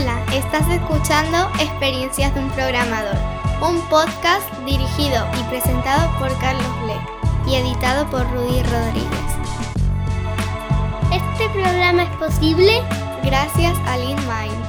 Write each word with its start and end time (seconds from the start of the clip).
Hola, 0.00 0.22
estás 0.32 0.62
escuchando 0.70 1.50
Experiencias 1.58 2.32
de 2.32 2.40
un 2.40 2.50
Programador, 2.50 3.16
un 3.60 3.80
podcast 3.88 4.48
dirigido 4.64 5.26
y 5.40 5.42
presentado 5.50 6.16
por 6.20 6.28
Carlos 6.38 6.70
Ble 6.84 6.94
y 7.50 7.56
editado 7.56 8.08
por 8.08 8.22
Rudy 8.30 8.62
Rodríguez. 8.62 9.28
Este 11.12 11.48
programa 11.52 12.04
es 12.04 12.10
posible 12.10 12.80
gracias 13.24 13.76
a 13.86 13.96
LeanMind. 13.96 14.64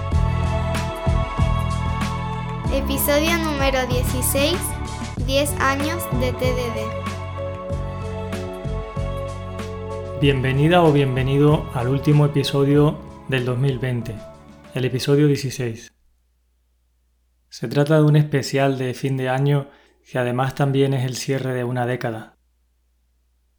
Episodio 2.73 3.38
número 3.38 3.86
16, 3.86 4.57
10 5.27 5.61
años 5.61 6.02
de 6.20 6.34
TDD. 6.34 6.80
Bienvenida 10.20 10.82
o 10.82 10.91
bienvenido 10.91 11.70
al 11.76 11.90
último 11.90 12.26
episodio 12.26 12.98
del 13.27 13.46
2020, 13.46 14.29
el 14.76 14.86
episodio 14.86 15.26
16. 15.26 15.91
Se 17.50 17.68
trata 17.68 17.96
de 17.96 18.04
un 18.04 18.16
especial 18.16 18.77
de 18.77 18.94
fin 18.94 19.18
de 19.18 19.27
año 19.27 19.70
que 20.10 20.20
además 20.20 20.54
también 20.54 20.94
es 20.94 21.05
el 21.05 21.16
cierre 21.16 21.54
de 21.54 21.64
una 21.64 21.88
década. 21.88 22.38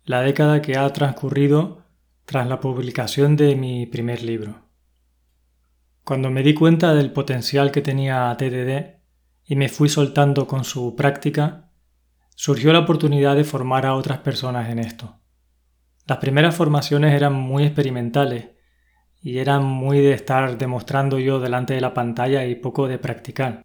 La 0.04 0.20
década 0.22 0.62
que 0.62 0.76
ha 0.76 0.88
transcurrido 0.92 1.84
tras 2.26 2.46
la 2.46 2.60
publicación 2.60 3.36
de 3.36 3.56
mi 3.56 3.86
primer 3.86 4.22
libro. 4.22 4.68
Cuando 6.04 6.30
me 6.30 6.44
di 6.44 6.54
cuenta 6.54 6.94
del 6.94 7.12
potencial 7.12 7.72
que 7.72 7.82
tenía 7.82 8.34
TDD 8.38 9.00
y 9.44 9.56
me 9.56 9.68
fui 9.68 9.88
soltando 9.88 10.46
con 10.46 10.62
su 10.62 10.94
práctica, 10.94 11.72
surgió 12.36 12.72
la 12.72 12.80
oportunidad 12.80 13.34
de 13.34 13.44
formar 13.44 13.84
a 13.84 13.94
otras 13.94 14.18
personas 14.18 14.70
en 14.70 14.78
esto. 14.78 15.18
Las 16.06 16.18
primeras 16.18 16.54
formaciones 16.54 17.14
eran 17.14 17.34
muy 17.34 17.64
experimentales 17.64 18.59
y 19.22 19.38
eran 19.38 19.64
muy 19.64 20.00
de 20.00 20.12
estar 20.12 20.56
demostrando 20.56 21.18
yo 21.18 21.40
delante 21.40 21.74
de 21.74 21.80
la 21.80 21.94
pantalla 21.94 22.46
y 22.46 22.54
poco 22.54 22.88
de 22.88 22.98
practicar. 22.98 23.64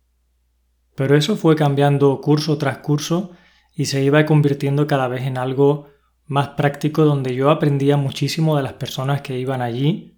Pero 0.96 1.16
eso 1.16 1.36
fue 1.36 1.56
cambiando 1.56 2.20
curso 2.22 2.58
tras 2.58 2.80
curso 2.80 3.32
y 3.74 3.86
se 3.86 4.04
iba 4.04 4.26
convirtiendo 4.26 4.88
cada 4.88 5.08
vez 5.08 5.24
en 5.24 5.38
algo 5.38 5.88
más 6.26 6.50
práctico 6.50 7.06
donde 7.06 7.36
yo 7.36 7.50
aprendía 7.50 7.98
muchísimo 7.98 8.58
de 8.58 8.64
las 8.64 8.74
personas 8.74 9.22
que 9.22 9.38
iban 9.38 9.62
allí, 9.62 10.18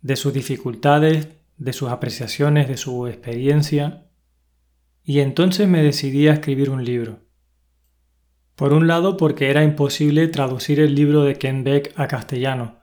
de 0.00 0.16
sus 0.16 0.32
dificultades, 0.32 1.28
de 1.56 1.72
sus 1.72 1.90
apreciaciones, 1.90 2.68
de 2.68 2.76
su 2.76 3.06
experiencia. 3.06 4.08
Y 5.04 5.20
entonces 5.20 5.68
me 5.68 5.82
decidí 5.82 6.28
a 6.28 6.34
escribir 6.34 6.70
un 6.70 6.84
libro. 6.84 7.20
Por 8.56 8.72
un 8.72 8.86
lado, 8.86 9.16
porque 9.16 9.50
era 9.50 9.64
imposible 9.64 10.28
traducir 10.28 10.80
el 10.80 10.94
libro 10.94 11.24
de 11.24 11.36
Ken 11.36 11.64
Beck 11.64 11.92
a 11.96 12.06
castellano. 12.06 12.81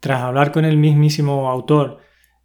Tras 0.00 0.22
hablar 0.22 0.52
con 0.52 0.64
el 0.64 0.76
mismísimo 0.76 1.50
autor 1.50 1.98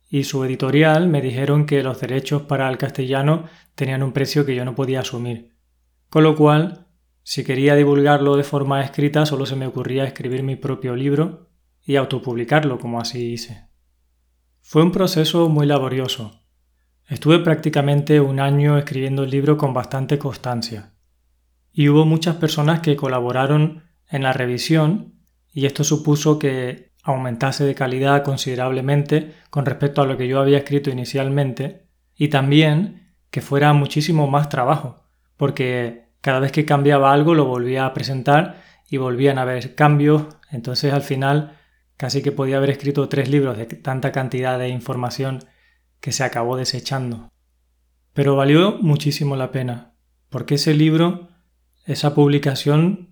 y 0.09 0.23
su 0.23 0.43
editorial, 0.43 1.07
me 1.07 1.21
dijeron 1.21 1.65
que 1.65 1.83
los 1.83 1.99
derechos 1.99 2.43
para 2.43 2.69
el 2.69 2.77
castellano 2.77 3.45
tenían 3.75 4.03
un 4.03 4.11
precio 4.11 4.45
que 4.45 4.55
yo 4.55 4.65
no 4.65 4.75
podía 4.75 5.01
asumir. 5.01 5.55
Con 6.09 6.23
lo 6.23 6.35
cual, 6.35 6.87
si 7.23 7.43
quería 7.43 7.75
divulgarlo 7.75 8.35
de 8.35 8.43
forma 8.43 8.83
escrita, 8.83 9.25
solo 9.25 9.45
se 9.45 9.55
me 9.55 9.67
ocurría 9.67 10.03
escribir 10.03 10.43
mi 10.43 10.55
propio 10.55 10.95
libro 10.95 11.49
y 11.83 11.95
autopublicarlo, 11.95 12.77
como 12.77 12.99
así 12.99 13.33
hice. 13.33 13.67
Fue 14.61 14.83
un 14.83 14.91
proceso 14.91 15.49
muy 15.49 15.65
laborioso. 15.65 16.39
Estuve 17.07 17.39
prácticamente 17.39 18.21
un 18.21 18.39
año 18.39 18.77
escribiendo 18.77 19.23
el 19.23 19.29
libro 19.29 19.57
con 19.57 19.73
bastante 19.73 20.17
constancia 20.17 20.93
y 21.73 21.89
hubo 21.89 22.05
muchas 22.05 22.35
personas 22.37 22.79
que 22.79 22.95
colaboraron 22.95 23.83
en 24.09 24.23
la 24.23 24.31
revisión 24.31 25.15
y 25.51 25.65
esto 25.65 25.83
supuso 25.83 26.39
que 26.39 26.92
aumentase 27.03 27.65
de 27.65 27.75
calidad 27.75 28.23
considerablemente 28.23 29.33
con 29.49 29.65
respecto 29.65 30.01
a 30.01 30.05
lo 30.05 30.17
que 30.17 30.27
yo 30.27 30.39
había 30.39 30.57
escrito 30.57 30.89
inicialmente 30.89 31.85
y 32.15 32.29
también 32.29 33.15
que 33.29 33.41
fuera 33.41 33.73
muchísimo 33.73 34.27
más 34.27 34.49
trabajo, 34.49 35.03
porque 35.37 36.09
cada 36.21 36.39
vez 36.39 36.51
que 36.51 36.65
cambiaba 36.65 37.11
algo 37.11 37.33
lo 37.35 37.45
volvía 37.45 37.85
a 37.85 37.93
presentar 37.93 38.61
y 38.89 38.97
volvían 38.97 39.37
a 39.37 39.41
haber 39.41 39.75
cambios, 39.75 40.27
entonces 40.51 40.93
al 40.93 41.01
final 41.01 41.57
casi 41.97 42.21
que 42.21 42.31
podía 42.31 42.57
haber 42.57 42.69
escrito 42.69 43.09
tres 43.09 43.29
libros 43.29 43.57
de 43.57 43.65
tanta 43.65 44.11
cantidad 44.11 44.57
de 44.57 44.69
información 44.69 45.39
que 45.99 46.11
se 46.11 46.23
acabó 46.23 46.57
desechando. 46.57 47.29
Pero 48.13 48.35
valió 48.35 48.77
muchísimo 48.79 49.35
la 49.35 49.51
pena, 49.51 49.93
porque 50.29 50.55
ese 50.55 50.73
libro 50.73 51.29
esa 51.85 52.15
publicación 52.15 53.09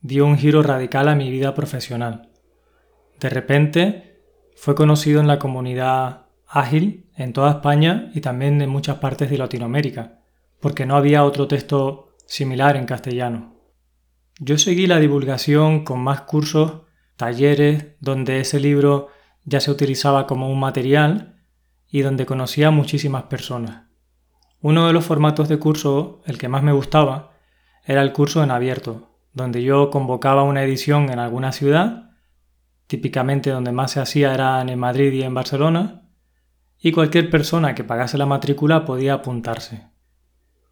dio 0.00 0.26
un 0.26 0.38
giro 0.38 0.62
radical 0.62 1.08
a 1.08 1.16
mi 1.16 1.30
vida 1.30 1.54
profesional. 1.54 2.33
De 3.24 3.30
repente 3.30 4.20
fue 4.54 4.74
conocido 4.74 5.18
en 5.18 5.26
la 5.26 5.38
comunidad 5.38 6.26
ágil 6.46 7.06
en 7.16 7.32
toda 7.32 7.52
España 7.52 8.10
y 8.14 8.20
también 8.20 8.60
en 8.60 8.68
muchas 8.68 8.98
partes 8.98 9.30
de 9.30 9.38
Latinoamérica, 9.38 10.20
porque 10.60 10.84
no 10.84 10.94
había 10.94 11.24
otro 11.24 11.48
texto 11.48 12.14
similar 12.26 12.76
en 12.76 12.84
castellano. 12.84 13.54
Yo 14.40 14.58
seguí 14.58 14.86
la 14.86 14.98
divulgación 14.98 15.84
con 15.84 16.00
más 16.00 16.20
cursos, 16.20 16.82
talleres, 17.16 17.94
donde 17.98 18.40
ese 18.40 18.60
libro 18.60 19.08
ya 19.46 19.58
se 19.58 19.70
utilizaba 19.70 20.26
como 20.26 20.50
un 20.50 20.60
material 20.60 21.46
y 21.88 22.02
donde 22.02 22.26
conocía 22.26 22.68
a 22.68 22.72
muchísimas 22.72 23.22
personas. 23.22 23.86
Uno 24.60 24.86
de 24.86 24.92
los 24.92 25.06
formatos 25.06 25.48
de 25.48 25.58
curso, 25.58 26.20
el 26.26 26.36
que 26.36 26.48
más 26.50 26.62
me 26.62 26.72
gustaba, 26.72 27.32
era 27.86 28.02
el 28.02 28.12
curso 28.12 28.44
en 28.44 28.50
abierto, 28.50 29.16
donde 29.32 29.62
yo 29.62 29.88
convocaba 29.88 30.42
una 30.42 30.62
edición 30.62 31.08
en 31.08 31.20
alguna 31.20 31.52
ciudad, 31.52 32.10
típicamente 32.86 33.50
donde 33.50 33.72
más 33.72 33.92
se 33.92 34.00
hacía 34.00 34.34
eran 34.34 34.68
en 34.68 34.78
Madrid 34.78 35.12
y 35.12 35.22
en 35.22 35.34
Barcelona, 35.34 36.02
y 36.78 36.92
cualquier 36.92 37.30
persona 37.30 37.74
que 37.74 37.84
pagase 37.84 38.18
la 38.18 38.26
matrícula 38.26 38.84
podía 38.84 39.14
apuntarse. 39.14 39.88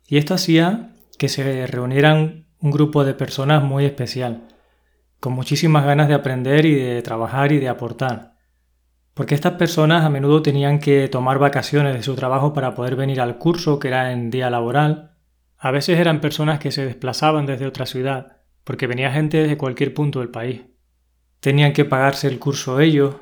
Y 0.07 0.19
esto 0.19 0.35
hacía 0.35 0.95
que 1.19 1.29
se 1.29 1.67
reunieran 1.67 2.47
un 2.59 2.71
grupo 2.71 3.05
de 3.05 3.15
personas 3.15 3.63
muy 3.63 3.85
especial, 3.85 4.49
con 5.21 5.33
muchísimas 5.33 5.85
ganas 5.85 6.09
de 6.09 6.15
aprender 6.15 6.67
y 6.67 6.75
de 6.75 7.01
trabajar 7.03 7.53
y 7.53 7.59
de 7.59 7.69
aportar. 7.69 8.37
Porque 9.15 9.35
estas 9.35 9.55
personas 9.55 10.05
a 10.05 10.11
menudo 10.11 10.43
tenían 10.43 10.79
que 10.79 11.09
tomar 11.09 11.39
vacaciones 11.39 11.95
de 11.95 12.03
su 12.03 12.15
trabajo 12.15 12.53
para 12.53 12.75
poder 12.75 12.97
venir 12.97 13.21
al 13.21 13.39
curso, 13.39 13.79
que 13.79 13.89
era 13.89 14.13
en 14.13 14.31
día 14.31 14.51
laboral, 14.51 15.13
a 15.59 15.71
veces 15.71 16.01
eran 16.01 16.21
personas 16.21 16.59
que 16.59 16.73
se 16.73 16.85
desplazaban 16.85 17.47
desde 17.47 17.67
otra 17.67 17.87
ciudad, 17.87 18.39
porque 18.65 18.89
venía 18.89 19.13
gente 19.13 19.39
desde 19.39 19.57
cualquier 19.57 19.95
punto 19.95 20.19
del 20.19 20.31
país. 20.31 20.63
Tenían 21.43 21.73
que 21.73 21.85
pagarse 21.85 22.29
el 22.29 22.39
curso 22.39 22.79
ellos. 22.79 23.17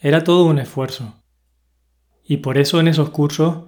Era 0.00 0.24
todo 0.24 0.46
un 0.46 0.58
esfuerzo. 0.58 1.22
Y 2.24 2.38
por 2.38 2.56
eso 2.56 2.80
en 2.80 2.88
esos 2.88 3.10
cursos 3.10 3.64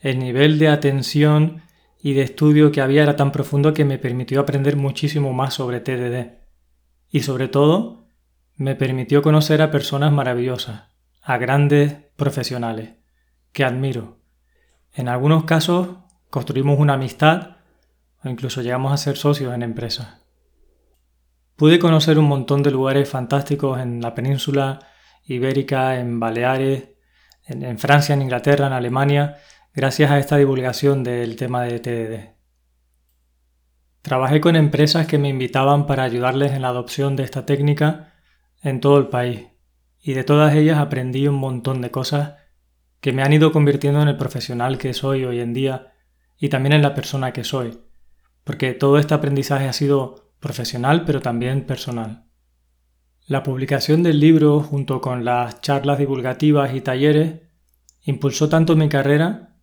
el 0.00 0.18
nivel 0.18 0.58
de 0.58 0.68
atención 0.68 1.62
y 1.98 2.12
de 2.12 2.20
estudio 2.20 2.70
que 2.70 2.82
había 2.82 3.04
era 3.04 3.16
tan 3.16 3.32
profundo 3.32 3.72
que 3.72 3.86
me 3.86 3.96
permitió 3.96 4.38
aprender 4.38 4.76
muchísimo 4.76 5.32
más 5.32 5.54
sobre 5.54 5.80
TDD. 5.80 6.42
Y 7.08 7.20
sobre 7.20 7.48
todo, 7.48 8.04
me 8.56 8.74
permitió 8.74 9.22
conocer 9.22 9.62
a 9.62 9.70
personas 9.70 10.12
maravillosas, 10.12 10.90
a 11.22 11.38
grandes 11.38 11.94
profesionales, 12.16 12.96
que 13.52 13.64
admiro. 13.64 14.18
En 14.92 15.08
algunos 15.08 15.44
casos 15.44 15.88
construimos 16.28 16.78
una 16.78 16.94
amistad 16.94 17.56
o 18.22 18.28
incluso 18.28 18.60
llegamos 18.60 18.92
a 18.92 18.98
ser 18.98 19.16
socios 19.16 19.54
en 19.54 19.62
empresas. 19.62 20.21
Pude 21.62 21.78
conocer 21.78 22.18
un 22.18 22.24
montón 22.24 22.64
de 22.64 22.72
lugares 22.72 23.08
fantásticos 23.08 23.78
en 23.78 24.00
la 24.00 24.16
península 24.16 24.80
ibérica, 25.22 25.96
en 25.96 26.18
Baleares, 26.18 26.88
en, 27.46 27.78
Francia, 27.78 28.16
en 28.16 28.22
Inglaterra, 28.22 28.66
en 28.66 28.72
Alemania, 28.72 29.36
gracias 29.72 30.10
a 30.10 30.18
esta 30.18 30.38
divulgación 30.38 31.04
del 31.04 31.36
tema 31.36 31.62
de 31.62 31.78
TDD. 31.78 32.34
Trabajé 34.02 34.40
con 34.40 34.56
empresas 34.56 35.06
que 35.06 35.18
me 35.18 35.28
invitaban 35.28 35.86
para 35.86 36.02
ayudarles 36.02 36.50
en 36.50 36.62
la 36.62 36.68
adopción 36.70 37.14
de 37.14 37.22
esta 37.22 37.46
técnica 37.46 38.12
en 38.60 38.80
todo 38.80 38.98
el 38.98 39.06
país 39.06 39.46
y 40.00 40.14
de 40.14 40.24
todas 40.24 40.56
ellas 40.56 40.78
aprendí 40.78 41.28
un 41.28 41.36
montón 41.36 41.80
de 41.80 41.92
cosas 41.92 42.34
que 43.00 43.12
me 43.12 43.22
han 43.22 43.34
ido 43.34 43.52
convirtiendo 43.52 44.02
en 44.02 44.08
el 44.08 44.16
profesional 44.16 44.78
que 44.78 44.94
soy 44.94 45.24
hoy 45.24 45.38
en 45.38 45.54
día 45.54 45.92
y 46.36 46.48
también 46.48 46.72
en 46.72 46.82
la 46.82 46.96
persona 46.96 47.32
que 47.32 47.44
soy, 47.44 47.78
porque 48.42 48.74
todo 48.74 48.98
este 48.98 49.14
aprendizaje 49.14 49.68
ha 49.68 49.72
sido 49.72 50.21
profesional 50.42 51.04
pero 51.06 51.22
también 51.22 51.64
personal. 51.64 52.26
La 53.26 53.44
publicación 53.44 54.02
del 54.02 54.20
libro 54.20 54.60
junto 54.60 55.00
con 55.00 55.24
las 55.24 55.62
charlas 55.62 55.98
divulgativas 55.98 56.74
y 56.74 56.80
talleres 56.82 57.40
impulsó 58.02 58.48
tanto 58.50 58.76
mi 58.76 58.88
carrera 58.88 59.56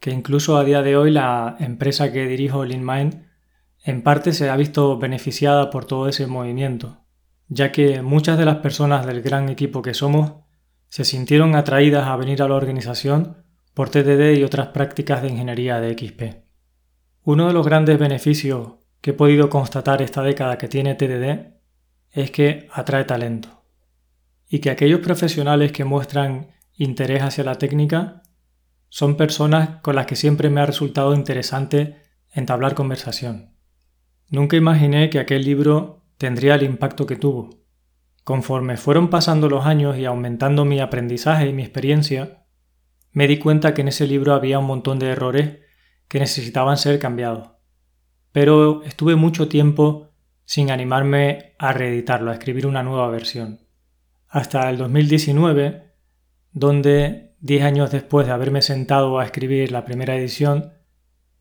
que 0.00 0.10
incluso 0.10 0.56
a 0.56 0.64
día 0.64 0.82
de 0.82 0.96
hoy 0.96 1.12
la 1.12 1.56
empresa 1.60 2.10
que 2.10 2.26
dirijo, 2.26 2.64
LeanMind, 2.64 3.26
en 3.84 4.02
parte 4.02 4.32
se 4.32 4.48
ha 4.48 4.56
visto 4.56 4.98
beneficiada 4.98 5.70
por 5.70 5.84
todo 5.84 6.08
ese 6.08 6.26
movimiento, 6.26 7.04
ya 7.48 7.70
que 7.70 8.02
muchas 8.02 8.38
de 8.38 8.46
las 8.46 8.56
personas 8.56 9.06
del 9.06 9.22
gran 9.22 9.48
equipo 9.50 9.82
que 9.82 9.94
somos 9.94 10.32
se 10.88 11.04
sintieron 11.04 11.54
atraídas 11.54 12.08
a 12.08 12.16
venir 12.16 12.42
a 12.42 12.48
la 12.48 12.54
organización 12.54 13.44
por 13.74 13.90
TDD 13.90 14.38
y 14.38 14.44
otras 14.44 14.68
prácticas 14.68 15.22
de 15.22 15.28
ingeniería 15.28 15.80
de 15.80 15.92
XP. 15.92 16.42
Uno 17.24 17.46
de 17.46 17.52
los 17.52 17.64
grandes 17.64 17.98
beneficios 17.98 18.81
que 19.02 19.10
he 19.10 19.14
podido 19.14 19.50
constatar 19.50 20.00
esta 20.00 20.22
década 20.22 20.56
que 20.56 20.68
tiene 20.68 20.94
TDD 20.94 21.52
es 22.12 22.30
que 22.30 22.68
atrae 22.72 23.04
talento 23.04 23.64
y 24.48 24.60
que 24.60 24.70
aquellos 24.70 25.00
profesionales 25.00 25.72
que 25.72 25.84
muestran 25.84 26.52
interés 26.74 27.22
hacia 27.22 27.44
la 27.44 27.56
técnica, 27.56 28.22
son 28.88 29.16
personas 29.16 29.80
con 29.80 29.96
las 29.96 30.06
que 30.06 30.16
siempre 30.16 30.50
me 30.50 30.60
ha 30.60 30.66
resultado 30.66 31.14
interesante 31.14 32.02
entablar 32.30 32.74
conversación. 32.74 33.54
Nunca 34.28 34.56
imaginé 34.56 35.10
que 35.10 35.18
aquel 35.18 35.44
libro 35.44 36.04
tendría 36.18 36.54
el 36.54 36.62
impacto 36.62 37.06
que 37.06 37.16
tuvo. 37.16 37.62
Conforme 38.24 38.76
fueron 38.76 39.10
pasando 39.10 39.48
los 39.48 39.66
años 39.66 39.96
y 39.96 40.04
aumentando 40.04 40.64
mi 40.64 40.80
aprendizaje 40.80 41.48
y 41.48 41.52
mi 41.52 41.62
experiencia, 41.62 42.44
me 43.12 43.26
di 43.26 43.38
cuenta 43.38 43.74
que 43.74 43.82
en 43.82 43.88
ese 43.88 44.06
libro 44.06 44.34
había 44.34 44.58
un 44.58 44.66
montón 44.66 44.98
de 44.98 45.08
errores 45.08 45.58
que 46.08 46.20
necesitaban 46.20 46.76
ser 46.76 46.98
cambiados. 46.98 47.51
Pero 48.32 48.82
estuve 48.82 49.14
mucho 49.14 49.48
tiempo 49.48 50.10
sin 50.44 50.70
animarme 50.70 51.54
a 51.58 51.72
reeditarlo, 51.72 52.30
a 52.30 52.34
escribir 52.34 52.66
una 52.66 52.82
nueva 52.82 53.08
versión. 53.08 53.60
Hasta 54.28 54.68
el 54.70 54.78
2019, 54.78 55.92
donde, 56.52 57.34
diez 57.40 57.62
años 57.62 57.90
después 57.90 58.26
de 58.26 58.32
haberme 58.32 58.62
sentado 58.62 59.18
a 59.18 59.24
escribir 59.24 59.70
la 59.70 59.84
primera 59.84 60.16
edición, 60.16 60.72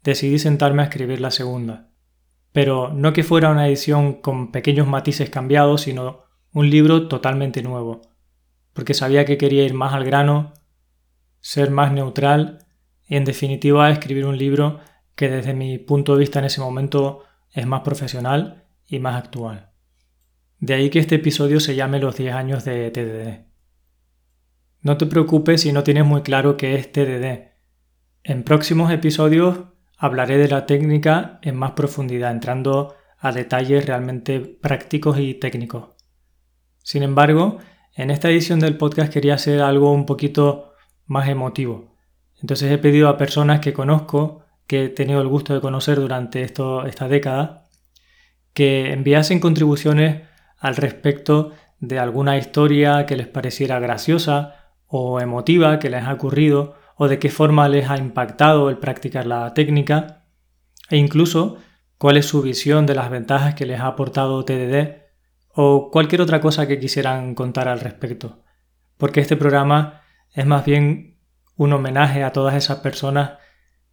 decidí 0.04 0.40
sentarme 0.40 0.82
a 0.82 0.86
escribir 0.86 1.22
la 1.22 1.32
segunda. 1.32 1.90
Pero 2.52 2.92
no 2.94 3.14
que 3.14 3.24
fuera 3.24 3.50
una 3.50 3.68
edición 3.68 4.22
con 4.22 4.52
pequeños 4.52 4.88
matices 4.88 5.30
cambiados, 5.30 5.82
sino 5.82 6.24
un 6.54 6.70
libro 6.70 7.08
totalmente 7.08 7.64
nuevo, 7.64 8.02
porque 8.74 8.94
sabía 8.94 9.26
que 9.26 9.38
quería 9.38 9.64
ir 9.64 9.74
más 9.74 9.94
al 9.94 10.04
grano, 10.04 10.54
ser 11.40 11.72
más 11.72 11.92
neutral 11.94 12.66
y 13.08 13.16
en 13.16 13.26
definitiva 13.26 13.90
escribir 13.90 14.26
un 14.26 14.38
libro 14.38 14.80
que 15.22 15.30
desde 15.30 15.54
mi 15.54 15.78
punto 15.78 16.14
de 16.14 16.20
vista 16.22 16.40
en 16.40 16.46
ese 16.46 16.62
momento 16.62 17.26
es 17.52 17.68
más 17.68 17.82
profesional 17.82 18.66
y 18.88 18.98
más 18.98 19.24
actual. 19.24 19.70
De 20.58 20.74
ahí 20.74 20.90
que 20.90 20.98
este 20.98 21.14
episodio 21.14 21.60
se 21.60 21.76
llame 21.76 22.00
Los 22.00 22.18
10 22.18 22.34
años 22.34 22.66
de 22.66 22.90
TDD. 22.90 23.46
No 24.82 24.98
te 24.98 25.06
preocupes 25.06 25.62
si 25.62 25.74
no 25.74 25.84
tienes 25.84 26.06
muy 26.06 26.24
claro 26.24 26.58
qué 26.58 26.74
es 26.74 26.92
TDD. 26.92 27.52
En 28.24 28.42
próximos 28.42 28.92
episodios 28.92 29.66
hablaré 29.96 30.40
de 30.40 30.48
la 30.48 30.66
técnica 30.66 31.38
en 31.44 31.56
más 31.56 31.74
profundidad, 31.74 32.32
entrando 32.32 32.96
a 33.20 33.32
detalles 33.32 33.86
realmente 33.86 34.40
prácticos 34.40 35.20
y 35.20 35.36
técnicos. 35.36 35.90
Sin 36.82 37.04
embargo, 37.04 37.60
en 37.94 38.10
esta 38.10 38.32
edición 38.32 38.60
del 38.60 38.76
podcast 38.76 39.14
quería 39.14 39.36
hacer 39.36 39.62
algo 39.62 39.94
un 39.94 40.08
poquito 40.08 40.74
más 41.06 41.30
emotivo. 41.30 41.96
Entonces 42.42 42.72
he 42.72 42.80
pedido 42.80 43.08
a 43.08 43.18
personas 43.18 43.60
que 43.60 43.72
conozco, 43.72 44.41
que 44.72 44.86
he 44.86 44.90
tenido 44.90 45.20
el 45.20 45.28
gusto 45.28 45.54
de 45.54 45.60
conocer 45.60 46.00
durante 46.00 46.44
esta 46.44 47.10
década, 47.10 47.66
que 48.54 48.94
enviasen 48.94 49.42
contribuciones 49.42 50.22
al 50.58 50.78
respecto 50.78 51.52
de 51.82 52.00
alguna 52.00 52.38
historia 52.38 53.06
que 53.06 53.18
les 53.18 53.28
pareciera 53.28 53.82
graciosa 53.82 54.72
o 54.88 55.20
emotiva 55.20 55.78
que 55.78 55.90
les 55.90 56.06
ha 56.06 56.14
ocurrido 56.14 56.76
o 56.96 57.10
de 57.10 57.20
qué 57.20 57.30
forma 57.30 57.68
les 57.68 57.90
ha 57.90 57.98
impactado 57.98 58.70
el 58.70 58.78
practicar 58.78 59.26
la 59.26 59.54
técnica 59.54 60.24
e 60.90 60.96
incluso 60.96 61.58
cuál 61.98 62.16
es 62.16 62.26
su 62.26 62.42
visión 62.42 62.86
de 62.86 62.96
las 62.96 63.10
ventajas 63.10 63.56
que 63.56 63.66
les 63.66 63.82
ha 63.82 63.88
aportado 63.88 64.46
TDD 64.46 65.02
o 65.54 65.92
cualquier 65.92 66.22
otra 66.22 66.40
cosa 66.40 66.66
que 66.66 66.80
quisieran 66.80 67.36
contar 67.36 67.68
al 67.68 67.82
respecto. 67.82 68.42
Porque 68.96 69.20
este 69.20 69.36
programa 69.36 70.00
es 70.34 70.46
más 70.46 70.64
bien 70.64 71.20
un 71.58 71.74
homenaje 71.74 72.24
a 72.24 72.32
todas 72.32 72.56
esas 72.56 72.78
personas 72.78 73.41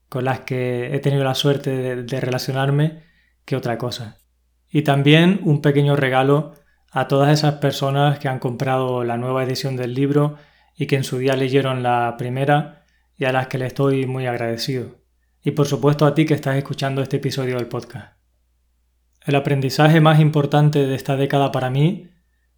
con 0.09 0.25
las 0.25 0.41
que 0.41 0.95
he 0.95 1.01
tenido 1.01 1.25
la 1.25 1.35
suerte 1.35 2.03
de, 2.05 2.21
relacionarme 2.21 3.03
que 3.45 3.57
otra 3.57 3.79
cosa. 3.79 4.19
Y 4.71 4.83
también 4.83 5.41
un 5.45 5.63
pequeño 5.63 5.97
regalo 5.97 6.55
a 6.91 7.09
todas 7.09 7.33
esas 7.33 7.55
personas 7.55 8.19
que 8.19 8.29
han 8.29 8.39
comprado 8.39 9.05
la 9.05 9.17
nueva 9.17 9.45
edición 9.45 9.77
del 9.77 9.95
libro 9.95 10.37
y 10.77 10.87
que 10.87 10.97
en 10.97 11.05
su 11.05 11.19
día 11.19 11.37
leyeron 11.37 11.83
la 11.83 12.15
primera 12.19 12.85
y 13.17 13.25
a 13.25 13.33
las 13.33 13.49
que 13.49 13.59
le 13.59 13.67
estoy 13.67 14.07
muy 14.07 14.27
agradecido. 14.27 14.97
Y 15.43 15.53
por 15.53 15.67
supuesto 15.67 16.07
a 16.07 16.15
ti 16.15 16.25
que 16.25 16.35
estás 16.35 16.57
escuchando 16.57 17.03
este 17.03 17.17
episodio 17.17 17.57
del 17.57 17.67
podcast. 17.67 18.19
El 19.27 19.35
aprendizaje 19.35 20.01
más 20.01 20.21
importante 20.21 20.87
de 20.87 20.95
esta 20.95 21.17
década 21.17 21.53
para 21.53 21.71
mí 21.71 22.11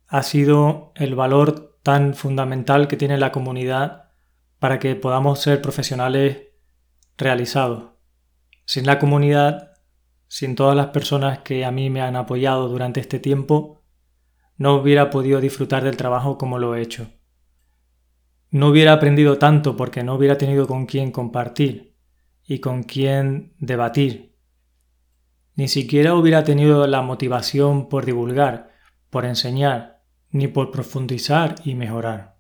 ha 0.07 0.23
sido 0.23 0.93
el 0.95 1.15
valor 1.15 1.79
tan 1.83 2.15
fundamental 2.15 2.89
que 2.89 2.97
tiene 2.97 3.19
la 3.19 3.33
comunidad 3.33 4.11
para 4.59 4.79
que 4.79 4.95
podamos 4.95 5.41
ser 5.41 5.63
profesionales 5.63 6.50
realizados. 7.21 7.91
Sin 8.65 8.87
la 8.87 8.99
comunidad, 8.99 9.73
sin 10.29 10.55
todas 10.55 10.77
las 10.77 10.89
personas 10.89 11.41
que 11.41 11.65
a 11.65 11.71
mí 11.71 11.91
me 11.91 12.03
han 12.03 12.17
apoyado 12.17 12.69
durante 12.69 13.01
este 13.01 13.19
tiempo, 13.19 13.83
no 14.57 14.75
hubiera 14.75 15.11
podido 15.11 15.41
disfrutar 15.41 15.85
del 15.85 15.97
trabajo 15.97 16.39
como 16.39 16.59
lo 16.59 16.75
he 16.75 16.83
hecho. 16.83 17.11
No 18.51 18.69
hubiera 18.69 18.93
aprendido 18.93 19.39
tanto 19.39 19.77
porque 19.77 20.03
no 20.03 20.15
hubiera 20.15 20.37
tenido 20.37 20.67
con 20.67 20.87
quién 20.87 21.13
compartir 21.13 21.97
y 22.45 22.59
con 22.59 22.83
quién 22.83 23.55
debatir. 23.59 24.37
Ni 25.55 25.69
siquiera 25.69 26.15
hubiera 26.15 26.43
tenido 26.43 26.87
la 26.87 27.03
motivación 27.03 27.89
por 27.89 28.07
divulgar, 28.07 28.73
por 29.11 29.25
enseñar, 29.25 30.03
ni 30.31 30.49
por 30.49 30.71
profundizar 30.71 31.57
y 31.65 31.75
mejorar. 31.75 32.39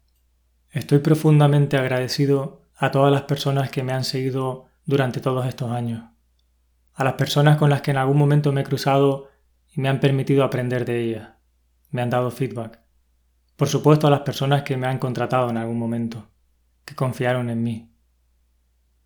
Estoy 0.71 1.00
profundamente 1.00 1.76
agradecido 1.76 2.62
a 2.76 2.91
todas 2.91 3.12
las 3.12 3.23
personas 3.23 3.71
que 3.71 3.83
me 3.83 3.93
han 3.93 4.05
seguido 4.05 4.69
durante 4.90 5.20
todos 5.20 5.46
estos 5.46 5.70
años, 5.70 6.02
a 6.94 7.04
las 7.04 7.14
personas 7.14 7.56
con 7.56 7.70
las 7.70 7.81
que 7.81 7.92
en 7.92 7.96
algún 7.96 8.19
momento 8.19 8.52
me 8.52 8.62
he 8.62 8.64
cruzado 8.64 9.31
y 9.72 9.81
me 9.81 9.88
han 9.88 10.00
permitido 10.00 10.42
aprender 10.42 10.84
de 10.84 11.00
ellas, 11.00 11.31
me 11.90 12.02
han 12.02 12.10
dado 12.10 12.31
feedback. 12.31 12.81
Por 13.56 13.69
supuesto 13.69 14.08
a 14.08 14.10
las 14.10 14.20
personas 14.20 14.64
que 14.64 14.76
me 14.76 14.88
han 14.88 14.98
contratado 14.98 15.48
en 15.48 15.56
algún 15.56 15.78
momento, 15.78 16.28
que 16.84 16.96
confiaron 16.96 17.50
en 17.50 17.62
mí. 17.62 17.94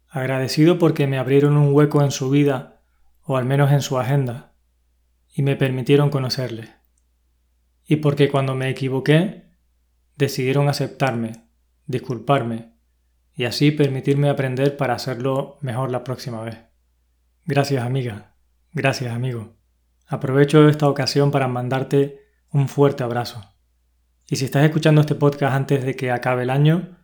Agradecido 0.08 0.78
porque 0.78 1.06
me 1.06 1.18
abrieron 1.18 1.56
un 1.56 1.74
hueco 1.74 2.02
en 2.02 2.10
su 2.10 2.30
vida, 2.30 2.80
o 3.22 3.36
al 3.36 3.44
menos 3.44 3.70
en 3.70 3.82
su 3.82 3.98
agenda, 3.98 4.54
y 5.34 5.42
me 5.42 5.54
permitieron 5.54 6.08
conocerle. 6.08 6.70
Y 7.84 7.96
porque 7.96 8.30
cuando 8.30 8.54
me 8.54 8.70
equivoqué, 8.70 9.50
decidieron 10.16 10.68
aceptarme, 10.68 11.44
disculparme, 11.86 12.73
y 13.34 13.44
así 13.44 13.70
permitirme 13.70 14.28
aprender 14.28 14.76
para 14.76 14.94
hacerlo 14.94 15.58
mejor 15.60 15.90
la 15.90 16.04
próxima 16.04 16.42
vez. 16.42 16.58
Gracias 17.44 17.84
amiga, 17.84 18.34
gracias 18.72 19.12
amigo. 19.12 19.56
Aprovecho 20.06 20.68
esta 20.68 20.88
ocasión 20.88 21.30
para 21.30 21.48
mandarte 21.48 22.20
un 22.50 22.68
fuerte 22.68 23.02
abrazo. 23.02 23.42
Y 24.26 24.36
si 24.36 24.44
estás 24.44 24.64
escuchando 24.64 25.00
este 25.00 25.14
podcast 25.14 25.54
antes 25.54 25.84
de 25.84 25.96
que 25.96 26.10
acabe 26.10 26.44
el 26.44 26.50
año, 26.50 26.96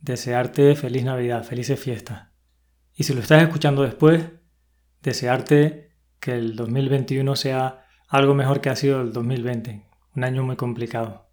desearte 0.00 0.76
feliz 0.76 1.04
Navidad, 1.04 1.44
felices 1.44 1.80
fiestas. 1.80 2.28
Y 2.94 3.04
si 3.04 3.12
lo 3.12 3.20
estás 3.20 3.42
escuchando 3.42 3.82
después, 3.82 4.24
desearte 5.02 5.92
que 6.20 6.32
el 6.32 6.56
2021 6.56 7.36
sea 7.36 7.84
algo 8.08 8.34
mejor 8.34 8.60
que 8.60 8.70
ha 8.70 8.76
sido 8.76 9.02
el 9.02 9.12
2020, 9.12 9.84
un 10.14 10.24
año 10.24 10.44
muy 10.44 10.56
complicado. 10.56 11.30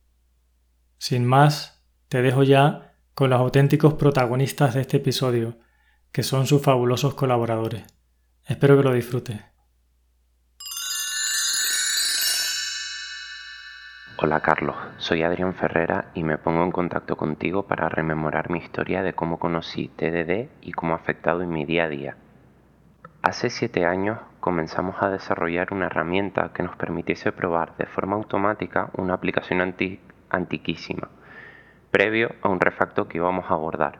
Sin 0.98 1.26
más, 1.26 1.86
te 2.08 2.22
dejo 2.22 2.44
ya 2.44 2.91
con 3.14 3.30
los 3.30 3.40
auténticos 3.40 3.96
protagonistas 3.96 4.74
de 4.74 4.82
este 4.82 4.98
episodio, 4.98 5.58
que 6.12 6.24
son 6.24 6.48
sus 6.48 6.62
fabulosos 6.62 7.14
colaboradores. 7.14 7.84
Espero 8.48 8.78
que 8.78 8.84
lo 8.84 8.94
disfrutes. 8.94 9.42
Hola 14.24 14.40
Carlos, 14.42 14.76
soy 14.98 15.24
Adrián 15.24 15.56
Ferrera 15.56 16.12
y 16.14 16.24
me 16.24 16.38
pongo 16.38 16.64
en 16.64 16.72
contacto 16.72 17.18
contigo 17.18 17.66
para 17.66 17.90
rememorar 17.90 18.52
mi 18.52 18.60
historia 18.60 19.02
de 19.02 19.14
cómo 19.14 19.40
conocí 19.40 19.88
TDD 19.88 20.50
y 20.62 20.74
cómo 20.74 20.94
ha 20.94 20.98
afectado 20.98 21.42
en 21.42 21.50
mi 21.50 21.66
día 21.66 21.86
a 21.86 21.90
día. 21.90 22.18
Hace 23.24 23.50
siete 23.50 23.86
años 23.86 24.20
comenzamos 24.40 24.96
a 25.02 25.10
desarrollar 25.10 25.74
una 25.74 25.88
herramienta 25.88 26.52
que 26.54 26.64
nos 26.64 26.76
permitiese 26.76 27.32
probar 27.32 27.76
de 27.78 27.88
forma 27.88 28.16
automática 28.16 28.92
una 28.94 29.16
aplicación 29.16 29.76
antiquísima, 30.30 31.10
previo 31.92 32.36
a 32.42 32.50
un 32.50 32.60
refacto 32.60 33.08
que 33.08 33.18
íbamos 33.18 33.46
a 33.52 33.54
abordar. 33.54 34.00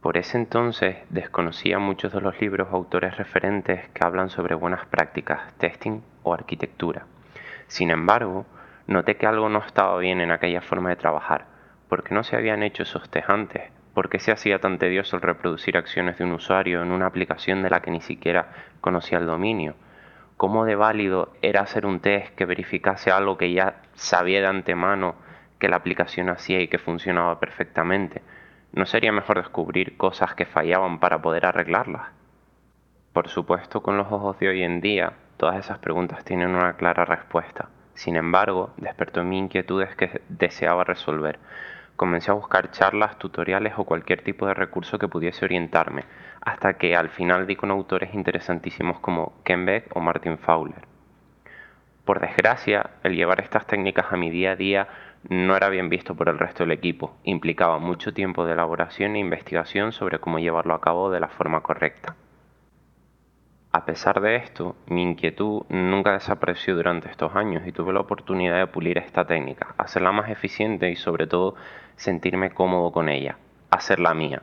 Por 0.00 0.16
ese 0.16 0.36
entonces 0.36 0.96
desconocía 1.10 1.78
muchos 1.78 2.12
de 2.12 2.20
los 2.20 2.40
libros 2.40 2.68
o 2.72 2.76
autores 2.76 3.16
referentes 3.16 3.88
que 3.90 4.04
hablan 4.04 4.30
sobre 4.30 4.56
buenas 4.56 4.86
prácticas, 4.86 5.52
testing 5.58 6.00
o 6.24 6.34
arquitectura. 6.34 7.06
Sin 7.68 7.90
embargo, 7.90 8.46
Noté 8.86 9.16
que 9.16 9.26
algo 9.26 9.48
no 9.48 9.60
estaba 9.60 9.96
bien 9.98 10.20
en 10.20 10.32
aquella 10.32 10.60
forma 10.60 10.90
de 10.90 10.96
trabajar, 10.96 11.46
porque 11.88 12.14
no 12.14 12.24
se 12.24 12.36
habían 12.36 12.62
hecho 12.62 12.82
esos 12.82 13.08
test 13.08 13.30
antes, 13.30 13.70
por 13.94 14.08
se 14.18 14.32
hacía 14.32 14.58
tan 14.58 14.78
tedioso 14.78 15.16
el 15.16 15.22
reproducir 15.22 15.76
acciones 15.76 16.18
de 16.18 16.24
un 16.24 16.32
usuario 16.32 16.82
en 16.82 16.90
una 16.90 17.06
aplicación 17.06 17.62
de 17.62 17.70
la 17.70 17.80
que 17.80 17.92
ni 17.92 18.00
siquiera 18.00 18.48
conocía 18.80 19.18
el 19.18 19.26
dominio, 19.26 19.76
cómo 20.36 20.64
de 20.64 20.74
válido 20.74 21.32
era 21.42 21.60
hacer 21.60 21.86
un 21.86 22.00
test 22.00 22.34
que 22.34 22.44
verificase 22.44 23.12
algo 23.12 23.38
que 23.38 23.52
ya 23.52 23.76
sabía 23.94 24.40
de 24.40 24.48
antemano 24.48 25.14
que 25.62 25.68
la 25.68 25.76
aplicación 25.76 26.28
hacía 26.28 26.60
y 26.60 26.66
que 26.66 26.78
funcionaba 26.78 27.38
perfectamente. 27.38 28.20
¿No 28.72 28.84
sería 28.84 29.12
mejor 29.12 29.36
descubrir 29.36 29.96
cosas 29.96 30.34
que 30.34 30.44
fallaban 30.44 30.98
para 30.98 31.22
poder 31.22 31.46
arreglarlas? 31.46 32.08
Por 33.12 33.28
supuesto, 33.28 33.80
con 33.80 33.96
los 33.96 34.10
ojos 34.10 34.36
de 34.40 34.48
hoy 34.48 34.64
en 34.64 34.80
día, 34.80 35.12
todas 35.36 35.64
esas 35.64 35.78
preguntas 35.78 36.24
tienen 36.24 36.56
una 36.56 36.72
clara 36.72 37.04
respuesta. 37.04 37.68
Sin 37.94 38.16
embargo, 38.16 38.74
despertó 38.76 39.20
en 39.20 39.28
mí 39.28 39.38
inquietudes 39.38 39.94
que 39.94 40.22
deseaba 40.28 40.82
resolver, 40.82 41.38
Comencé 41.94 42.32
a 42.32 42.34
buscar 42.34 42.72
charlas, 42.72 43.16
tutoriales 43.18 43.74
o 43.76 43.84
cualquier 43.84 44.22
tipo 44.22 44.46
de 44.46 44.54
recurso 44.54 44.98
que 44.98 45.06
pudiese 45.06 45.44
orientarme, 45.44 46.06
hasta 46.40 46.72
que 46.72 46.96
al 46.96 47.10
final 47.10 47.46
di 47.46 47.54
con 47.54 47.70
autores 47.70 48.14
interesantísimos 48.14 48.98
como 48.98 49.34
Ken 49.44 49.64
Beck 49.64 49.94
o 49.94 50.00
Martin 50.00 50.38
Fowler. 50.38 50.88
Por 52.04 52.18
desgracia, 52.18 52.90
el 53.04 53.14
llevar 53.14 53.40
estas 53.40 53.66
técnicas 53.66 54.06
a 54.10 54.16
mi 54.16 54.30
día 54.30 54.52
a 54.52 54.56
día 54.56 54.88
no 55.28 55.56
era 55.56 55.68
bien 55.68 55.88
visto 55.88 56.14
por 56.14 56.28
el 56.28 56.38
resto 56.38 56.64
del 56.64 56.72
equipo, 56.72 57.16
implicaba 57.24 57.78
mucho 57.78 58.12
tiempo 58.12 58.44
de 58.44 58.52
elaboración 58.52 59.16
e 59.16 59.20
investigación 59.20 59.92
sobre 59.92 60.18
cómo 60.18 60.38
llevarlo 60.38 60.74
a 60.74 60.80
cabo 60.80 61.10
de 61.10 61.20
la 61.20 61.28
forma 61.28 61.62
correcta. 61.62 62.16
A 63.74 63.86
pesar 63.86 64.20
de 64.20 64.36
esto, 64.36 64.76
mi 64.86 65.02
inquietud 65.02 65.62
nunca 65.70 66.12
desapareció 66.12 66.76
durante 66.76 67.08
estos 67.08 67.34
años 67.34 67.66
y 67.66 67.72
tuve 67.72 67.94
la 67.94 68.00
oportunidad 68.00 68.58
de 68.58 68.66
pulir 68.66 68.98
esta 68.98 69.26
técnica, 69.26 69.74
hacerla 69.78 70.12
más 70.12 70.28
eficiente 70.28 70.90
y 70.90 70.96
sobre 70.96 71.26
todo 71.26 71.54
sentirme 71.96 72.50
cómodo 72.50 72.92
con 72.92 73.08
ella, 73.08 73.38
hacerla 73.70 74.12
mía. 74.12 74.42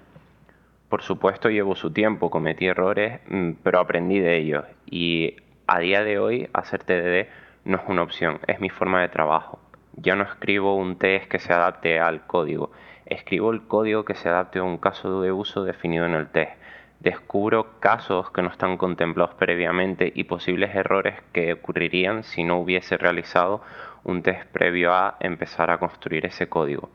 Por 0.90 1.04
supuesto 1.04 1.50
llevo 1.50 1.76
su 1.76 1.92
tiempo, 1.94 2.32
cometí 2.32 2.66
errores, 2.66 3.22
mm, 3.30 3.52
pero 3.62 3.80
aprendí 3.80 4.20
de 4.20 4.38
ellos 4.38 4.66
y 4.90 5.36
a 5.68 5.78
día 5.78 6.04
de 6.04 6.18
hoy 6.18 6.50
hacer 6.52 6.84
TDD 6.84 7.30
no 7.66 7.78
es 7.78 7.84
una 7.88 8.02
opción, 8.02 8.40
es 8.48 8.60
mi 8.60 8.70
forma 8.70 9.02
de 9.02 9.10
trabajo. 9.10 9.60
Ya 10.02 10.16
no 10.16 10.24
escribo 10.24 10.76
un 10.76 10.98
test 10.98 11.28
que 11.30 11.40
se 11.40 11.54
adapte 11.54 12.00
al 12.00 12.26
código, 12.26 12.72
escribo 13.06 13.52
el 13.52 13.68
código 13.68 14.06
que 14.06 14.16
se 14.16 14.30
adapte 14.30 14.60
a 14.60 14.64
un 14.64 14.78
caso 14.78 15.22
de 15.22 15.32
uso 15.32 15.64
definido 15.64 16.06
en 16.06 16.14
el 16.14 16.28
test 16.28 16.60
descubro 17.00 17.80
casos 17.80 18.30
que 18.32 18.42
no 18.42 18.50
están 18.50 18.78
contemplados 18.78 19.34
previamente 19.36 20.12
y 20.14 20.26
posibles 20.26 20.76
errores 20.76 21.16
que 21.32 21.54
ocurrirían 21.54 22.24
si 22.24 22.44
no 22.44 22.60
hubiese 22.60 22.98
realizado 22.98 23.62
un 24.04 24.22
test 24.22 24.46
previo 24.52 24.94
a 24.94 25.16
empezar 25.20 25.72
a 25.72 25.78
construir 25.78 26.26
ese 26.26 26.50
código. 26.50 26.90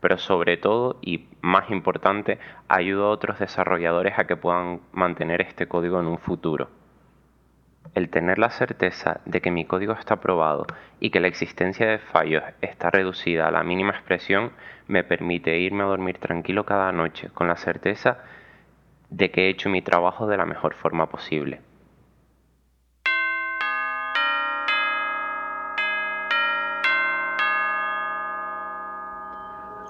Pero 0.00 0.16
sobre 0.18 0.56
todo 0.56 0.98
y 1.02 1.26
más 1.40 1.70
importante, 1.70 2.38
ayudo 2.68 3.06
a 3.06 3.10
otros 3.10 3.40
desarrolladores 3.40 4.16
a 4.16 4.26
que 4.26 4.36
puedan 4.36 4.80
mantener 4.92 5.42
este 5.42 5.66
código 5.66 5.98
en 5.98 6.06
un 6.06 6.18
futuro. 6.18 6.77
El 7.94 8.10
tener 8.10 8.38
la 8.38 8.50
certeza 8.50 9.20
de 9.24 9.40
que 9.40 9.50
mi 9.50 9.64
código 9.64 9.92
está 9.92 10.16
probado 10.16 10.66
y 11.00 11.10
que 11.10 11.20
la 11.20 11.28
existencia 11.28 11.86
de 11.86 11.98
fallos 11.98 12.42
está 12.60 12.90
reducida 12.90 13.48
a 13.48 13.50
la 13.50 13.62
mínima 13.62 13.90
expresión 13.92 14.52
me 14.86 15.04
permite 15.04 15.58
irme 15.58 15.84
a 15.84 15.86
dormir 15.86 16.18
tranquilo 16.18 16.64
cada 16.64 16.92
noche 16.92 17.28
con 17.34 17.48
la 17.48 17.56
certeza 17.56 18.18
de 19.10 19.30
que 19.30 19.46
he 19.46 19.48
hecho 19.48 19.68
mi 19.68 19.82
trabajo 19.82 20.26
de 20.26 20.36
la 20.36 20.46
mejor 20.46 20.74
forma 20.74 21.08
posible. 21.08 21.60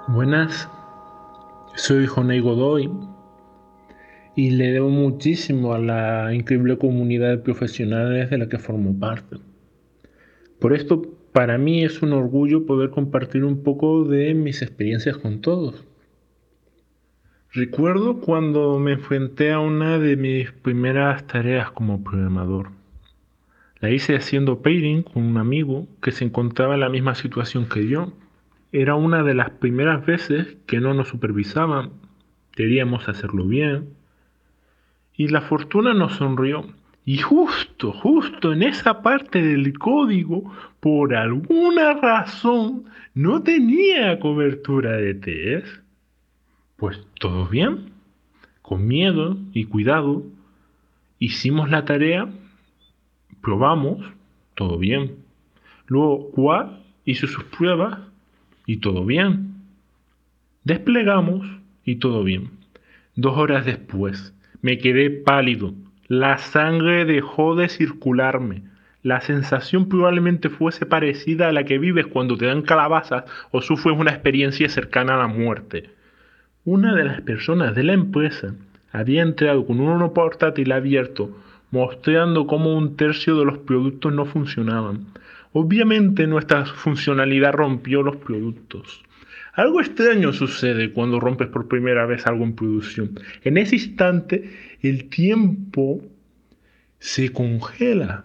Buenas, 0.07 0.71
soy 1.75 2.07
Jonay 2.07 2.41
Godoy 2.41 3.18
y 4.39 4.53
le 4.53 4.71
debo 4.71 4.89
muchísimo 4.89 5.75
a 5.75 5.81
la 5.81 6.33
increíble 6.33 6.79
comunidad 6.79 7.31
de 7.31 7.39
profesionales 7.39 8.31
de 8.31 8.39
la 8.39 8.49
que 8.49 8.61
formo 8.61 8.97
parte. 8.97 9.39
Por 10.61 10.75
esto, 10.75 11.03
para 11.33 11.59
mí 11.59 11.83
es 11.83 12.03
un 12.03 12.13
orgullo 12.13 12.65
poder 12.65 12.91
compartir 12.91 13.43
un 13.43 13.65
poco 13.65 14.05
de 14.05 14.35
mis 14.35 14.63
experiencias 14.63 15.17
con 15.17 15.41
todos. 15.41 15.85
Recuerdo 17.53 18.21
cuando 18.21 18.79
me 18.79 18.93
enfrenté 18.93 19.51
a 19.51 19.59
una 19.59 19.99
de 19.99 20.15
mis 20.15 20.53
primeras 20.53 21.27
tareas 21.27 21.73
como 21.73 22.05
programador. 22.05 22.69
La 23.81 23.91
hice 23.91 24.15
haciendo 24.15 24.63
pairing 24.63 25.03
con 25.03 25.25
un 25.25 25.39
amigo 25.39 25.89
que 26.01 26.13
se 26.13 26.25
encontraba 26.25 26.75
en 26.75 26.81
la 26.81 26.91
misma 26.91 27.17
situación 27.17 27.69
que 27.69 27.89
yo. 27.89 28.13
Era 28.71 28.95
una 28.95 29.25
de 29.25 29.35
las 29.35 29.51
primeras 29.51 30.07
veces 30.07 30.59
que 30.69 30.79
no 30.79 30.95
nos 30.95 31.09
supervisaban. 31.09 31.91
Queríamos 32.53 33.09
hacerlo 33.09 33.45
bien. 33.45 33.98
Y 35.19 35.27
la 35.29 35.43
fortuna 35.43 35.95
nos 35.95 36.15
sonrió. 36.15 36.65
Y 37.05 37.19
justo, 37.19 37.93
justo 37.93 38.53
en 38.53 38.63
esa 38.63 39.03
parte 39.03 39.43
del 39.43 39.77
código, 39.77 40.53
por 40.79 41.17
alguna 41.17 41.95
razón, 41.95 42.85
no 43.15 43.43
tenía 43.43 44.21
cobertura 44.21 44.93
de 44.93 45.15
test. 45.15 45.83
Pues 46.77 47.05
todo 47.19 47.49
bien, 47.49 47.91
con 48.63 48.87
miedo 48.87 49.37
y 49.53 49.65
cuidado, 49.65 50.23
hicimos 51.19 51.69
la 51.69 51.85
tarea, 51.85 52.29
probamos, 53.43 54.07
todo 54.55 54.79
bien. 54.79 55.17
Luego 55.89 56.31
Qua 56.31 56.79
hizo 57.05 57.27
sus 57.27 57.43
pruebas 57.43 57.99
y 58.67 58.77
todo 58.77 59.05
bien. 59.05 59.65
Desplegamos 60.63 61.45
y 61.85 61.97
todo 61.97 62.23
bien. 62.23 62.51
Dos 63.17 63.37
horas 63.37 63.67
después 63.67 64.33
me 64.63 64.79
quedé 64.79 65.11
pálido, 65.11 65.75
la 66.09 66.39
sangre 66.39 67.05
dejó 67.05 67.55
de 67.55 67.69
circularme. 67.69 68.63
La 69.03 69.21
sensación 69.21 69.89
probablemente 69.89 70.49
fuese 70.49 70.87
parecida 70.87 71.49
a 71.49 71.53
la 71.53 71.65
que 71.65 71.79
vives 71.79 72.07
cuando 72.07 72.37
te 72.37 72.47
dan 72.47 72.63
calabazas 72.63 73.25
o 73.51 73.61
sufres 73.61 73.97
una 73.97 74.11
experiencia 74.11 74.69
cercana 74.69 75.15
a 75.15 75.19
la 75.19 75.27
muerte. 75.29 75.91
Una 76.65 76.95
de 76.95 77.05
las 77.05 77.21
personas 77.21 77.75
de 77.75 77.83
la 77.83 77.93
empresa 77.93 78.55
había 78.91 79.23
entrado 79.23 79.67
con 79.67 79.81
un 79.81 80.13
portátil 80.15 80.73
abierto, 80.73 81.37
mostrando 81.71 82.47
cómo 82.47 82.75
un 82.75 82.97
tercio 82.97 83.39
de 83.39 83.45
los 83.45 83.59
productos 83.59 84.13
no 84.13 84.25
funcionaban. 84.25 85.07
Obviamente 85.53 86.27
nuestra 86.27 86.65
funcionalidad 86.65 87.53
rompió 87.53 88.03
los 88.03 88.17
productos. 88.17 89.03
Algo 89.59 89.81
extraño 89.81 90.33
sucede 90.33 90.93
cuando 90.93 91.19
rompes 91.19 91.49
por 91.49 91.67
primera 91.67 92.07
vez 92.07 92.29
algo 92.29 92.45
en 92.45 92.55
producción. 92.55 93.19
En 93.43 93.59
ese 93.59 93.75
instante 93.75 94.53
el 94.83 95.09
tiempo 95.09 96.01
se 97.01 97.33
congela 97.33 98.25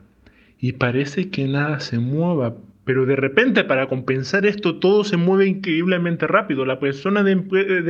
y 0.60 0.74
parece 0.74 1.32
que 1.32 1.48
nada 1.48 1.80
se 1.80 1.98
mueva, 1.98 2.56
pero 2.86 3.06
de 3.06 3.16
repente, 3.16 3.64
para 3.64 3.88
compensar 3.88 4.46
esto, 4.46 4.76
todo 4.76 5.06
se 5.06 5.16
mueve 5.16 5.48
increíblemente 5.48 6.28
rápido. 6.28 6.66
La 6.66 6.80
persona 6.80 7.24
de, 7.24 7.36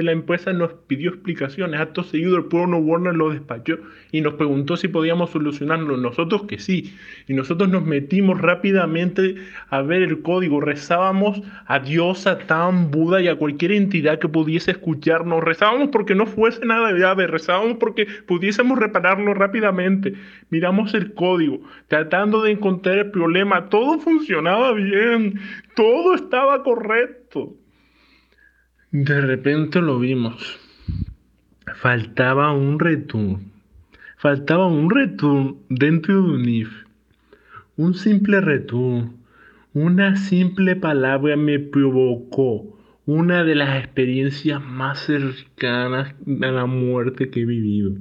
la 0.03 0.11
empresa 0.11 0.53
nos 0.53 0.73
pidió 0.73 1.09
explicaciones. 1.09 1.79
Acto 1.79 2.03
seguido, 2.03 2.37
el 2.37 2.45
pueblo 2.45 2.77
Warner 2.77 3.15
lo 3.15 3.31
despachó 3.31 3.79
y 4.11 4.21
nos 4.21 4.35
preguntó 4.35 4.77
si 4.77 4.89
podíamos 4.89 5.31
solucionarlo. 5.31 5.97
Nosotros 5.97 6.43
que 6.43 6.59
sí. 6.59 6.93
Y 7.27 7.33
nosotros 7.33 7.69
nos 7.69 7.83
metimos 7.83 8.39
rápidamente 8.39 9.35
a 9.69 9.81
ver 9.81 10.03
el 10.03 10.21
código. 10.21 10.61
Rezábamos 10.61 11.41
a 11.65 11.79
Dios, 11.79 12.27
a 12.27 12.37
Tan, 12.37 12.91
Buda 12.91 13.19
y 13.19 13.29
a 13.29 13.35
cualquier 13.35 13.71
entidad 13.71 14.19
que 14.19 14.29
pudiese 14.29 14.71
escucharnos. 14.71 15.43
Rezábamos 15.43 15.89
porque 15.89 16.13
no 16.13 16.27
fuese 16.27 16.63
nada 16.67 16.91
grave. 16.91 17.25
Rezábamos 17.25 17.77
porque 17.79 18.05
pudiésemos 18.27 18.77
repararlo 18.77 19.33
rápidamente. 19.33 20.13
Miramos 20.51 20.93
el 20.93 21.15
código, 21.15 21.61
tratando 21.87 22.43
de 22.43 22.51
encontrar 22.51 22.99
el 22.99 23.09
problema. 23.09 23.69
Todo 23.69 23.97
funcionaba 23.97 24.71
bien 24.73 24.82
todo 25.75 26.15
estaba 26.15 26.63
correcto. 26.63 27.55
De 28.91 29.21
repente 29.21 29.81
lo 29.81 29.99
vimos. 29.99 30.59
Faltaba 31.75 32.51
un 32.53 32.79
return. 32.79 33.51
Faltaba 34.17 34.67
un 34.67 34.89
return 34.89 35.57
dentro 35.69 36.13
de 36.13 36.29
un 36.35 36.47
if. 36.47 36.69
Un 37.75 37.93
simple 37.95 38.39
return. 38.39 39.17
Una 39.73 40.15
simple 40.15 40.75
palabra 40.75 41.35
me 41.35 41.57
provocó 41.57 42.73
una 43.05 43.43
de 43.43 43.55
las 43.55 43.83
experiencias 43.83 44.63
más 44.63 44.99
cercanas 44.99 46.15
a 46.41 46.51
la 46.51 46.65
muerte 46.65 47.29
que 47.29 47.41
he 47.41 47.45
vivido. 47.45 47.93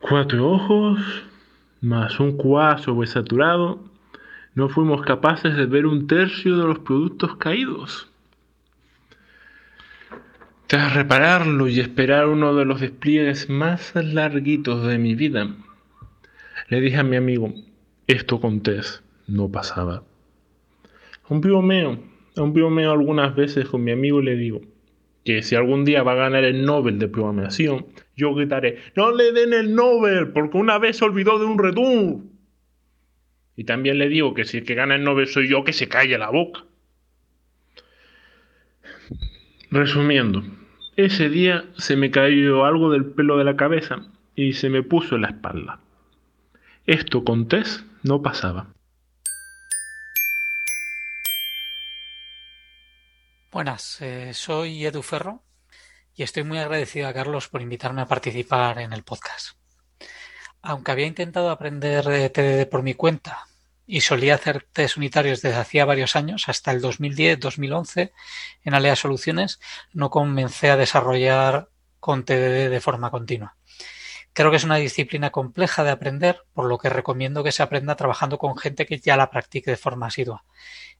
Cuatro 0.00 0.48
ojos, 0.48 1.00
más 1.80 2.20
un 2.20 2.36
cuadro 2.36 2.78
sobresaturado, 2.78 3.89
no 4.54 4.68
fuimos 4.68 5.02
capaces 5.02 5.56
de 5.56 5.66
ver 5.66 5.86
un 5.86 6.06
tercio 6.06 6.56
de 6.58 6.66
los 6.66 6.80
productos 6.80 7.36
caídos. 7.36 8.10
Tras 10.66 10.94
repararlo 10.94 11.68
y 11.68 11.80
esperar 11.80 12.28
uno 12.28 12.54
de 12.54 12.64
los 12.64 12.80
despliegues 12.80 13.50
más 13.50 13.92
larguitos 13.94 14.86
de 14.86 14.98
mi 14.98 15.14
vida, 15.14 15.48
le 16.68 16.80
dije 16.80 16.98
a 16.98 17.02
mi 17.02 17.16
amigo, 17.16 17.52
esto 18.06 18.40
con 18.40 18.62
no 19.26 19.48
pasaba. 19.48 20.02
un 21.28 21.40
primo 21.40 21.62
mío, 21.62 21.98
a 22.36 22.42
un 22.42 22.52
primo 22.52 22.70
mío 22.70 22.92
algunas 22.92 23.34
veces 23.34 23.68
con 23.68 23.82
mi 23.82 23.92
amigo 23.92 24.20
le 24.20 24.36
digo 24.36 24.60
que 25.24 25.42
si 25.42 25.54
algún 25.54 25.84
día 25.84 26.02
va 26.02 26.12
a 26.12 26.16
ganar 26.16 26.44
el 26.44 26.64
Nobel 26.64 26.98
de 26.98 27.08
programación, 27.08 27.86
yo 28.16 28.34
gritaré, 28.34 28.78
no 28.96 29.12
le 29.12 29.32
den 29.32 29.52
el 29.52 29.74
Nobel 29.74 30.28
porque 30.28 30.56
una 30.56 30.78
vez 30.78 30.98
se 30.98 31.04
olvidó 31.04 31.38
de 31.38 31.44
un 31.44 31.58
return. 31.58 32.39
Y 33.56 33.64
también 33.64 33.98
le 33.98 34.08
digo 34.08 34.34
que 34.34 34.44
si 34.44 34.58
el 34.58 34.64
que 34.64 34.74
gana 34.74 34.94
el 34.94 35.04
Nobel 35.04 35.26
soy 35.26 35.48
yo, 35.48 35.64
que 35.64 35.72
se 35.72 35.88
calle 35.88 36.18
la 36.18 36.30
boca. 36.30 36.64
Resumiendo, 39.70 40.42
ese 40.96 41.28
día 41.28 41.64
se 41.76 41.96
me 41.96 42.10
cayó 42.10 42.64
algo 42.64 42.90
del 42.90 43.06
pelo 43.06 43.38
de 43.38 43.44
la 43.44 43.56
cabeza 43.56 44.06
y 44.34 44.54
se 44.54 44.68
me 44.68 44.82
puso 44.82 45.14
en 45.14 45.22
la 45.22 45.28
espalda. 45.28 45.80
Esto 46.86 47.24
con 47.24 47.46
Tess 47.46 47.84
no 48.02 48.22
pasaba. 48.22 48.74
Buenas, 53.52 54.00
eh, 54.00 54.32
soy 54.32 54.86
Edu 54.86 55.02
Ferro 55.02 55.42
y 56.14 56.22
estoy 56.22 56.44
muy 56.44 56.58
agradecido 56.58 57.08
a 57.08 57.12
Carlos 57.12 57.48
por 57.48 57.62
invitarme 57.62 58.00
a 58.02 58.06
participar 58.06 58.78
en 58.78 58.92
el 58.92 59.02
podcast. 59.02 59.59
Aunque 60.62 60.92
había 60.92 61.06
intentado 61.06 61.50
aprender 61.50 62.04
TDD 62.04 62.68
por 62.68 62.82
mi 62.82 62.94
cuenta 62.94 63.46
y 63.86 64.02
solía 64.02 64.34
hacer 64.36 64.66
test 64.72 64.98
unitarios 64.98 65.42
desde 65.42 65.58
hacía 65.58 65.84
varios 65.84 66.14
años, 66.16 66.48
hasta 66.48 66.70
el 66.70 66.80
2010-2011, 66.80 68.12
en 68.64 68.74
Alea 68.74 68.94
Soluciones, 68.94 69.58
no 69.92 70.10
comencé 70.10 70.70
a 70.70 70.76
desarrollar 70.76 71.68
con 71.98 72.24
TDD 72.24 72.70
de 72.70 72.80
forma 72.80 73.10
continua. 73.10 73.56
Creo 74.32 74.50
que 74.50 74.58
es 74.58 74.64
una 74.64 74.76
disciplina 74.76 75.30
compleja 75.30 75.82
de 75.82 75.90
aprender, 75.90 76.44
por 76.52 76.66
lo 76.66 76.78
que 76.78 76.88
recomiendo 76.88 77.42
que 77.42 77.50
se 77.50 77.64
aprenda 77.64 77.96
trabajando 77.96 78.38
con 78.38 78.56
gente 78.56 78.86
que 78.86 79.00
ya 79.00 79.16
la 79.16 79.30
practique 79.30 79.72
de 79.72 79.76
forma 79.76 80.06
asidua. 80.06 80.44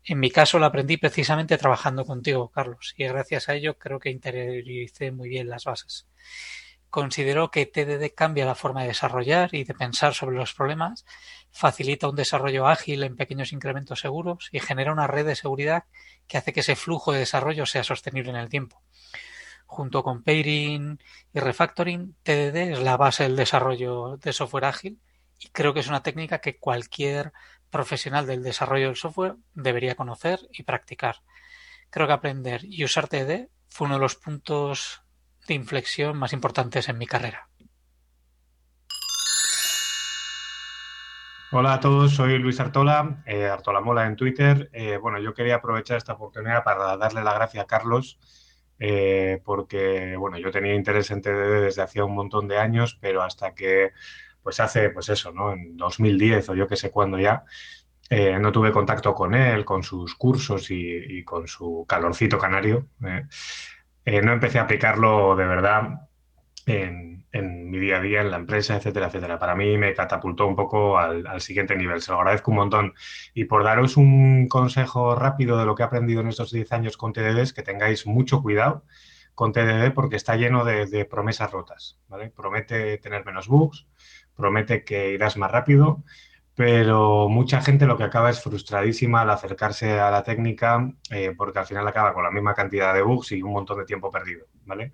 En 0.04 0.18
mi 0.18 0.30
caso 0.30 0.58
la 0.58 0.66
aprendí 0.66 0.96
precisamente 0.96 1.58
trabajando 1.58 2.04
contigo, 2.04 2.50
Carlos, 2.50 2.94
y 2.96 3.04
gracias 3.04 3.48
a 3.48 3.54
ello 3.54 3.78
creo 3.78 4.00
que 4.00 4.10
interioricé 4.10 5.12
muy 5.12 5.28
bien 5.28 5.48
las 5.48 5.64
bases. 5.64 6.08
Considero 6.90 7.52
que 7.52 7.66
TDD 7.66 8.12
cambia 8.14 8.44
la 8.44 8.56
forma 8.56 8.82
de 8.82 8.88
desarrollar 8.88 9.54
y 9.54 9.62
de 9.62 9.74
pensar 9.74 10.12
sobre 10.12 10.36
los 10.36 10.54
problemas, 10.54 11.06
facilita 11.52 12.08
un 12.08 12.16
desarrollo 12.16 12.66
ágil 12.66 13.04
en 13.04 13.16
pequeños 13.16 13.52
incrementos 13.52 14.00
seguros 14.00 14.48
y 14.50 14.58
genera 14.58 14.92
una 14.92 15.06
red 15.06 15.24
de 15.24 15.36
seguridad 15.36 15.84
que 16.26 16.36
hace 16.36 16.52
que 16.52 16.60
ese 16.60 16.74
flujo 16.74 17.12
de 17.12 17.20
desarrollo 17.20 17.64
sea 17.64 17.84
sostenible 17.84 18.30
en 18.30 18.36
el 18.36 18.48
tiempo. 18.48 18.82
Junto 19.66 20.02
con 20.02 20.24
pairing 20.24 20.98
y 21.32 21.38
refactoring, 21.38 22.16
TDD 22.24 22.72
es 22.72 22.80
la 22.80 22.96
base 22.96 23.22
del 23.22 23.36
desarrollo 23.36 24.16
de 24.16 24.32
software 24.32 24.64
ágil 24.64 25.00
y 25.38 25.48
creo 25.50 25.72
que 25.72 25.80
es 25.80 25.88
una 25.88 26.02
técnica 26.02 26.40
que 26.40 26.58
cualquier 26.58 27.32
profesional 27.70 28.26
del 28.26 28.42
desarrollo 28.42 28.86
del 28.86 28.96
software 28.96 29.36
debería 29.54 29.94
conocer 29.94 30.40
y 30.52 30.64
practicar. 30.64 31.22
Creo 31.88 32.08
que 32.08 32.12
aprender 32.12 32.64
y 32.64 32.82
usar 32.82 33.06
TDD 33.06 33.48
fue 33.68 33.86
uno 33.86 33.94
de 33.94 34.00
los 34.00 34.16
puntos 34.16 35.02
de 35.50 35.56
inflexión 35.56 36.16
más 36.16 36.32
importantes 36.32 36.88
en 36.88 36.96
mi 36.96 37.06
carrera. 37.06 37.48
Hola 41.50 41.74
a 41.74 41.80
todos, 41.80 42.14
soy 42.14 42.38
Luis 42.38 42.60
Artola, 42.60 43.24
eh, 43.26 43.46
Artola 43.46 43.80
Mola 43.80 44.06
en 44.06 44.14
Twitter. 44.14 44.70
Eh, 44.72 44.96
bueno, 44.98 45.18
yo 45.18 45.34
quería 45.34 45.56
aprovechar 45.56 45.96
esta 45.96 46.12
oportunidad 46.12 46.62
para 46.62 46.96
darle 46.96 47.24
la 47.24 47.34
gracia 47.34 47.62
a 47.62 47.66
Carlos, 47.66 48.20
eh, 48.78 49.42
porque 49.44 50.14
bueno, 50.16 50.38
yo 50.38 50.52
tenía 50.52 50.76
interés 50.76 51.10
en 51.10 51.20
TDD 51.20 51.62
desde 51.62 51.82
hacía 51.82 52.04
un 52.04 52.14
montón 52.14 52.46
de 52.46 52.58
años, 52.58 52.96
pero 53.00 53.20
hasta 53.20 53.52
que 53.52 53.90
pues 54.44 54.60
hace, 54.60 54.90
pues 54.90 55.08
eso, 55.08 55.32
¿no? 55.32 55.52
En 55.52 55.76
2010 55.76 56.50
o 56.50 56.54
yo 56.54 56.68
que 56.68 56.76
sé 56.76 56.92
cuándo 56.92 57.18
ya, 57.18 57.44
no 58.40 58.52
tuve 58.52 58.72
contacto 58.72 59.14
con 59.14 59.34
él, 59.34 59.64
con 59.64 59.82
sus 59.82 60.14
cursos 60.14 60.70
y, 60.70 61.22
con 61.24 61.46
su 61.46 61.84
calorcito 61.88 62.38
canario. 62.38 62.88
Eh, 64.04 64.22
no 64.22 64.32
empecé 64.32 64.58
a 64.58 64.62
aplicarlo 64.62 65.36
de 65.36 65.46
verdad 65.46 66.08
en, 66.66 67.26
mi 67.70 67.78
día 67.78 67.98
a 67.98 68.00
día 68.00 68.20
en 68.20 68.30
la 68.30 68.38
empresa, 68.38 68.76
etcétera, 68.76 69.06
etcétera. 69.06 69.38
Para 69.38 69.54
mí 69.54 69.76
me 69.78 69.94
catapultó 69.94 70.46
un 70.46 70.56
poco 70.56 70.98
al, 70.98 71.40
siguiente 71.40 71.76
nivel. 71.76 72.00
Se 72.02 72.10
lo 72.10 72.18
agradezco 72.18 72.50
un 72.50 72.56
montón. 72.58 72.94
Y 73.34 73.44
por 73.44 73.62
daros 73.62 73.96
un 73.96 74.48
consejo 74.48 75.14
rápido 75.14 75.56
de 75.58 75.64
lo 75.64 75.74
que 75.74 75.82
he 75.82 75.86
aprendido 75.86 76.20
en 76.20 76.28
estos 76.28 76.50
10 76.50 76.72
años 76.72 76.96
con 76.96 77.12
TDD, 77.12 77.38
es 77.38 77.52
que 77.52 77.62
tengáis 77.62 78.06
mucho 78.06 78.42
cuidado 78.42 78.84
con 79.34 79.52
TDD 79.52 79.92
porque 79.94 80.16
está 80.16 80.36
lleno 80.36 80.64
de, 80.64 81.04
promesas 81.04 81.50
rotas. 81.50 81.98
Promete 82.36 82.98
tener 82.98 83.24
menos 83.24 83.48
bugs, 83.48 83.86
promete 84.36 84.84
que 84.84 85.12
irás 85.12 85.36
más 85.36 85.50
rápido, 85.50 86.02
pero 86.60 87.26
mucha 87.30 87.62
gente 87.62 87.86
lo 87.86 87.96
que 87.96 88.04
acaba 88.04 88.28
es 88.28 88.42
frustradísima 88.42 89.22
al 89.22 89.30
acercarse 89.30 89.98
a 89.98 90.10
la 90.10 90.22
técnica 90.22 90.92
eh, 91.10 91.32
porque 91.34 91.58
al 91.58 91.64
final 91.64 91.88
acaba 91.88 92.12
con 92.12 92.22
la 92.22 92.30
misma 92.30 92.52
cantidad 92.52 92.92
de 92.92 93.00
bugs 93.00 93.32
y 93.32 93.40
un 93.40 93.54
montón 93.54 93.78
de 93.78 93.86
tiempo 93.86 94.10
perdido, 94.10 94.44
¿vale? 94.66 94.92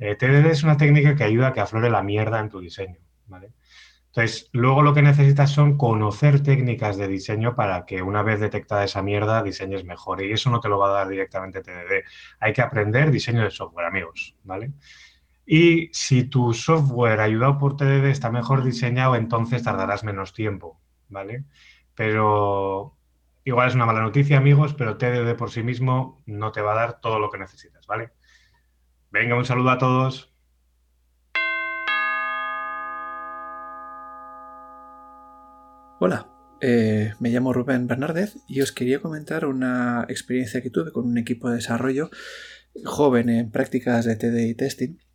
Eh, 0.00 0.16
TDD 0.16 0.46
es 0.46 0.64
una 0.64 0.76
técnica 0.76 1.14
que 1.14 1.22
ayuda 1.22 1.46
a 1.46 1.52
que 1.52 1.60
aflore 1.60 1.88
la 1.88 2.02
mierda 2.02 2.40
en 2.40 2.48
tu 2.48 2.58
diseño, 2.58 2.98
¿vale? 3.26 3.52
Entonces, 4.08 4.50
luego 4.52 4.82
lo 4.82 4.92
que 4.92 5.02
necesitas 5.02 5.52
son 5.52 5.76
conocer 5.76 6.42
técnicas 6.42 6.96
de 6.96 7.06
diseño 7.06 7.54
para 7.54 7.86
que 7.86 8.02
una 8.02 8.24
vez 8.24 8.40
detectada 8.40 8.82
esa 8.82 9.00
mierda, 9.00 9.44
diseñes 9.44 9.84
mejor. 9.84 10.20
Y 10.20 10.32
eso 10.32 10.50
no 10.50 10.58
te 10.58 10.68
lo 10.68 10.80
va 10.80 10.88
a 10.88 10.94
dar 10.94 11.08
directamente 11.08 11.60
TDD. 11.60 12.02
Hay 12.40 12.52
que 12.52 12.62
aprender 12.62 13.12
diseño 13.12 13.44
de 13.44 13.52
software, 13.52 13.86
amigos, 13.86 14.34
¿vale? 14.42 14.72
Y 15.50 15.88
si 15.92 16.24
tu 16.24 16.52
software 16.52 17.20
ayudado 17.20 17.56
por 17.56 17.76
TDD 17.76 18.06
está 18.06 18.30
mejor 18.30 18.64
diseñado, 18.64 19.14
entonces 19.14 19.62
tardarás 19.62 20.04
menos 20.04 20.34
tiempo, 20.34 20.77
¿vale? 21.08 21.44
Pero 21.94 22.96
igual 23.44 23.68
es 23.68 23.74
una 23.74 23.86
mala 23.86 24.00
noticia, 24.00 24.38
amigos, 24.38 24.74
pero 24.74 24.98
TDD 24.98 25.36
por 25.36 25.50
sí 25.50 25.62
mismo 25.62 26.22
no 26.26 26.52
te 26.52 26.60
va 26.60 26.72
a 26.72 26.76
dar 26.76 27.00
todo 27.00 27.18
lo 27.18 27.30
que 27.30 27.38
necesitas, 27.38 27.86
¿vale? 27.86 28.10
Venga, 29.10 29.36
un 29.36 29.44
saludo 29.44 29.70
a 29.70 29.78
todos. 29.78 30.34
Hola, 36.00 36.28
eh, 36.60 37.12
me 37.18 37.30
llamo 37.30 37.52
Rubén 37.52 37.86
Bernardez 37.86 38.36
y 38.46 38.60
os 38.60 38.70
quería 38.72 39.00
comentar 39.00 39.46
una 39.46 40.04
experiencia 40.08 40.62
que 40.62 40.70
tuve 40.70 40.92
con 40.92 41.06
un 41.06 41.18
equipo 41.18 41.48
de 41.48 41.56
desarrollo 41.56 42.10
joven 42.84 43.28
en 43.28 43.50
prácticas 43.50 44.04
de 44.04 44.16
TD 44.16 44.48
y 44.48 44.54
testing 44.54 45.07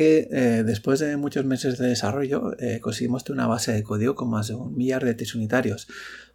eh, 0.00 0.62
después 0.64 1.00
de 1.00 1.16
muchos 1.16 1.44
meses 1.44 1.78
de 1.78 1.88
desarrollo 1.88 2.52
eh, 2.58 2.80
conseguimos 2.80 3.24
tener 3.24 3.38
una 3.38 3.48
base 3.48 3.72
de 3.72 3.82
código 3.82 4.14
con 4.14 4.30
más 4.30 4.48
de 4.48 4.54
un 4.54 4.76
millar 4.76 5.04
de 5.04 5.14
test 5.14 5.34
unitarios 5.34 5.88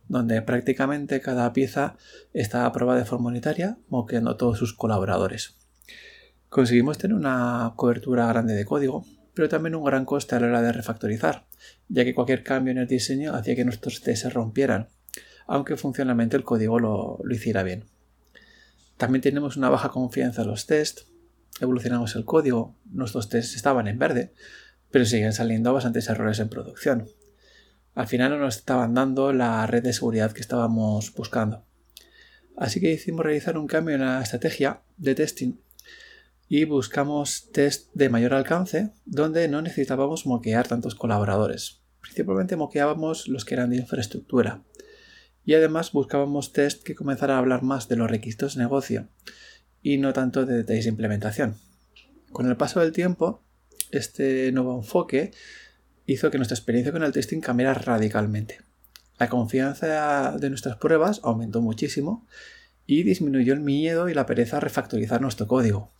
donde 0.07 0.41
prácticamente 0.41 1.21
cada 1.21 1.53
pieza 1.53 1.95
está 2.33 2.65
aprobada 2.65 2.99
de 2.99 3.05
forma 3.05 3.29
unitaria 3.29 3.77
moqueando 3.89 4.31
a 4.31 4.37
todos 4.37 4.57
sus 4.57 4.73
colaboradores. 4.73 5.55
Conseguimos 6.49 6.97
tener 6.97 7.15
una 7.15 7.73
cobertura 7.75 8.27
grande 8.27 8.53
de 8.53 8.65
código 8.65 9.05
pero 9.33 9.49
también 9.49 9.75
un 9.75 9.83
gran 9.83 10.05
coste 10.05 10.35
a 10.35 10.39
la 10.39 10.47
hora 10.47 10.61
de 10.61 10.71
refactorizar, 10.71 11.45
ya 11.87 12.03
que 12.03 12.13
cualquier 12.13 12.43
cambio 12.43 12.71
en 12.71 12.79
el 12.79 12.87
diseño 12.87 13.33
hacía 13.33 13.55
que 13.55 13.65
nuestros 13.65 14.01
tests 14.01 14.23
se 14.23 14.29
rompieran, 14.29 14.89
aunque 15.47 15.77
funcionalmente 15.77 16.37
el 16.37 16.43
código 16.43 16.79
lo, 16.79 17.19
hiciera 17.29 17.63
bien. 17.63 17.85
También 18.97 19.21
tenemos 19.21 19.57
una 19.57 19.69
baja 19.69 19.89
confianza 19.89 20.43
en 20.43 20.49
los 20.49 20.67
tests, 20.67 21.07
evolucionamos 21.61 22.15
el 22.15 22.25
código, 22.25 22.75
nuestros 22.85 23.29
tests 23.29 23.55
estaban 23.55 23.87
en 23.87 23.99
verde, 23.99 24.33
pero 24.89 25.05
siguen 25.05 25.33
saliendo 25.33 25.73
bastantes 25.73 26.09
errores 26.09 26.39
en 26.39 26.49
producción. 26.49 27.07
Al 27.93 28.07
final 28.07 28.31
no 28.31 28.37
nos 28.37 28.57
estaban 28.57 28.93
dando 28.93 29.33
la 29.33 29.65
red 29.67 29.83
de 29.83 29.93
seguridad 29.93 30.31
que 30.31 30.41
estábamos 30.41 31.13
buscando. 31.13 31.65
Así 32.57 32.79
que 32.79 32.89
decidimos 32.89 33.25
realizar 33.25 33.57
un 33.57 33.67
cambio 33.67 33.95
en 33.95 34.01
la 34.01 34.21
estrategia 34.21 34.81
de 34.97 35.15
testing 35.15 35.53
y 36.47 36.65
buscamos 36.65 37.49
test 37.51 37.89
de 37.93 38.09
mayor 38.09 38.33
alcance 38.33 38.91
donde 39.05 39.47
no 39.47 39.61
necesitábamos 39.61 40.25
moquear 40.25 40.67
tantos 40.67 40.95
colaboradores. 40.95 41.81
Principalmente 42.01 42.55
moqueábamos 42.55 43.27
los 43.27 43.45
que 43.45 43.53
eran 43.53 43.69
de 43.69 43.77
infraestructura. 43.77 44.63
Y 45.45 45.53
además 45.53 45.91
buscábamos 45.91 46.53
test 46.53 46.83
que 46.83 46.95
comenzaran 46.95 47.37
a 47.37 47.39
hablar 47.39 47.63
más 47.63 47.87
de 47.87 47.95
los 47.95 48.09
requisitos 48.09 48.55
de 48.55 48.63
negocio 48.63 49.07
y 49.81 49.97
no 49.97 50.13
tanto 50.13 50.45
de 50.45 50.57
detalles 50.57 50.85
de 50.85 50.91
implementación. 50.91 51.55
Con 52.31 52.47
el 52.47 52.57
paso 52.57 52.79
del 52.79 52.91
tiempo, 52.91 53.41
este 53.91 54.51
nuevo 54.51 54.77
enfoque 54.77 55.31
hizo 56.05 56.31
que 56.31 56.37
nuestra 56.37 56.55
experiencia 56.55 56.91
con 56.91 57.03
el 57.03 57.11
testing 57.11 57.41
cambiara 57.41 57.73
radicalmente. 57.73 58.61
La 59.19 59.29
confianza 59.29 60.37
de 60.37 60.49
nuestras 60.49 60.77
pruebas 60.77 61.21
aumentó 61.23 61.61
muchísimo 61.61 62.25
y 62.87 63.03
disminuyó 63.03 63.53
el 63.53 63.59
miedo 63.59 64.09
y 64.09 64.13
la 64.13 64.25
pereza 64.25 64.57
a 64.57 64.61
refactorizar 64.61 65.21
nuestro 65.21 65.47
código, 65.47 65.91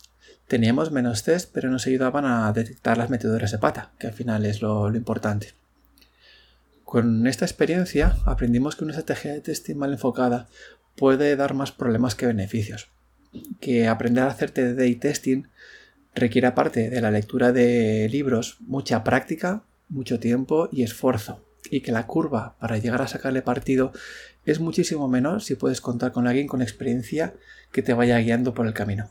Teníamos 0.52 0.90
menos 0.90 1.22
test, 1.22 1.50
pero 1.52 1.70
nos 1.70 1.86
ayudaban 1.86 2.26
a 2.26 2.52
detectar 2.52 2.98
las 2.98 3.10
meteduras 3.10 3.52
de 3.52 3.58
pata, 3.58 3.92
que 3.98 4.08
al 4.08 4.12
final 4.12 4.44
es 4.44 4.60
lo, 4.60 4.94
importante. 4.94 5.54
Con 6.84 7.26
esta 7.26 7.46
experiencia 7.46 8.16
aprendimos 8.26 8.76
que 8.76 8.84
una 8.84 8.92
estrategia 8.92 9.32
de 9.32 9.40
testing 9.40 9.76
mal 9.76 9.92
enfocada 9.92 10.48
puede 10.94 11.36
dar 11.36 11.54
más 11.54 11.72
problemas 11.72 12.14
que 12.14 12.26
beneficios. 12.26 12.88
Que 13.60 13.86
aprender 13.86 14.24
a 14.24 14.28
hacer 14.28 14.50
TDD 14.50 14.98
testing 15.00 15.44
requiere 16.14 16.46
aparte 16.46 16.90
de 16.90 17.00
la 17.00 17.10
lectura 17.10 17.52
de 17.52 18.08
libros 18.10 18.58
mucha 18.60 19.02
práctica, 19.04 19.62
mucho 19.88 20.20
tiempo 20.20 20.68
y 20.70 20.82
esfuerzo. 20.82 21.44
Y 21.70 21.80
que 21.80 21.92
la 21.92 22.06
curva 22.06 22.56
para 22.58 22.78
llegar 22.78 23.02
a 23.02 23.08
sacarle 23.08 23.40
partido 23.40 23.92
es 24.44 24.60
muchísimo 24.60 25.08
menor 25.08 25.42
si 25.42 25.54
puedes 25.54 25.80
contar 25.80 26.12
con 26.12 26.26
alguien 26.26 26.48
con 26.48 26.60
experiencia 26.60 27.34
que 27.70 27.82
te 27.82 27.94
vaya 27.94 28.18
guiando 28.18 28.54
por 28.54 28.66
el 28.66 28.74
camino. 28.74 29.08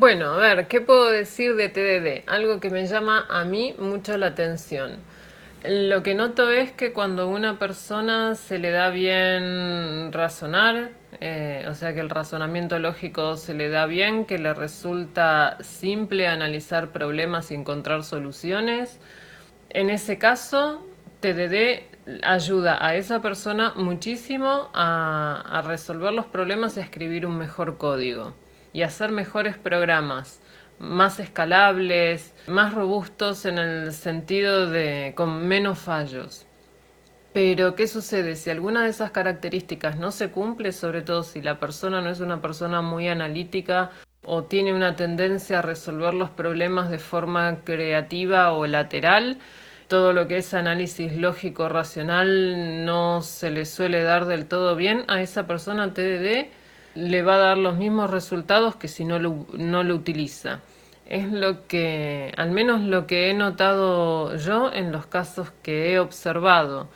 Bueno, 0.00 0.32
a 0.32 0.38
ver, 0.38 0.66
¿qué 0.66 0.80
puedo 0.80 1.10
decir 1.10 1.56
de 1.56 1.68
TDD? 1.68 2.24
Algo 2.26 2.58
que 2.58 2.70
me 2.70 2.86
llama 2.86 3.26
a 3.28 3.44
mí 3.44 3.74
mucho 3.78 4.16
la 4.16 4.28
atención. 4.28 4.96
Lo 5.62 6.02
que 6.02 6.14
noto 6.14 6.48
es 6.50 6.72
que 6.72 6.94
cuando 6.94 7.24
a 7.24 7.26
una 7.26 7.58
persona 7.58 8.34
se 8.34 8.58
le 8.58 8.70
da 8.70 8.88
bien 8.88 10.10
razonar, 10.10 10.92
eh, 11.20 11.66
o 11.68 11.74
sea 11.74 11.92
que 11.92 12.00
el 12.00 12.08
razonamiento 12.08 12.78
lógico 12.78 13.36
se 13.36 13.52
le 13.52 13.68
da 13.68 13.84
bien, 13.84 14.24
que 14.24 14.38
le 14.38 14.54
resulta 14.54 15.58
simple 15.60 16.28
analizar 16.28 16.92
problemas 16.92 17.50
y 17.50 17.56
encontrar 17.56 18.04
soluciones, 18.04 19.00
en 19.68 19.90
ese 19.90 20.16
caso 20.16 20.86
TDD 21.20 21.82
ayuda 22.22 22.78
a 22.84 22.94
esa 22.94 23.20
persona 23.20 23.74
muchísimo 23.76 24.70
a, 24.72 25.44
a 25.46 25.60
resolver 25.60 26.14
los 26.14 26.24
problemas 26.24 26.78
y 26.78 26.80
a 26.80 26.84
escribir 26.84 27.26
un 27.26 27.36
mejor 27.36 27.76
código 27.76 28.32
y 28.72 28.80
hacer 28.80 29.12
mejores 29.12 29.58
programas 29.58 30.40
más 30.80 31.20
escalables, 31.20 32.34
más 32.48 32.74
robustos 32.74 33.44
en 33.44 33.58
el 33.58 33.92
sentido 33.92 34.68
de 34.68 35.12
con 35.14 35.46
menos 35.46 35.78
fallos. 35.78 36.46
Pero, 37.32 37.76
¿qué 37.76 37.86
sucede? 37.86 38.34
Si 38.34 38.50
alguna 38.50 38.82
de 38.82 38.90
esas 38.90 39.12
características 39.12 39.96
no 39.98 40.10
se 40.10 40.30
cumple, 40.30 40.72
sobre 40.72 41.02
todo 41.02 41.22
si 41.22 41.42
la 41.42 41.60
persona 41.60 42.00
no 42.00 42.10
es 42.10 42.20
una 42.20 42.40
persona 42.42 42.82
muy 42.82 43.08
analítica 43.08 43.90
o 44.24 44.44
tiene 44.44 44.72
una 44.74 44.96
tendencia 44.96 45.60
a 45.60 45.62
resolver 45.62 46.14
los 46.14 46.30
problemas 46.30 46.90
de 46.90 46.98
forma 46.98 47.58
creativa 47.62 48.52
o 48.52 48.66
lateral, 48.66 49.38
todo 49.86 50.12
lo 50.12 50.28
que 50.28 50.38
es 50.38 50.54
análisis 50.54 51.16
lógico 51.16 51.68
racional 51.68 52.84
no 52.84 53.22
se 53.22 53.50
le 53.50 53.64
suele 53.64 54.02
dar 54.02 54.26
del 54.26 54.46
todo 54.46 54.76
bien, 54.76 55.04
a 55.08 55.20
esa 55.22 55.46
persona 55.46 55.92
TDD 55.94 56.48
le 56.94 57.22
va 57.22 57.34
a 57.36 57.38
dar 57.38 57.58
los 57.58 57.76
mismos 57.76 58.10
resultados 58.10 58.76
que 58.76 58.88
si 58.88 59.04
no 59.04 59.18
lo, 59.18 59.46
no 59.52 59.82
lo 59.84 59.94
utiliza. 59.94 60.60
Es 61.10 61.32
lo 61.32 61.66
que, 61.66 62.32
al 62.36 62.52
menos 62.52 62.82
lo 62.82 63.08
que 63.08 63.30
he 63.30 63.34
notado 63.34 64.36
yo 64.36 64.72
en 64.72 64.92
los 64.92 65.06
casos 65.06 65.50
que 65.60 65.92
he 65.92 65.98
observado. 65.98 66.88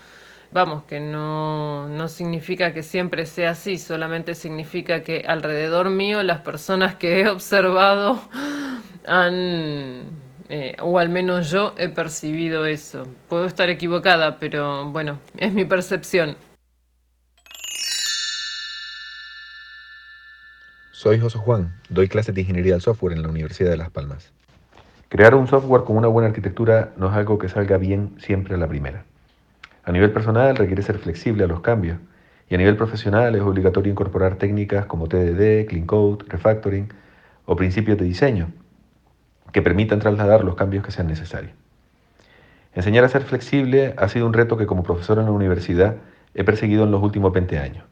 Vamos, 0.52 0.84
que 0.84 1.00
no, 1.00 1.88
no 1.88 2.06
significa 2.06 2.72
que 2.72 2.84
siempre 2.84 3.26
sea 3.26 3.50
así, 3.50 3.76
solamente 3.76 4.36
significa 4.36 5.02
que 5.02 5.24
alrededor 5.26 5.90
mío 5.90 6.22
las 6.22 6.42
personas 6.42 6.94
que 6.94 7.22
he 7.22 7.28
observado 7.28 8.22
han, 9.04 10.04
eh, 10.48 10.76
o 10.80 11.00
al 11.00 11.08
menos 11.08 11.50
yo 11.50 11.74
he 11.76 11.88
percibido 11.88 12.66
eso. 12.66 13.08
Puedo 13.28 13.46
estar 13.46 13.68
equivocada, 13.68 14.38
pero 14.38 14.92
bueno, 14.92 15.18
es 15.36 15.52
mi 15.52 15.64
percepción. 15.64 16.36
Soy 21.04 21.20
José 21.20 21.36
Juan, 21.36 21.74
doy 21.90 22.08
clases 22.08 22.34
de 22.34 22.40
ingeniería 22.40 22.72
del 22.72 22.80
software 22.80 23.12
en 23.12 23.20
la 23.20 23.28
Universidad 23.28 23.68
de 23.68 23.76
Las 23.76 23.90
Palmas. 23.90 24.32
Crear 25.10 25.34
un 25.34 25.46
software 25.46 25.84
con 25.84 25.98
una 25.98 26.08
buena 26.08 26.28
arquitectura 26.28 26.94
no 26.96 27.10
es 27.10 27.12
algo 27.12 27.36
que 27.36 27.50
salga 27.50 27.76
bien 27.76 28.14
siempre 28.16 28.54
a 28.54 28.56
la 28.56 28.66
primera. 28.66 29.04
A 29.84 29.92
nivel 29.92 30.12
personal 30.12 30.56
requiere 30.56 30.80
ser 30.80 30.96
flexible 30.96 31.44
a 31.44 31.46
los 31.46 31.60
cambios 31.60 31.98
y 32.48 32.54
a 32.54 32.56
nivel 32.56 32.78
profesional 32.78 33.34
es 33.34 33.42
obligatorio 33.42 33.92
incorporar 33.92 34.36
técnicas 34.36 34.86
como 34.86 35.06
TDD, 35.06 35.66
Clean 35.66 35.84
Code, 35.84 36.24
Refactoring 36.26 36.88
o 37.44 37.54
principios 37.54 37.98
de 37.98 38.06
diseño 38.06 38.48
que 39.52 39.60
permitan 39.60 39.98
trasladar 39.98 40.42
los 40.42 40.54
cambios 40.54 40.86
que 40.86 40.90
sean 40.90 41.08
necesarios. 41.08 41.52
Enseñar 42.74 43.04
a 43.04 43.10
ser 43.10 43.24
flexible 43.24 43.92
ha 43.98 44.08
sido 44.08 44.24
un 44.24 44.32
reto 44.32 44.56
que 44.56 44.64
como 44.64 44.82
profesor 44.82 45.18
en 45.18 45.26
la 45.26 45.32
universidad 45.32 45.96
he 46.32 46.44
perseguido 46.44 46.84
en 46.84 46.92
los 46.92 47.02
últimos 47.02 47.30
20 47.30 47.58
años. 47.58 47.84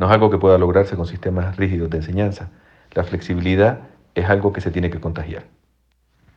No 0.00 0.06
es 0.06 0.12
algo 0.12 0.30
que 0.30 0.38
pueda 0.38 0.56
lograrse 0.56 0.96
con 0.96 1.06
sistemas 1.06 1.58
rígidos 1.58 1.90
de 1.90 1.98
enseñanza. 1.98 2.48
La 2.94 3.04
flexibilidad 3.04 3.80
es 4.14 4.30
algo 4.30 4.50
que 4.50 4.62
se 4.62 4.70
tiene 4.70 4.88
que 4.88 4.98
contagiar. 4.98 5.44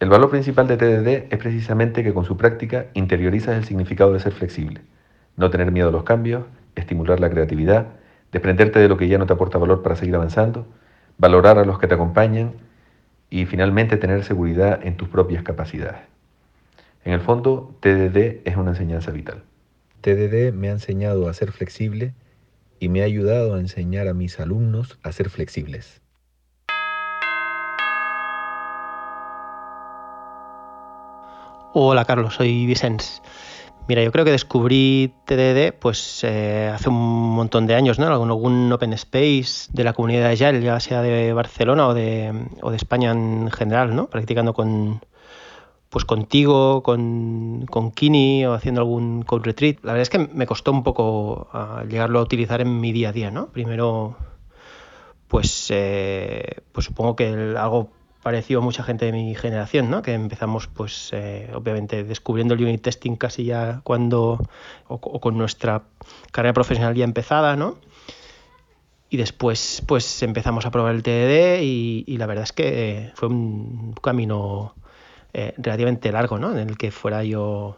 El 0.02 0.10
valor 0.10 0.30
principal 0.30 0.67
de 0.67 0.76
TDD 0.76 1.32
es 1.32 1.39
precisamente 1.39 2.04
que 2.04 2.13
con 2.13 2.26
su 2.26 2.36
práctica 2.36 2.88
interiorizas 2.93 3.56
el 3.56 3.63
significado 3.63 4.12
de 4.12 4.19
ser 4.19 4.34
flexible, 4.34 4.82
no 5.38 5.49
tener 5.49 5.71
miedo 5.71 5.88
a 5.88 5.91
los 5.93 6.04
cambios, 6.04 6.43
estimular 6.76 7.21
la 7.21 7.30
creatividad, 7.30 7.88
desprenderte 8.34 8.80
de 8.80 8.89
lo 8.89 8.97
que 8.97 9.08
ya 9.08 9.17
no 9.17 9.28
te 9.28 9.32
aporta 9.32 9.58
valor 9.60 9.82
para 9.82 9.95
seguir 9.95 10.15
avanzando, 10.15 10.67
valorar 11.17 11.58
a 11.58 11.63
los 11.63 11.80
que 11.80 11.88
te 11.88 11.93
acompañan 11.93 12.52
y 13.30 13.45
finalmente 13.45 13.95
tener 13.95 14.26
seguridad 14.26 14.86
en 14.86 14.97
tus 14.97 15.08
propias 15.08 15.41
capacidades. 15.41 16.02
En 17.06 17.13
el 17.13 17.21
fondo, 17.21 17.73
TDD 17.80 18.41
es 18.43 18.58
una 18.58 18.71
enseñanza 18.71 19.12
vital. 19.12 19.41
TDD 20.02 20.52
me 20.52 20.67
ha 20.67 20.73
enseñado 20.73 21.30
a 21.30 21.34
ser 21.34 21.54
flexible 21.54 22.13
y 22.83 22.89
me 22.89 23.01
ha 23.01 23.05
ayudado 23.05 23.55
a 23.55 23.59
enseñar 23.61 24.09
a 24.09 24.13
mis 24.13 24.41
alumnos 24.41 24.97
a 25.03 25.13
ser 25.13 25.29
flexibles. 25.29 26.01
Hola 31.73 32.03
Carlos, 32.03 32.35
soy 32.35 32.65
Vicens. 32.65 33.21
Mira, 33.87 34.03
yo 34.03 34.11
creo 34.11 34.25
que 34.25 34.31
descubrí 34.31 35.13
TDD 35.25 35.73
pues 35.79 36.25
eh, 36.25 36.71
hace 36.73 36.89
un 36.89 37.35
montón 37.35 37.67
de 37.67 37.75
años, 37.75 37.99
¿no? 37.99 38.07
En 38.07 38.11
algún 38.11 38.69
open 38.69 38.91
space 38.93 39.69
de 39.71 39.83
la 39.85 39.93
comunidad 39.93 40.27
de 40.27 40.33
Agile, 40.33 40.61
ya 40.61 40.77
sea 40.81 41.01
de 41.01 41.31
Barcelona 41.31 41.87
o 41.87 41.93
de, 41.93 42.33
o 42.61 42.69
de 42.69 42.75
España 42.75 43.11
en 43.11 43.49
general, 43.49 43.95
¿no? 43.95 44.07
Practicando 44.07 44.53
con 44.53 44.99
pues 45.93 46.06
contigo, 46.06 46.82
con, 46.82 47.67
con 47.69 47.91
Kini 47.91 48.47
o 48.47 48.53
haciendo 48.53 48.82
algún 48.82 49.21
code 49.21 49.45
retreat. 49.45 49.77
La 49.84 49.93
verdad 49.93 50.01
es 50.01 50.10
que 50.10 50.17
me 50.17 50.47
costó 50.47 50.71
un 50.71 50.82
poco 50.82 51.49
uh, 51.53 51.88
llegarlo 51.88 52.17
a 52.17 52.23
utilizar 52.23 52.62
en 52.62 52.79
mi 52.79 52.91
día 52.91 53.10
a 53.10 53.12
día, 53.12 53.29
¿no? 53.29 53.49
Primero, 53.49 54.17
pues, 55.27 55.67
eh, 55.69 56.62
pues 56.71 56.88
supongo 56.88 57.15
que 57.15 57.29
el, 57.29 57.58
algo 57.58 57.91
pareció 58.23 58.58
a 58.58 58.62
mucha 58.62 58.82
gente 58.82 59.06
de 59.06 59.12
mi 59.12 59.36
generación, 59.36 59.91
¿no? 59.91 60.01
Que 60.01 60.15
empezamos, 60.15 60.65
pues, 60.65 61.12
eh, 61.13 61.51
obviamente, 61.53 62.03
descubriendo 62.03 62.56
el 62.56 62.63
unit 62.63 62.82
testing 62.82 63.15
casi 63.15 63.45
ya 63.45 63.82
cuando, 63.84 64.39
o, 64.88 64.95
o, 64.95 65.21
con 65.21 65.38
nuestra 65.38 65.84
carrera 66.32 66.53
profesional 66.53 66.95
ya 66.95 67.03
empezada, 67.03 67.56
¿no? 67.56 67.77
Y 69.12 69.17
después, 69.17 69.84
pues, 69.86 70.23
empezamos 70.23 70.65
a 70.65 70.71
probar 70.71 70.95
el 70.95 71.03
TDD 71.03 71.62
y 71.62 72.17
la 72.17 72.25
verdad 72.25 72.45
es 72.45 72.51
que 72.51 73.12
fue 73.13 73.27
un 73.27 73.93
camino 74.01 74.73
eh, 75.33 75.53
relativamente 75.57 76.11
largo, 76.11 76.37
¿no? 76.37 76.51
En 76.57 76.69
el 76.69 76.77
que 76.77 76.91
fuera 76.91 77.23
yo 77.23 77.77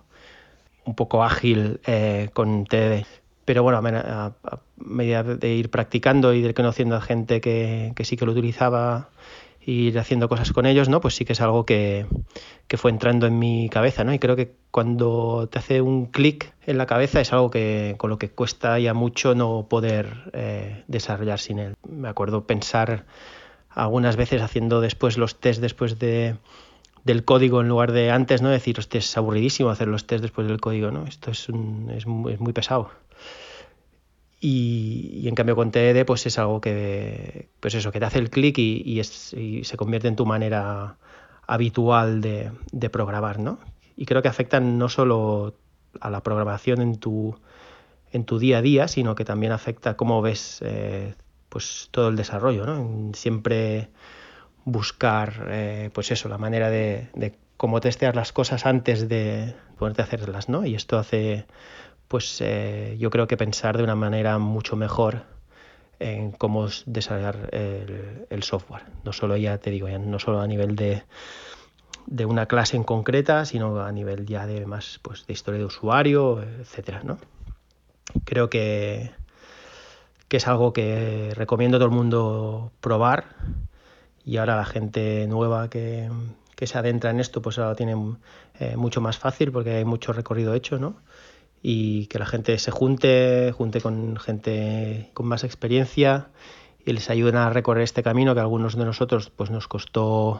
un 0.86 0.96
poco 0.96 1.24
ágil 1.24 1.80
eh, 1.86 2.30
con 2.34 2.66
TDD. 2.66 3.06
Pero 3.46 3.64
bueno, 3.64 3.78
a, 3.78 4.34
medida 4.78 5.24
de 5.24 5.54
ir 5.54 5.70
practicando 5.70 6.34
y 6.34 6.42
de 6.42 6.50
ir 6.50 6.54
conociendo 6.54 6.96
a 6.96 7.02
gente 7.02 7.42
que, 7.42 7.94
sí 8.04 8.18
que 8.18 8.26
lo 8.26 8.32
utilizaba 8.32 9.10
ir 9.62 9.98
haciendo 9.98 10.30
cosas 10.30 10.52
con 10.52 10.66
ellos, 10.66 10.90
¿no? 10.90 11.02
Pues 11.02 11.16
sí 11.16 11.26
que 11.26 11.34
es 11.34 11.42
algo 11.42 11.66
que, 11.66 12.06
que 12.68 12.78
fue 12.78 12.92
entrando 12.92 13.26
en 13.26 13.40
mi 13.40 13.70
cabeza, 13.70 14.04
¿no? 14.04 14.14
Y 14.14 14.20
creo 14.20 14.36
que 14.36 14.54
cuando 14.70 15.48
te 15.52 15.60
hace 15.60 15.82
un 15.82 16.08
clic 16.08 16.54
en 16.66 16.78
la 16.78 16.86
cabeza 16.86 17.22
es 17.22 17.34
algo 17.34 17.50
que 17.50 17.96
con 17.98 18.10
lo 18.10 18.20
que 18.20 18.30
cuesta 18.30 18.78
ya 18.80 18.94
mucho 18.94 19.34
no 19.34 19.68
poder 19.70 20.30
eh, 20.34 20.84
desarrollar 20.88 21.40
sin 21.40 21.60
él. 21.60 21.76
Me 21.88 22.10
acuerdo 22.10 22.46
pensar 22.46 23.06
algunas 23.70 24.16
veces 24.16 24.42
haciendo 24.42 24.82
después 24.82 25.18
los 25.18 25.40
test 25.40 25.62
después 25.62 26.00
de 26.00 26.36
del 27.06 27.24
código 27.24 27.62
en 27.62 27.70
lugar 27.70 27.92
de 27.92 28.12
antes, 28.12 28.42
¿no? 28.42 28.50
Decir, 28.50 28.80
hostia, 28.80 28.98
es 28.98 29.16
aburridísimo 29.16 29.70
hacer 29.70 29.88
los 29.88 30.08
test 30.08 30.24
después 30.24 30.48
del 30.48 30.60
código, 30.60 30.92
¿no? 30.92 31.06
Esto 31.06 31.32
es, 31.32 31.48
un, 31.48 31.92
es, 31.96 32.08
muy, 32.08 32.34
es 32.34 32.40
muy 32.40 32.52
pesado. 32.52 32.90
Y, 34.42 35.12
y, 35.14 35.28
en 35.30 35.36
cambio 35.36 35.56
con 35.56 35.72
TDD 35.72 36.04
pues 36.06 36.26
es 36.26 36.38
algo 36.38 36.60
que 36.60 37.48
pues 37.62 37.74
eso 37.74 37.92
que 37.92 38.00
te 38.00 38.06
hace 38.06 38.20
el 38.20 38.30
clic 38.30 38.58
y, 38.58 38.82
y, 38.86 39.00
y, 39.00 39.64
se 39.64 39.78
convierte 39.78 40.08
en 40.08 40.16
tu 40.16 40.26
manera 40.26 40.98
habitual 41.48 42.22
de, 42.22 42.52
de, 42.72 42.90
programar 42.90 43.40
¿no? 43.40 43.60
y 43.96 44.06
creo 44.06 44.22
que 44.22 44.28
afectan 44.28 44.78
no 44.78 44.90
solo 44.90 45.56
a 46.02 46.10
la 46.10 46.22
programación 46.22 46.82
en 46.82 46.98
tu 46.98 47.36
en 48.12 48.26
tu 48.26 48.38
día 48.38 48.58
a 48.58 48.62
día 48.62 48.88
sino 48.88 49.16
que 49.16 49.26
también 49.26 49.52
afecta 49.52 49.96
cómo 49.96 50.22
ves 50.22 50.60
eh, 50.64 51.16
pues 51.50 51.88
todo 51.92 52.10
el 52.10 52.16
desarrollo 52.16 52.66
¿no? 52.66 53.14
siempre 53.14 53.90
buscar 54.66 55.48
eh, 55.50 55.90
pues 55.94 56.12
eso 56.12 56.28
la 56.28 56.38
manera 56.38 56.70
de, 56.70 57.10
de 57.14 57.36
cómo 57.56 57.80
testear 57.80 58.16
las 58.16 58.34
cosas 58.34 58.66
antes 58.66 59.08
de 59.08 59.56
ponerte 59.78 60.02
a 60.02 60.06
hacerlas 60.06 60.50
no 60.50 60.66
y 60.66 60.76
esto 60.76 60.98
hace 60.98 61.46
pues 62.08 62.40
eh, 62.42 62.98
yo 63.00 63.10
creo 63.10 63.28
que 63.28 63.38
pensar 63.38 63.78
de 63.78 63.84
una 63.84 63.96
manera 63.96 64.38
mucho 64.38 64.76
mejor 64.76 65.24
en 66.00 66.32
cómo 66.32 66.68
desarrollar 66.86 67.50
el, 67.52 68.26
el, 68.30 68.44
software. 68.44 68.84
No 69.04 69.14
solo 69.14 69.38
ya 69.38 69.58
te 69.58 69.72
digo, 69.72 69.88
no 69.88 70.20
solo 70.20 70.42
a 70.42 70.48
nivel 70.48 70.76
de, 70.76 71.04
de, 72.06 72.26
una 72.26 72.46
clase 72.48 72.76
en 72.76 72.84
concreta, 72.84 73.46
sino 73.46 73.80
a 73.80 73.92
nivel 73.92 74.26
ya 74.26 74.46
de 74.46 74.66
más 74.66 75.00
pues, 75.02 75.26
de 75.26 75.34
historia 75.34 75.60
de 75.60 75.66
usuario, 75.66 76.42
etcétera, 76.42 77.02
¿no? 77.04 77.18
Creo 78.24 78.50
que, 78.50 79.12
que 80.28 80.38
es 80.38 80.48
algo 80.48 80.74
que 80.74 81.32
recomiendo 81.36 81.78
a 81.78 81.80
todo 81.80 81.90
el 81.90 81.96
mundo 81.96 82.72
probar 82.82 83.36
y 84.26 84.38
ahora 84.38 84.56
la 84.56 84.66
gente 84.66 85.28
nueva 85.28 85.70
que, 85.70 86.10
que 86.56 86.68
se 86.68 86.78
adentra 86.78 87.12
en 87.12 87.20
esto 87.20 87.42
pues 87.42 87.58
ahora 87.58 87.72
lo 87.72 87.76
tiene 87.76 87.96
eh, 88.60 88.76
mucho 88.76 89.02
más 89.02 89.18
fácil 89.18 89.52
porque 89.52 89.76
hay 89.76 89.86
mucho 89.86 90.14
recorrido 90.14 90.54
hecho, 90.54 90.80
¿no? 90.80 90.98
y 91.68 92.06
que 92.06 92.20
la 92.20 92.28
gente 92.28 92.60
se 92.60 92.70
junte, 92.70 93.52
junte 93.52 93.82
con 93.82 94.18
gente 94.18 95.10
con 95.16 95.26
más 95.26 95.44
experiencia 95.44 96.28
y 96.86 96.94
les 96.94 97.10
ayuden 97.10 97.38
a 97.38 97.50
recorrer 97.50 97.84
este 97.84 98.04
camino 98.04 98.36
que 98.36 98.40
a 98.40 98.44
algunos 98.44 98.76
de 98.76 98.86
nosotros 98.86 99.32
pues 99.32 99.50
nos 99.50 99.68
costó 99.68 100.38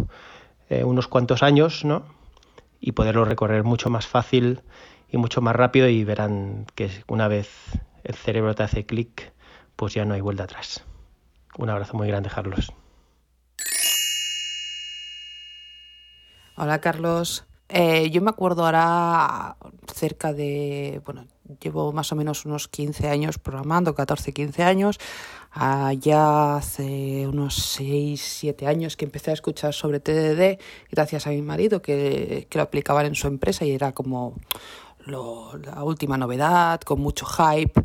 eh, 0.70 0.84
unos 0.84 1.08
cuantos 1.08 1.42
años, 1.42 1.84
¿no? 1.84 2.06
Y 2.80 2.92
poderlo 2.92 3.26
recorrer 3.26 3.64
mucho 3.64 3.90
más 3.90 4.06
fácil 4.06 4.62
y 5.10 5.18
mucho 5.18 5.42
más 5.42 5.56
rápido 5.56 5.88
y 5.88 6.04
verán 6.04 6.68
que 6.76 6.92
una 7.08 7.28
vez 7.28 7.50
el 8.04 8.14
cerebro 8.14 8.54
te 8.54 8.62
hace 8.62 8.86
clic, 8.86 9.34
pues 9.76 9.96
ya 9.96 10.06
no 10.06 10.14
hay 10.14 10.22
vuelta 10.22 10.44
atrás. 10.44 10.86
Un 11.58 11.72
abrazo 11.72 11.98
muy 11.98 12.08
grande, 12.08 12.30
Carlos. 12.30 12.72
Hola, 16.58 16.80
Carlos. 16.80 17.44
Eh, 17.68 18.10
yo 18.12 18.22
me 18.22 18.30
acuerdo 18.30 18.66
ahora, 18.66 19.58
cerca 19.94 20.32
de, 20.32 21.02
bueno, 21.04 21.26
llevo 21.60 21.92
más 21.92 22.14
o 22.14 22.16
menos 22.16 22.46
unos 22.46 22.70
15 22.70 23.10
años 23.10 23.38
programando, 23.40 23.94
14, 23.94 24.32
15 24.32 24.64
años. 24.64 24.98
Ya 26.00 26.56
hace 26.56 27.28
unos 27.28 27.56
6, 27.56 28.22
7 28.22 28.68
años 28.68 28.96
que 28.96 29.04
empecé 29.04 29.32
a 29.32 29.34
escuchar 29.34 29.74
sobre 29.74 30.00
TDD 30.00 30.62
gracias 30.90 31.28
a 31.28 31.32
mi 31.32 31.42
marido 31.42 31.82
que, 31.82 32.48
que 32.50 32.58
lo 32.58 32.64
aplicaban 32.64 33.06
en 33.06 33.16
su 33.16 33.28
empresa 33.28 33.66
y 33.66 33.72
era 33.72 33.92
como 33.92 34.36
la 35.06 35.84
última 35.84 36.18
novedad, 36.18 36.80
con 36.82 37.02
mucho 37.02 37.26
hype. 37.26 37.84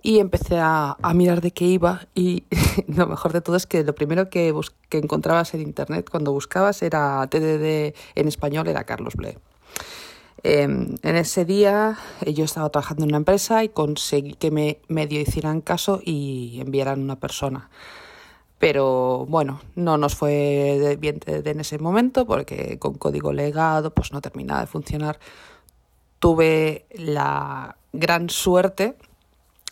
Y 0.00 0.20
empecé 0.20 0.58
a, 0.58 0.96
a, 1.02 1.14
mirar 1.14 1.40
de 1.40 1.50
qué 1.50 1.64
iba 1.64 2.06
y 2.14 2.44
lo 2.86 3.06
mejor 3.06 3.32
de 3.32 3.40
todo 3.40 3.56
es 3.56 3.66
que 3.66 3.82
lo 3.82 3.94
primero 3.94 4.30
que, 4.30 4.54
que 4.88 4.98
encontrabas 4.98 5.54
en 5.54 5.60
internet 5.60 6.08
cuando 6.10 6.32
buscabas 6.32 6.82
era 6.82 7.26
TDD 7.28 7.94
en 8.14 8.28
español, 8.28 8.68
era 8.68 8.84
Carlos 8.84 9.16
Ble. 9.16 9.38
Em, 10.44 10.94
en 11.02 11.16
ese 11.16 11.44
día 11.44 11.98
eh, 12.20 12.32
yo 12.32 12.44
estaba 12.44 12.68
trabajando 12.70 13.02
en 13.04 13.10
una 13.10 13.16
empresa 13.18 13.64
y 13.64 13.70
conseguí 13.70 14.34
que 14.34 14.50
me 14.52 14.78
medio 14.86 15.20
hicieran 15.20 15.60
caso 15.60 16.00
y 16.04 16.60
enviaran 16.60 17.02
una 17.02 17.16
persona. 17.16 17.70
Pero 18.58 19.26
bueno, 19.28 19.60
no 19.76 19.98
nos 19.98 20.16
fue 20.16 20.96
bien 21.00 21.20
en 21.26 21.60
ese 21.60 21.78
momento 21.78 22.26
porque 22.26 22.78
con 22.78 22.94
código 22.94 23.32
legado 23.32 23.92
pues 23.94 24.12
no 24.12 24.20
terminaba 24.20 24.60
de 24.60 24.66
funcionar. 24.66 25.18
Tuve 26.18 26.86
la 26.90 27.76
gran 27.92 28.30
suerte 28.30 28.96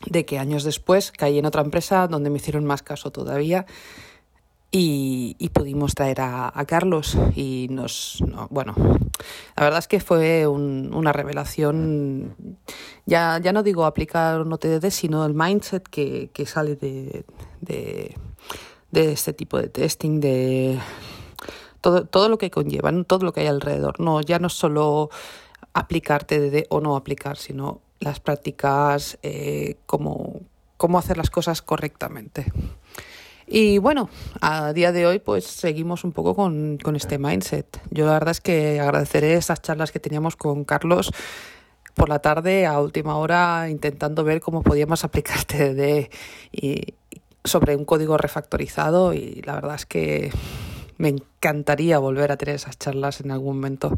de 0.04 0.24
que 0.24 0.38
años 0.38 0.64
después 0.64 1.12
caí 1.12 1.38
en 1.38 1.46
otra 1.46 1.62
empresa 1.62 2.06
donde 2.06 2.30
me 2.30 2.36
hicieron 2.36 2.64
más 2.64 2.82
caso 2.82 3.10
todavía 3.10 3.66
y, 4.70 5.36
y 5.38 5.50
pudimos 5.50 5.94
traer 5.94 6.20
a, 6.20 6.52
a, 6.54 6.64
Carlos 6.66 7.16
y 7.34 7.68
nos, 7.70 8.22
no, 8.26 8.48
bueno, 8.50 8.74
la 9.56 9.62
verdad 9.62 9.78
es 9.78 9.88
que 9.88 10.00
fue 10.00 10.46
un, 10.46 10.92
una 10.92 11.12
revelación, 11.12 12.58
ya, 13.06 13.38
ya 13.42 13.52
no 13.52 13.62
digo 13.62 13.86
aplicar 13.86 14.40
un 14.42 14.52
OTD, 14.52 14.90
sino 14.90 15.24
el 15.24 15.34
mindset 15.34 15.88
que, 15.88 16.30
que 16.32 16.46
sale 16.46 16.76
de, 16.76 17.24
de, 17.60 18.16
de 18.90 19.12
este 19.12 19.32
tipo 19.32 19.56
de 19.56 19.68
testing, 19.68 20.20
de 20.20 20.78
todo, 21.80 22.04
todo 22.04 22.28
lo 22.28 22.36
que 22.36 22.50
conlleva, 22.50 22.92
todo 23.04 23.24
lo 23.24 23.32
que 23.32 23.40
hay 23.40 23.46
alrededor, 23.46 24.00
no, 24.00 24.20
ya 24.20 24.38
no 24.38 24.48
solo 24.48 25.10
aplicar 25.72 26.24
TDD 26.24 26.64
o 26.70 26.80
no 26.80 26.96
aplicar, 26.96 27.36
sino 27.36 27.80
las 28.00 28.20
prácticas, 28.20 29.18
eh, 29.22 29.76
cómo, 29.86 30.40
hacer 30.98 31.16
las 31.16 31.30
cosas 31.30 31.62
correctamente. 31.62 32.52
Y 33.46 33.78
bueno, 33.78 34.10
a 34.40 34.72
día 34.72 34.90
de 34.92 35.06
hoy 35.06 35.18
pues 35.20 35.44
seguimos 35.44 36.02
un 36.04 36.12
poco 36.12 36.34
con, 36.34 36.78
con, 36.82 36.96
este 36.96 37.18
mindset. 37.18 37.80
Yo 37.90 38.06
la 38.06 38.12
verdad 38.12 38.30
es 38.30 38.40
que 38.40 38.80
agradeceré 38.80 39.34
esas 39.34 39.62
charlas 39.62 39.92
que 39.92 40.00
teníamos 40.00 40.34
con 40.36 40.64
Carlos 40.64 41.12
por 41.94 42.08
la 42.08 42.18
tarde 42.18 42.66
a 42.66 42.80
última 42.80 43.16
hora 43.16 43.68
intentando 43.70 44.22
ver 44.24 44.40
cómo 44.40 44.62
podíamos 44.62 45.04
aplicar 45.04 45.44
TDD 45.44 46.08
sobre 47.46 47.76
un 47.76 47.84
código 47.84 48.18
refactorizado 48.18 49.14
y 49.14 49.42
la 49.42 49.54
verdad 49.54 49.76
es 49.76 49.86
que 49.86 50.30
me 50.98 51.08
encantaría 51.08 51.98
volver 51.98 52.32
a 52.32 52.36
tener 52.36 52.56
esas 52.56 52.78
charlas 52.78 53.20
en 53.20 53.30
algún 53.30 53.56
momento. 53.56 53.92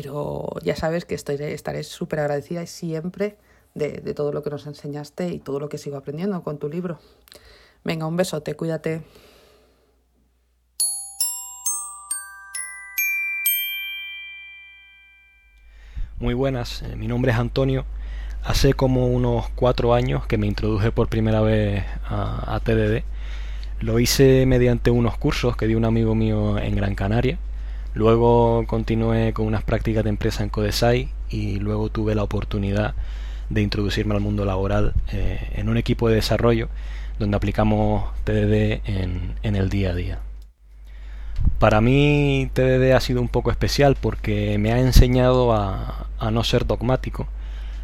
Pero 0.00 0.46
ya 0.62 0.76
sabes 0.76 1.04
que 1.04 1.16
estoy, 1.16 1.38
estaré 1.40 1.82
súper 1.82 2.20
agradecida 2.20 2.64
siempre 2.66 3.36
de, 3.74 4.14
todo 4.14 4.30
lo 4.30 4.44
que 4.44 4.50
nos 4.50 4.64
enseñaste 4.68 5.30
y 5.30 5.40
todo 5.40 5.58
lo 5.58 5.68
que 5.68 5.76
sigo 5.76 5.96
aprendiendo 5.96 6.40
con 6.44 6.58
tu 6.58 6.68
libro. 6.68 7.00
Venga, 7.82 8.06
un 8.06 8.16
besote, 8.16 8.54
cuídate. 8.54 9.02
Muy 16.20 16.34
buenas, 16.34 16.82
eh, 16.82 16.94
mi 16.94 17.08
nombre 17.08 17.32
es 17.32 17.38
Antonio. 17.38 17.84
Hace 18.44 18.74
como 18.74 19.08
unos 19.08 19.48
cuatro 19.56 19.94
años 19.94 20.28
que 20.28 20.38
me 20.38 20.46
introduje 20.46 20.92
por 20.92 21.08
primera 21.08 21.40
vez 21.40 21.84
a, 22.04 22.54
a, 22.54 22.60
TDD. 22.60 23.02
Lo 23.80 23.98
hice 23.98 24.46
mediante 24.46 24.92
unos 24.92 25.18
cursos 25.18 25.56
que 25.56 25.66
dio 25.66 25.76
un 25.76 25.84
amigo 25.84 26.14
mío 26.14 26.56
en 26.56 26.76
Gran 26.76 26.94
Canaria. 26.94 27.40
Luego 27.98 28.64
continué 28.68 29.32
con 29.32 29.48
unas 29.48 29.64
prácticas 29.64 30.04
de 30.04 30.10
empresa 30.10 30.44
en 30.44 30.50
Codesai 30.50 31.08
y 31.30 31.58
luego 31.58 31.88
tuve 31.88 32.14
la 32.14 32.22
oportunidad 32.22 32.94
de 33.50 33.60
introducirme 33.60 34.14
al 34.14 34.20
mundo 34.20 34.44
laboral 34.44 34.94
eh, 35.12 35.50
en 35.56 35.68
un 35.68 35.76
equipo 35.76 36.08
de 36.08 36.14
desarrollo 36.14 36.68
donde 37.18 37.36
aplicamos 37.36 38.04
TDD 38.22 38.82
en, 38.84 39.56
el 39.56 39.68
día 39.68 39.90
a 39.90 39.94
día. 39.96 40.20
Para 41.58 41.80
mí 41.80 42.48
TDD 42.52 42.92
ha 42.92 43.00
sido 43.00 43.20
un 43.20 43.26
poco 43.26 43.50
especial 43.50 43.96
porque 44.00 44.58
me 44.58 44.72
ha 44.72 44.78
enseñado 44.78 45.52
a, 45.52 46.06
a 46.20 46.30
no 46.30 46.44
ser 46.44 46.68
dogmático, 46.68 47.26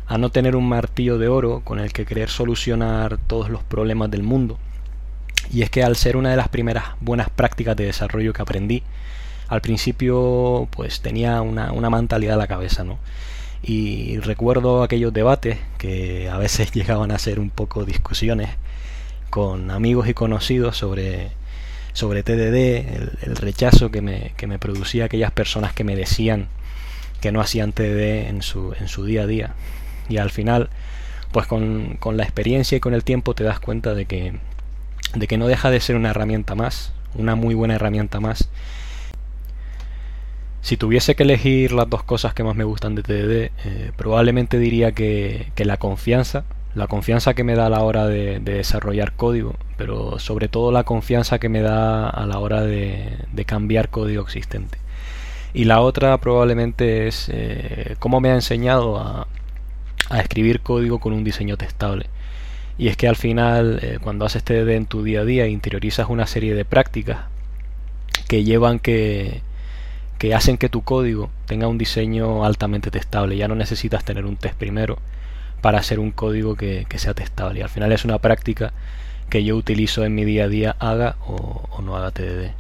a 0.07 0.17
no 0.17 0.31
tener 0.31 0.55
un 0.55 0.69
martillo 0.69 1.19
de 1.19 1.27
oro 1.27 1.63
con 1.65 1.81
el 1.81 1.93
que 1.93 2.07
querer 2.07 2.29
solucionar 2.29 3.19
todos 3.27 3.51
los 3.51 3.65
problemas 3.65 4.13
del 4.13 4.23
mundo. 4.23 4.61
Y 5.53 5.63
es 5.63 5.71
que 5.71 5.83
al 5.83 5.97
ser 5.97 6.17
una 6.17 6.31
de 6.31 6.37
las 6.37 6.51
primeras 6.51 6.85
buenas 7.01 7.31
prácticas 7.31 7.75
de 7.75 7.87
desarrollo 7.87 8.33
que 8.33 8.43
aprendí, 8.43 8.85
al 9.49 9.61
principio 9.61 10.69
pues 10.71 11.01
tenía 11.01 11.43
una, 11.43 11.73
una 11.73 11.91
mentalidad 11.91 12.35
a 12.35 12.39
la 12.39 12.47
cabeza, 12.47 12.85
¿no? 12.85 12.99
Y 13.63 14.19
recuerdo 14.19 14.83
aquellos 14.83 15.13
debates 15.13 15.59
que 15.79 16.29
a 16.29 16.37
veces 16.39 16.73
llegaban 16.75 17.11
a 17.11 17.19
ser 17.19 17.41
un 17.41 17.51
poco 17.51 17.85
discusiones 17.85 18.51
con 19.31 19.71
amigos 19.71 20.09
y 20.09 20.15
conocidos 20.15 20.77
sobre, 20.77 21.31
sobre 21.93 22.23
TDD, 22.23 22.95
el, 22.95 23.19
el 23.23 23.37
rechazo 23.37 23.91
que 23.91 24.01
me, 24.03 24.33
que 24.37 24.47
me, 24.47 24.59
producía 24.59 25.07
aquellas 25.07 25.33
personas 25.33 25.73
que 25.73 25.83
me 25.83 25.97
decían 25.97 26.49
que 27.21 27.33
no 27.33 27.41
hacían 27.41 27.73
TDD 27.73 28.29
en 28.29 28.43
su, 28.43 28.75
en 28.79 28.87
su 28.87 29.05
día 29.05 29.23
a 29.23 29.27
día. 29.27 29.55
Y 30.09 30.19
al 30.19 30.31
final, 30.31 30.69
pues 31.33 31.47
con, 31.47 31.97
con, 31.99 32.17
la 32.17 32.23
experiencia 32.23 32.77
y 32.77 32.81
con 32.81 32.95
el 32.95 33.03
tiempo 33.03 33.35
te 33.35 33.45
das 33.45 33.61
cuenta 33.61 33.95
de 33.95 34.05
que, 34.05 34.35
de 35.15 35.27
que 35.27 35.39
no 35.39 35.47
deja 35.47 35.71
de 35.71 35.81
ser 35.81 35.97
una 35.97 36.11
herramienta 36.11 36.55
más, 36.55 36.93
una 37.15 37.35
muy 37.35 37.55
buena 37.55 37.77
herramienta 37.77 38.21
más. 38.21 38.51
Si 40.65 40.79
tuviese 40.79 41.15
que 41.15 41.25
elegir 41.25 41.73
las 41.73 41.91
dos 41.91 42.05
cosas 42.05 42.33
que 42.33 42.43
más 42.43 42.57
me 42.57 42.65
gustan 42.65 42.95
de 42.95 43.03
TDD, 43.03 43.53
eh, 43.67 43.93
probablemente 43.97 44.59
diría 44.59 44.93
que, 44.93 45.53
que 45.55 45.67
la 45.67 45.77
confianza 45.77 46.45
la 46.75 46.87
confianza 46.87 47.35
que 47.35 47.45
me 47.45 47.55
da 47.55 47.67
a 47.67 47.69
la 47.69 47.83
hora 47.83 48.07
de, 48.07 48.41
de, 48.41 48.55
desarrollar 48.55 49.13
código, 49.13 49.57
pero 49.77 50.19
sobre 50.19 50.49
todo 50.49 50.73
la 50.73 50.85
confianza 50.85 51.39
que 51.39 51.51
me 51.51 51.61
da 51.61 52.09
a 52.09 52.27
la 52.27 52.39
hora 52.39 52.63
de, 52.63 53.19
de 53.31 53.45
cambiar 53.45 53.91
código 53.91 54.23
existente. 54.23 54.79
Y 55.53 55.65
la 55.65 55.83
otra 55.83 56.17
probablemente 56.19 57.07
es 57.09 57.29
eh, 57.31 57.97
cómo 57.99 58.21
me 58.21 58.31
ha 58.31 58.35
enseñado 58.35 58.99
a, 58.99 59.29
a, 60.09 60.21
escribir 60.21 60.63
código 60.63 60.99
con 60.99 61.13
un 61.13 61.25
diseño 61.25 61.59
testable. 61.59 62.07
Y 62.79 62.89
es 62.89 62.97
que 62.97 63.07
al 63.07 63.17
final, 63.17 63.81
eh, 63.83 63.99
cuando 64.03 64.25
haces 64.25 64.43
TDD 64.43 64.71
en 64.71 64.87
tu 64.87 65.05
día 65.05 65.21
a 65.21 65.25
día, 65.27 65.47
interiorizas 65.47 66.09
una 66.09 66.27
serie 66.27 66.55
de 66.55 66.65
prácticas 66.65 67.27
que 68.27 68.45
llevan 68.45 68.79
que, 68.81 69.43
que 70.19 70.35
hacen 70.35 70.59
que 70.59 70.69
tu 70.69 70.83
código 70.83 71.31
tenga 71.47 71.69
un 71.69 71.79
diseño 71.79 72.45
altamente 72.45 72.91
testable. 72.91 73.37
Ya 73.37 73.49
no 73.49 73.55
necesitas 73.55 74.05
tener 74.05 74.27
un 74.27 74.37
test 74.37 74.57
primero 74.57 74.99
para 75.61 75.79
hacer 75.79 75.99
un 75.99 76.11
código 76.11 76.57
que, 76.57 76.87
que, 76.89 76.99
sea 76.99 77.15
testable. 77.15 77.61
Y 77.61 77.63
al 77.63 77.69
final 77.69 77.93
es 77.93 78.05
una 78.05 78.19
práctica 78.19 78.73
que 79.31 79.45
yo 79.45 79.57
utilizo 79.57 80.05
en 80.05 80.15
mi 80.15 80.25
día 80.25 80.45
a 80.45 80.49
día, 80.49 80.77
haga 80.79 81.17
o, 81.27 81.81
no 81.83 81.97
haga 81.97 82.11
TDD. 82.11 82.53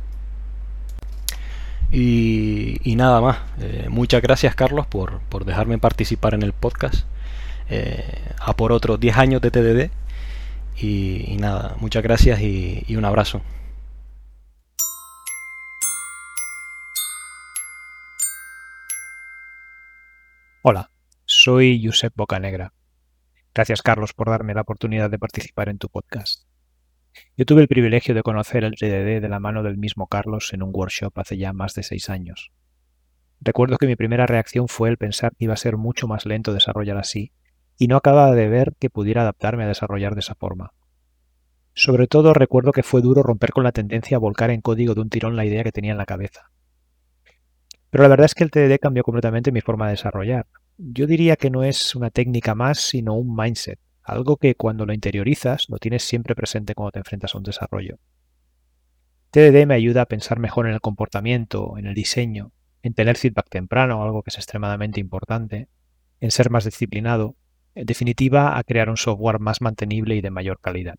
Y, 1.92 2.80
y 2.82 2.96
nada 2.96 3.20
más. 3.20 3.38
Eh, 3.60 3.86
muchas 3.88 4.22
gracias 4.22 4.54
Carlos 4.54 4.86
por, 4.86 5.20
por, 5.28 5.44
dejarme 5.44 5.78
participar 5.78 6.34
en 6.34 6.42
el 6.42 6.52
podcast. 6.52 7.06
Eh, 7.70 8.04
a 8.40 8.54
por 8.56 8.72
otros 8.72 8.98
10 9.00 9.16
años 9.18 9.42
de 9.42 9.50
TDD. 9.50 9.90
Y, 10.82 11.36
nada, 11.38 11.76
muchas 11.78 12.02
gracias 12.02 12.40
y 12.40 12.96
un 12.96 13.04
abrazo. 13.04 13.42
Hola, 20.66 20.88
soy 21.26 21.84
Josep 21.84 22.14
Bocanegra. 22.16 22.72
Gracias, 23.54 23.82
Carlos, 23.82 24.14
por 24.14 24.30
darme 24.30 24.54
la 24.54 24.62
oportunidad 24.62 25.10
de 25.10 25.18
participar 25.18 25.68
en 25.68 25.76
tu 25.76 25.90
podcast. 25.90 26.44
Yo 27.36 27.44
tuve 27.44 27.60
el 27.60 27.68
privilegio 27.68 28.14
de 28.14 28.22
conocer 28.22 28.64
el 28.64 28.74
TDD 28.74 29.20
de 29.20 29.28
la 29.28 29.40
mano 29.40 29.62
del 29.62 29.76
mismo 29.76 30.06
Carlos 30.06 30.54
en 30.54 30.62
un 30.62 30.70
workshop 30.72 31.12
hace 31.18 31.36
ya 31.36 31.52
más 31.52 31.74
de 31.74 31.82
seis 31.82 32.08
años. 32.08 32.50
Recuerdo 33.42 33.76
que 33.76 33.86
mi 33.86 33.94
primera 33.94 34.24
reacción 34.24 34.66
fue 34.66 34.88
el 34.88 34.96
pensar 34.96 35.32
que 35.36 35.44
iba 35.44 35.52
a 35.52 35.58
ser 35.58 35.76
mucho 35.76 36.08
más 36.08 36.24
lento 36.24 36.54
desarrollar 36.54 36.96
así, 36.96 37.32
y 37.76 37.88
no 37.88 37.98
acababa 37.98 38.34
de 38.34 38.48
ver 38.48 38.72
que 38.78 38.88
pudiera 38.88 39.20
adaptarme 39.20 39.64
a 39.64 39.68
desarrollar 39.68 40.14
de 40.14 40.20
esa 40.20 40.34
forma. 40.34 40.72
Sobre 41.74 42.06
todo 42.06 42.32
recuerdo 42.32 42.72
que 42.72 42.82
fue 42.82 43.02
duro 43.02 43.22
romper 43.22 43.50
con 43.50 43.64
la 43.64 43.72
tendencia 43.72 44.16
a 44.16 44.20
volcar 44.20 44.48
en 44.48 44.62
código 44.62 44.94
de 44.94 45.02
un 45.02 45.10
tirón 45.10 45.36
la 45.36 45.44
idea 45.44 45.62
que 45.62 45.72
tenía 45.72 45.92
en 45.92 45.98
la 45.98 46.06
cabeza. 46.06 46.53
Pero 47.94 48.02
la 48.02 48.08
verdad 48.08 48.24
es 48.24 48.34
que 48.34 48.42
el 48.42 48.50
TDD 48.50 48.80
cambió 48.80 49.04
completamente 49.04 49.52
mi 49.52 49.60
forma 49.60 49.86
de 49.86 49.92
desarrollar, 49.92 50.48
yo 50.78 51.06
diría 51.06 51.36
que 51.36 51.48
no 51.48 51.62
es 51.62 51.94
una 51.94 52.10
técnica 52.10 52.56
más, 52.56 52.80
sino 52.80 53.14
un 53.14 53.36
mindset, 53.36 53.78
algo 54.02 54.36
que 54.36 54.56
cuando 54.56 54.84
lo 54.84 54.92
interiorizas 54.92 55.66
lo 55.68 55.78
tienes 55.78 56.02
siempre 56.02 56.34
presente 56.34 56.74
cuando 56.74 56.90
te 56.90 56.98
enfrentas 56.98 57.32
a 57.32 57.38
un 57.38 57.44
desarrollo. 57.44 58.00
TDD 59.30 59.64
me 59.66 59.76
ayuda 59.76 60.02
a 60.02 60.06
pensar 60.06 60.40
mejor 60.40 60.66
en 60.66 60.74
el 60.74 60.80
comportamiento, 60.80 61.78
en 61.78 61.86
el 61.86 61.94
diseño, 61.94 62.50
en 62.82 62.94
tener 62.94 63.16
feedback 63.16 63.48
temprano, 63.48 64.02
algo 64.02 64.24
que 64.24 64.30
es 64.30 64.38
extremadamente 64.38 64.98
importante, 64.98 65.68
en 66.18 66.32
ser 66.32 66.50
más 66.50 66.64
disciplinado, 66.64 67.36
en 67.76 67.86
definitiva, 67.86 68.58
a 68.58 68.64
crear 68.64 68.90
un 68.90 68.96
software 68.96 69.38
más 69.38 69.60
mantenible 69.60 70.16
y 70.16 70.20
de 70.20 70.30
mayor 70.30 70.58
calidad. 70.60 70.96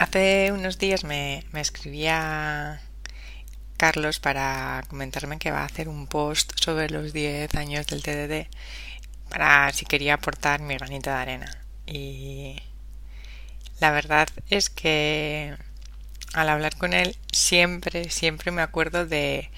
Hace 0.00 0.50
unos 0.50 0.78
días 0.78 1.04
me, 1.04 1.44
escribía 1.52 2.80
Carlos 3.76 4.18
para 4.18 4.82
comentarme 4.88 5.38
que 5.38 5.50
va 5.50 5.60
a 5.60 5.66
hacer 5.66 5.90
un 5.90 6.06
post 6.06 6.52
sobre 6.58 6.88
los 6.88 7.12
10 7.12 7.54
años 7.56 7.86
del 7.86 8.02
TDD 8.02 8.48
para 9.28 9.70
si 9.74 9.84
quería 9.84 10.14
aportar 10.14 10.62
mi 10.62 10.74
granito 10.78 11.10
de 11.10 11.16
arena. 11.16 11.58
Y 11.86 12.56
la 13.78 13.90
verdad 13.90 14.26
es 14.48 14.70
que 14.70 15.54
al 16.32 16.48
hablar 16.48 16.78
con 16.78 16.94
él 16.94 17.14
siempre, 17.30 18.08
siempre 18.08 18.52
me 18.52 18.62
acuerdo 18.62 19.04
de, 19.04 19.50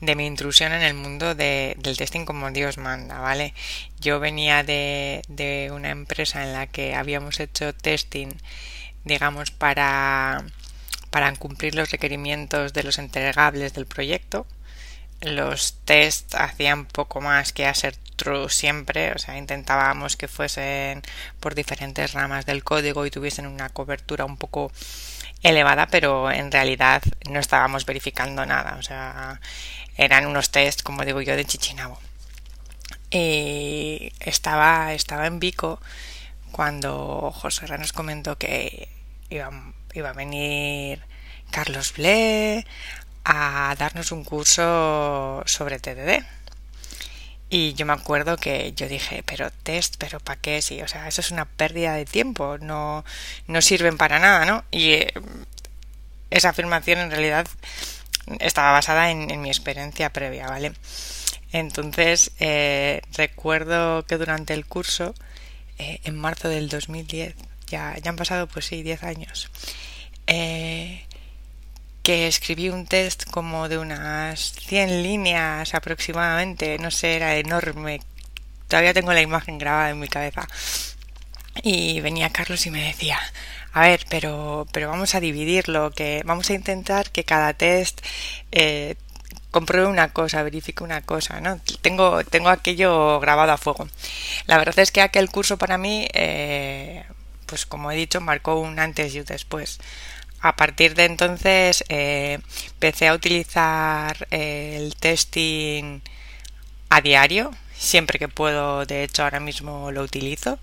de 0.00 0.16
mi 0.16 0.26
intrusión 0.26 0.72
en 0.72 0.82
el 0.82 0.94
mundo 0.94 1.36
de, 1.36 1.76
del 1.78 1.96
testing 1.96 2.24
como 2.24 2.50
Dios 2.50 2.76
manda, 2.76 3.20
¿vale? 3.20 3.54
Yo 4.00 4.18
venía 4.18 4.64
de, 4.64 5.22
de 5.28 5.70
una 5.72 5.90
empresa 5.90 6.42
en 6.42 6.54
la 6.54 6.66
que 6.66 6.96
habíamos 6.96 7.38
hecho 7.38 7.72
testing 7.72 8.30
digamos, 9.06 9.50
para, 9.52 10.44
para 11.10 11.32
cumplir 11.36 11.74
los 11.74 11.90
requerimientos 11.90 12.74
de 12.74 12.82
los 12.82 12.98
entregables 12.98 13.72
del 13.72 13.86
proyecto. 13.86 14.46
Los 15.22 15.78
tests 15.84 16.34
hacían 16.34 16.84
poco 16.84 17.22
más 17.22 17.54
que 17.54 17.66
hacer 17.66 17.96
true 18.16 18.50
siempre, 18.50 19.12
o 19.12 19.18
sea, 19.18 19.38
intentábamos 19.38 20.16
que 20.16 20.28
fuesen 20.28 21.02
por 21.40 21.54
diferentes 21.54 22.12
ramas 22.12 22.44
del 22.44 22.64
código 22.64 23.06
y 23.06 23.10
tuviesen 23.10 23.46
una 23.46 23.70
cobertura 23.70 24.24
un 24.24 24.36
poco 24.36 24.72
elevada, 25.42 25.86
pero 25.86 26.30
en 26.30 26.50
realidad 26.52 27.02
no 27.30 27.40
estábamos 27.40 27.86
verificando 27.86 28.44
nada, 28.44 28.76
o 28.78 28.82
sea, 28.82 29.40
eran 29.96 30.26
unos 30.26 30.50
tests, 30.50 30.82
como 30.82 31.04
digo 31.04 31.22
yo, 31.22 31.36
de 31.36 31.44
chichinabo. 31.44 31.98
Y 33.10 34.12
estaba, 34.20 34.92
estaba 34.92 35.26
en 35.26 35.38
Vico 35.38 35.80
cuando 36.52 37.30
José 37.32 37.66
nos 37.78 37.92
comentó 37.92 38.36
que 38.36 38.88
iba, 39.30 39.50
a 40.08 40.12
venir 40.12 41.02
Carlos 41.50 41.92
Ble 41.94 42.66
a 43.24 43.74
darnos 43.78 44.12
un 44.12 44.24
curso 44.24 45.42
sobre 45.46 45.78
TDD. 45.78 46.24
Y 47.48 47.74
yo 47.74 47.86
me 47.86 47.92
acuerdo 47.92 48.36
que 48.36 48.72
yo 48.74 48.88
dije, 48.88 49.22
pero 49.24 49.50
test, 49.62 49.96
pero 49.98 50.18
¿para 50.20 50.40
qué? 50.40 50.62
Sí, 50.62 50.82
o 50.82 50.88
sea, 50.88 51.06
eso 51.06 51.20
es 51.20 51.30
una 51.30 51.44
pérdida 51.44 51.94
de 51.94 52.04
tiempo, 52.04 52.58
no, 52.58 53.04
no 53.46 53.62
sirven 53.62 53.96
para 53.96 54.18
nada, 54.18 54.44
¿no? 54.44 54.64
Y 54.72 54.92
eh, 54.92 55.12
esa 56.30 56.50
afirmación 56.50 56.98
en 56.98 57.10
realidad 57.10 57.46
estaba 58.40 58.72
basada 58.72 59.10
en, 59.10 59.40
mi 59.40 59.48
experiencia 59.48 60.10
previa, 60.12 60.48
¿vale? 60.48 60.72
Entonces, 61.52 62.32
eh, 62.40 63.02
recuerdo 63.12 64.04
que 64.06 64.18
durante 64.18 64.52
el 64.54 64.66
curso, 64.66 65.14
eh, 65.78 66.00
en 66.04 66.16
marzo 66.16 66.48
del 66.48 66.68
2010, 66.68 67.34
ya, 67.66 67.96
ya 68.02 68.10
han 68.10 68.16
pasado, 68.16 68.46
pues 68.46 68.66
sí, 68.66 68.82
10 68.82 69.02
años, 69.04 69.50
eh, 70.26 71.04
que 72.02 72.26
escribí 72.28 72.68
un 72.68 72.86
test 72.86 73.24
como 73.30 73.68
de 73.68 73.78
unas 73.78 74.52
100 74.52 75.02
líneas 75.02 75.74
aproximadamente, 75.74 76.78
no 76.78 76.90
sé, 76.90 77.16
era 77.16 77.36
enorme, 77.36 78.00
todavía 78.68 78.94
tengo 78.94 79.12
la 79.12 79.22
imagen 79.22 79.58
grabada 79.58 79.90
en 79.90 79.98
mi 80.00 80.08
cabeza. 80.08 80.46
Y 81.62 82.00
venía 82.00 82.30
Carlos 82.30 82.66
y 82.66 82.70
me 82.70 82.84
decía, 82.84 83.18
a 83.72 83.82
ver, 83.82 84.06
pero, 84.08 84.66
pero 84.72 84.88
vamos 84.88 85.14
a 85.14 85.20
dividirlo, 85.20 85.90
que 85.90 86.22
vamos 86.24 86.50
a 86.50 86.54
intentar 86.54 87.10
que 87.10 87.24
cada 87.24 87.54
test 87.54 88.00
eh, 88.52 88.96
compruebe 89.50 89.86
una 89.86 90.12
cosa, 90.12 90.42
verifique 90.42 90.84
una 90.84 91.02
cosa, 91.02 91.40
¿no? 91.40 91.58
Tengo, 91.80 92.22
tengo 92.24 92.50
aquello 92.50 93.18
grabado 93.20 93.52
a 93.52 93.56
fuego. 93.56 93.88
La 94.46 94.58
verdad 94.58 94.78
es 94.80 94.92
que 94.92 95.00
aquel 95.00 95.30
curso 95.30 95.56
para 95.56 95.78
mí 95.78 96.06
eh, 96.12 97.04
pues 97.46 97.66
como 97.66 97.90
he 97.90 97.96
dicho, 97.96 98.20
marcó 98.20 98.60
un 98.60 98.78
antes 98.78 99.14
y 99.14 99.20
un 99.20 99.26
después. 99.26 99.78
A 100.40 100.56
partir 100.56 100.94
de 100.94 101.04
entonces 101.06 101.84
eh, 101.88 102.38
empecé 102.68 103.08
a 103.08 103.14
utilizar 103.14 104.28
eh, 104.30 104.76
el 104.76 104.94
testing 104.96 106.00
a 106.90 107.00
diario, 107.00 107.50
siempre 107.76 108.18
que 108.18 108.28
puedo, 108.28 108.86
de 108.86 109.04
hecho 109.04 109.24
ahora 109.24 109.40
mismo 109.40 109.90
lo 109.92 110.02
utilizo. 110.02 110.58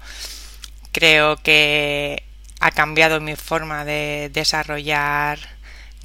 Creo 0.91 1.37
que 1.37 2.23
ha 2.59 2.71
cambiado 2.71 3.19
mi 3.19 3.35
forma 3.35 3.83
de 3.85 4.29
desarrollar 4.33 5.39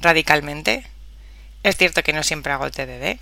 radicalmente. 0.01 0.85
Es 1.63 1.77
cierto 1.77 2.03
que 2.03 2.13
no 2.13 2.23
siempre 2.23 2.53
hago 2.53 2.71
TDD, 2.71 3.19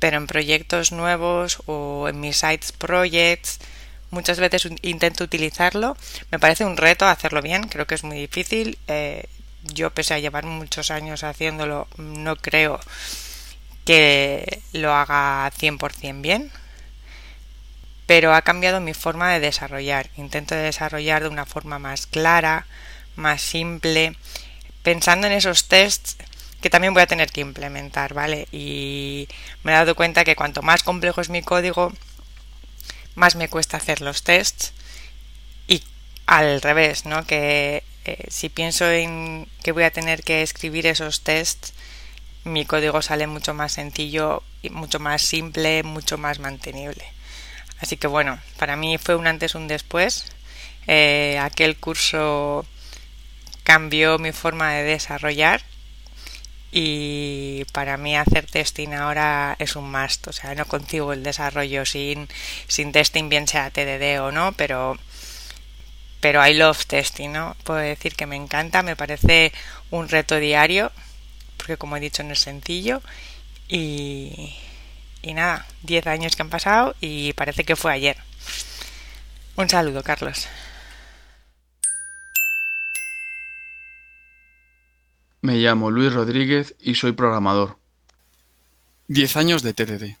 pero 0.00 0.16
en 0.18 0.26
proyectos 0.26 0.92
nuevos 0.92 1.62
o 1.66 2.08
en 2.08 2.20
mis 2.20 2.38
sites 2.38 2.72
projects 2.72 3.60
Muchas 4.10 4.40
veces 4.40 4.68
intento 4.82 5.24
utilizarlo. 5.24 5.96
Me 6.30 6.38
parece 6.38 6.64
un 6.64 6.76
reto 6.76 7.06
hacerlo 7.06 7.42
bien, 7.42 7.68
creo 7.68 7.86
que 7.86 7.94
es 7.94 8.04
muy 8.04 8.18
difícil. 8.18 8.78
Eh, 8.88 9.24
yo, 9.62 9.90
pese 9.90 10.14
a 10.14 10.18
llevar 10.18 10.44
muchos 10.46 10.90
años 10.90 11.24
haciéndolo, 11.24 11.88
no 11.96 12.36
creo 12.36 12.80
que 13.84 14.62
lo 14.72 14.94
haga 14.94 15.50
100% 15.50 16.20
bien. 16.22 16.50
Pero 18.06 18.34
ha 18.34 18.42
cambiado 18.42 18.80
mi 18.80 18.94
forma 18.94 19.32
de 19.32 19.40
desarrollar. 19.40 20.08
Intento 20.16 20.54
desarrollar 20.54 21.22
de 21.22 21.28
una 21.28 21.44
forma 21.44 21.78
más 21.78 22.06
clara, 22.06 22.66
más 23.16 23.42
simple, 23.42 24.16
pensando 24.82 25.26
en 25.26 25.34
esos 25.34 25.68
tests 25.68 26.16
que 26.60 26.70
también 26.70 26.94
voy 26.94 27.02
a 27.02 27.06
tener 27.06 27.30
que 27.30 27.40
implementar, 27.40 28.14
¿vale? 28.14 28.48
Y 28.50 29.28
me 29.62 29.72
he 29.72 29.74
dado 29.74 29.94
cuenta 29.94 30.24
que 30.24 30.36
cuanto 30.36 30.62
más 30.62 30.82
complejo 30.82 31.20
es 31.20 31.28
mi 31.28 31.42
código, 31.42 31.92
más 33.18 33.36
me 33.36 33.48
cuesta 33.48 33.76
hacer 33.76 34.00
los 34.00 34.22
tests 34.22 34.72
y 35.66 35.82
al 36.26 36.62
revés, 36.62 37.04
¿no? 37.04 37.26
Que 37.26 37.82
eh, 38.04 38.24
si 38.28 38.48
pienso 38.48 38.90
en 38.90 39.48
que 39.62 39.72
voy 39.72 39.82
a 39.82 39.90
tener 39.90 40.22
que 40.22 40.42
escribir 40.42 40.86
esos 40.86 41.22
tests, 41.22 41.74
mi 42.44 42.64
código 42.64 43.02
sale 43.02 43.26
mucho 43.26 43.52
más 43.54 43.72
sencillo, 43.72 44.42
y 44.62 44.70
mucho 44.70 44.98
más 44.98 45.22
simple, 45.22 45.82
mucho 45.82 46.18
más 46.18 46.38
mantenible. 46.38 47.04
Así 47.80 47.96
que 47.96 48.06
bueno, 48.06 48.38
para 48.58 48.76
mí 48.76 48.98
fue 48.98 49.16
un 49.16 49.26
antes, 49.26 49.54
un 49.54 49.68
después. 49.68 50.26
Eh, 50.86 51.38
aquel 51.40 51.76
curso 51.76 52.66
cambió 53.62 54.18
mi 54.18 54.32
forma 54.32 54.72
de 54.72 54.84
desarrollar 54.84 55.62
y 56.70 57.64
para 57.72 57.96
mí 57.96 58.16
hacer 58.16 58.46
testing 58.46 58.92
ahora 58.92 59.56
es 59.58 59.76
un 59.76 59.90
must, 59.90 60.28
o 60.28 60.32
sea, 60.32 60.54
no 60.54 60.66
consigo 60.66 61.12
el 61.12 61.22
desarrollo 61.22 61.86
sin, 61.86 62.28
sin 62.66 62.92
testing, 62.92 63.28
bien 63.28 63.48
sea 63.48 63.70
TDD 63.70 64.20
o 64.20 64.32
no, 64.32 64.52
pero, 64.52 64.98
pero 66.20 66.46
I 66.46 66.54
love 66.54 66.84
testing, 66.86 67.32
¿no? 67.32 67.56
Puedo 67.64 67.78
decir 67.80 68.14
que 68.14 68.26
me 68.26 68.36
encanta, 68.36 68.82
me 68.82 68.96
parece 68.96 69.52
un 69.90 70.08
reto 70.08 70.36
diario, 70.36 70.92
porque 71.56 71.76
como 71.76 71.96
he 71.96 72.00
dicho 72.00 72.22
no 72.22 72.32
es 72.32 72.40
sencillo 72.40 73.02
y, 73.68 74.54
y 75.22 75.34
nada, 75.34 75.66
10 75.82 76.06
años 76.06 76.36
que 76.36 76.42
han 76.42 76.50
pasado 76.50 76.94
y 77.00 77.32
parece 77.32 77.64
que 77.64 77.76
fue 77.76 77.92
ayer. 77.92 78.16
Un 79.56 79.68
saludo, 79.68 80.02
Carlos. 80.02 80.48
Me 85.48 85.56
llamo 85.56 85.90
Luis 85.90 86.12
Rodríguez 86.12 86.74
y 86.78 86.96
soy 86.96 87.12
programador. 87.12 87.78
Diez 89.06 89.34
años 89.34 89.62
de 89.62 89.72
TDD. 89.72 90.18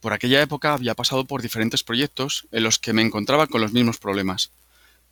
Por 0.00 0.12
aquella 0.12 0.42
época 0.42 0.72
había 0.72 0.96
pasado 0.96 1.26
por 1.26 1.42
diferentes 1.42 1.84
proyectos 1.84 2.48
en 2.50 2.64
los 2.64 2.80
que 2.80 2.92
me 2.92 3.02
encontraba 3.02 3.46
con 3.46 3.60
los 3.60 3.72
mismos 3.72 3.98
problemas. 3.98 4.50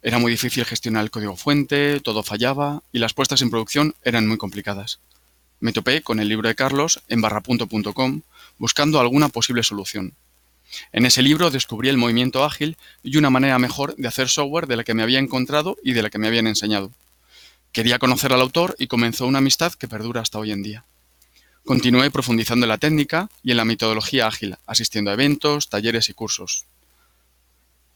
Era 0.02 0.18
muy 0.18 0.32
difícil 0.32 0.64
gestionar 0.64 1.04
el 1.04 1.12
código 1.12 1.36
fuente, 1.36 2.00
todo 2.00 2.24
fallaba 2.24 2.82
y 2.90 2.98
las 2.98 3.14
puestas 3.14 3.40
en 3.40 3.50
producción 3.50 3.94
eran 4.02 4.26
muy 4.26 4.36
complicadas. 4.36 4.98
Me 5.60 5.72
topé 5.72 6.02
con 6.02 6.18
el 6.18 6.28
libro 6.28 6.48
de 6.48 6.56
Carlos 6.56 7.00
en 7.06 7.20
barrapunto.com 7.20 8.22
buscando 8.58 8.98
alguna 8.98 9.28
posible 9.28 9.62
solución. 9.62 10.14
En 10.90 11.06
ese 11.06 11.22
libro 11.22 11.52
descubrí 11.52 11.88
el 11.88 11.98
movimiento 11.98 12.42
ágil 12.42 12.76
y 13.04 13.16
una 13.16 13.30
manera 13.30 13.60
mejor 13.60 13.94
de 13.94 14.08
hacer 14.08 14.28
software 14.28 14.66
de 14.66 14.74
la 14.74 14.82
que 14.82 14.94
me 14.94 15.04
había 15.04 15.20
encontrado 15.20 15.76
y 15.84 15.92
de 15.92 16.02
la 16.02 16.10
que 16.10 16.18
me 16.18 16.26
habían 16.26 16.48
enseñado. 16.48 16.90
Quería 17.72 17.98
conocer 17.98 18.34
al 18.34 18.42
autor 18.42 18.76
y 18.78 18.86
comenzó 18.86 19.26
una 19.26 19.38
amistad 19.38 19.72
que 19.72 19.88
perdura 19.88 20.20
hasta 20.20 20.38
hoy 20.38 20.52
en 20.52 20.62
día. 20.62 20.84
Continué 21.64 22.10
profundizando 22.10 22.66
en 22.66 22.68
la 22.68 22.76
técnica 22.76 23.30
y 23.42 23.52
en 23.52 23.56
la 23.56 23.64
metodología 23.64 24.26
ágil, 24.26 24.56
asistiendo 24.66 25.10
a 25.10 25.14
eventos, 25.14 25.70
talleres 25.70 26.10
y 26.10 26.12
cursos. 26.12 26.66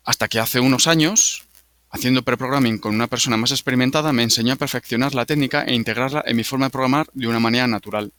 Hasta 0.02 0.28
que 0.28 0.40
hace 0.40 0.60
unos 0.60 0.86
años, 0.86 1.44
haciendo 1.90 2.22
preprogramming 2.22 2.78
con 2.78 2.94
una 2.94 3.06
persona 3.06 3.36
más 3.36 3.50
experimentada, 3.50 4.14
me 4.14 4.22
enseñó 4.22 4.54
a 4.54 4.56
perfeccionar 4.56 5.14
la 5.14 5.26
técnica 5.26 5.64
e 5.64 5.74
integrarla 5.74 6.24
en 6.26 6.36
mi 6.36 6.44
forma 6.44 6.66
de 6.66 6.70
programar 6.70 7.08
de 7.12 7.26
una 7.26 7.40
manera 7.40 7.66
natural. 7.66 8.12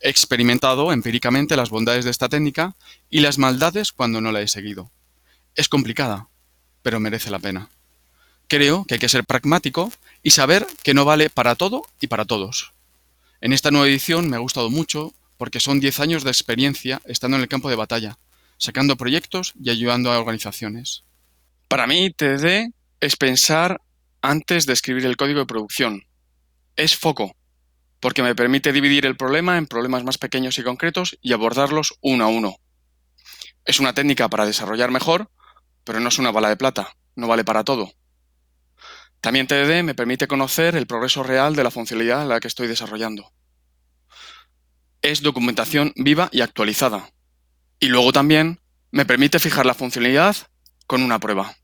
He 0.00 0.10
experimentado 0.10 0.92
empíricamente 0.92 1.56
las 1.56 1.70
bondades 1.70 2.04
de 2.04 2.10
esta 2.10 2.28
técnica 2.28 2.76
y 3.08 3.20
las 3.20 3.38
maldades 3.38 3.92
cuando 3.92 4.20
no 4.20 4.30
la 4.30 4.42
he 4.42 4.48
seguido. 4.48 4.90
Es 5.54 5.70
complicada, 5.70 6.28
pero 6.82 7.00
merece 7.00 7.30
la 7.30 7.38
pena. 7.38 7.70
Creo 8.48 8.84
que 8.84 8.94
hay 8.94 9.00
que 9.00 9.08
ser 9.08 9.24
pragmático 9.24 9.92
y 10.22 10.30
saber 10.30 10.66
que 10.82 10.94
no 10.94 11.04
vale 11.04 11.30
para 11.30 11.56
todo 11.56 11.82
y 12.00 12.06
para 12.06 12.24
todos. 12.24 12.72
En 13.40 13.52
esta 13.52 13.70
nueva 13.70 13.88
edición 13.88 14.30
me 14.30 14.36
ha 14.36 14.40
gustado 14.40 14.70
mucho 14.70 15.12
porque 15.36 15.60
son 15.60 15.80
10 15.80 16.00
años 16.00 16.24
de 16.24 16.30
experiencia 16.30 17.02
estando 17.04 17.36
en 17.36 17.42
el 17.42 17.48
campo 17.48 17.68
de 17.68 17.76
batalla, 17.76 18.18
sacando 18.56 18.96
proyectos 18.96 19.52
y 19.60 19.70
ayudando 19.70 20.12
a 20.12 20.18
organizaciones. 20.18 21.04
Para 21.68 21.86
mí, 21.86 22.10
TDD 22.10 22.72
es 23.00 23.16
pensar 23.16 23.80
antes 24.22 24.66
de 24.66 24.72
escribir 24.72 25.04
el 25.06 25.16
código 25.16 25.40
de 25.40 25.46
producción. 25.46 26.06
Es 26.76 26.96
foco, 26.96 27.36
porque 28.00 28.22
me 28.22 28.34
permite 28.34 28.72
dividir 28.72 29.06
el 29.06 29.16
problema 29.16 29.58
en 29.58 29.66
problemas 29.66 30.04
más 30.04 30.18
pequeños 30.18 30.58
y 30.58 30.62
concretos 30.62 31.18
y 31.20 31.32
abordarlos 31.32 31.94
uno 32.00 32.24
a 32.24 32.28
uno. 32.28 32.56
Es 33.64 33.80
una 33.80 33.94
técnica 33.94 34.28
para 34.28 34.46
desarrollar 34.46 34.92
mejor, 34.92 35.30
pero 35.84 35.98
no 35.98 36.08
es 36.08 36.18
una 36.18 36.30
bala 36.30 36.48
de 36.48 36.56
plata, 36.56 36.96
no 37.16 37.26
vale 37.26 37.44
para 37.44 37.64
todo. 37.64 37.92
También 39.20 39.46
TDD 39.46 39.82
me 39.82 39.94
permite 39.94 40.28
conocer 40.28 40.76
el 40.76 40.86
progreso 40.86 41.22
real 41.22 41.56
de 41.56 41.64
la 41.64 41.70
funcionalidad 41.70 42.22
en 42.22 42.28
la 42.28 42.40
que 42.40 42.48
estoy 42.48 42.68
desarrollando. 42.68 43.32
Es 45.02 45.22
documentación 45.22 45.92
viva 45.96 46.28
y 46.32 46.40
actualizada. 46.40 47.10
Y 47.78 47.88
luego 47.88 48.12
también 48.12 48.60
me 48.90 49.04
permite 49.04 49.38
fijar 49.38 49.66
la 49.66 49.74
funcionalidad 49.74 50.36
con 50.86 51.02
una 51.02 51.18
prueba. 51.18 51.54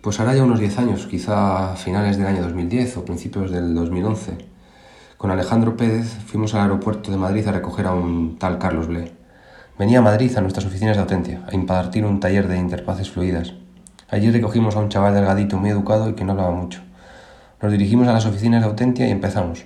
Pues 0.00 0.20
hará 0.20 0.34
ya 0.34 0.44
unos 0.44 0.60
10 0.60 0.78
años, 0.78 1.06
quizá 1.06 1.72
a 1.72 1.76
finales 1.76 2.18
del 2.18 2.26
año 2.26 2.42
2010 2.42 2.98
o 2.98 3.04
principios 3.06 3.50
del 3.50 3.74
2011. 3.74 4.36
Con 5.16 5.30
Alejandro 5.30 5.76
Pérez 5.76 6.06
fuimos 6.26 6.52
al 6.52 6.60
aeropuerto 6.60 7.10
de 7.10 7.16
Madrid 7.16 7.46
a 7.48 7.52
recoger 7.52 7.86
a 7.86 7.94
un 7.94 8.38
tal 8.38 8.58
Carlos 8.58 8.86
Ble. 8.86 9.23
Venía 9.76 9.98
a 9.98 10.02
Madrid 10.02 10.30
a 10.36 10.40
nuestras 10.40 10.66
oficinas 10.66 10.94
de 10.94 11.02
Autentia 11.02 11.42
a 11.50 11.52
impartir 11.52 12.04
un 12.04 12.20
taller 12.20 12.46
de 12.46 12.56
interfaces 12.56 13.10
fluidas. 13.10 13.54
Allí 14.08 14.30
recogimos 14.30 14.76
a 14.76 14.78
un 14.78 14.88
chaval 14.88 15.14
delgadito 15.14 15.56
muy 15.56 15.70
educado 15.70 16.08
y 16.08 16.14
que 16.14 16.22
no 16.22 16.30
hablaba 16.30 16.52
mucho. 16.52 16.80
Nos 17.60 17.72
dirigimos 17.72 18.06
a 18.06 18.12
las 18.12 18.24
oficinas 18.24 18.62
de 18.62 18.68
Autentia 18.68 19.08
y 19.08 19.10
empezamos. 19.10 19.64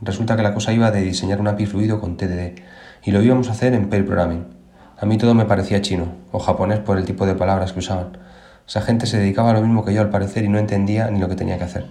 Resulta 0.00 0.34
que 0.34 0.42
la 0.42 0.54
cosa 0.54 0.72
iba 0.72 0.90
de 0.90 1.02
diseñar 1.02 1.42
un 1.42 1.48
API 1.48 1.66
fluido 1.66 2.00
con 2.00 2.16
TDD 2.16 2.58
y 3.04 3.10
lo 3.10 3.20
íbamos 3.20 3.50
a 3.50 3.52
hacer 3.52 3.74
en 3.74 3.90
pair 3.90 4.06
programming. 4.06 4.46
A 4.98 5.04
mí 5.04 5.18
todo 5.18 5.34
me 5.34 5.44
parecía 5.44 5.82
chino 5.82 6.06
o 6.32 6.38
japonés 6.38 6.78
por 6.78 6.96
el 6.96 7.04
tipo 7.04 7.26
de 7.26 7.34
palabras 7.34 7.74
que 7.74 7.80
usaban. 7.80 8.16
Esa 8.66 8.80
gente 8.80 9.04
se 9.04 9.18
dedicaba 9.18 9.50
a 9.50 9.52
lo 9.52 9.60
mismo 9.60 9.84
que 9.84 9.92
yo 9.92 10.00
al 10.00 10.08
parecer 10.08 10.42
y 10.42 10.48
no 10.48 10.58
entendía 10.58 11.10
ni 11.10 11.20
lo 11.20 11.28
que 11.28 11.36
tenía 11.36 11.58
que 11.58 11.64
hacer. 11.64 11.86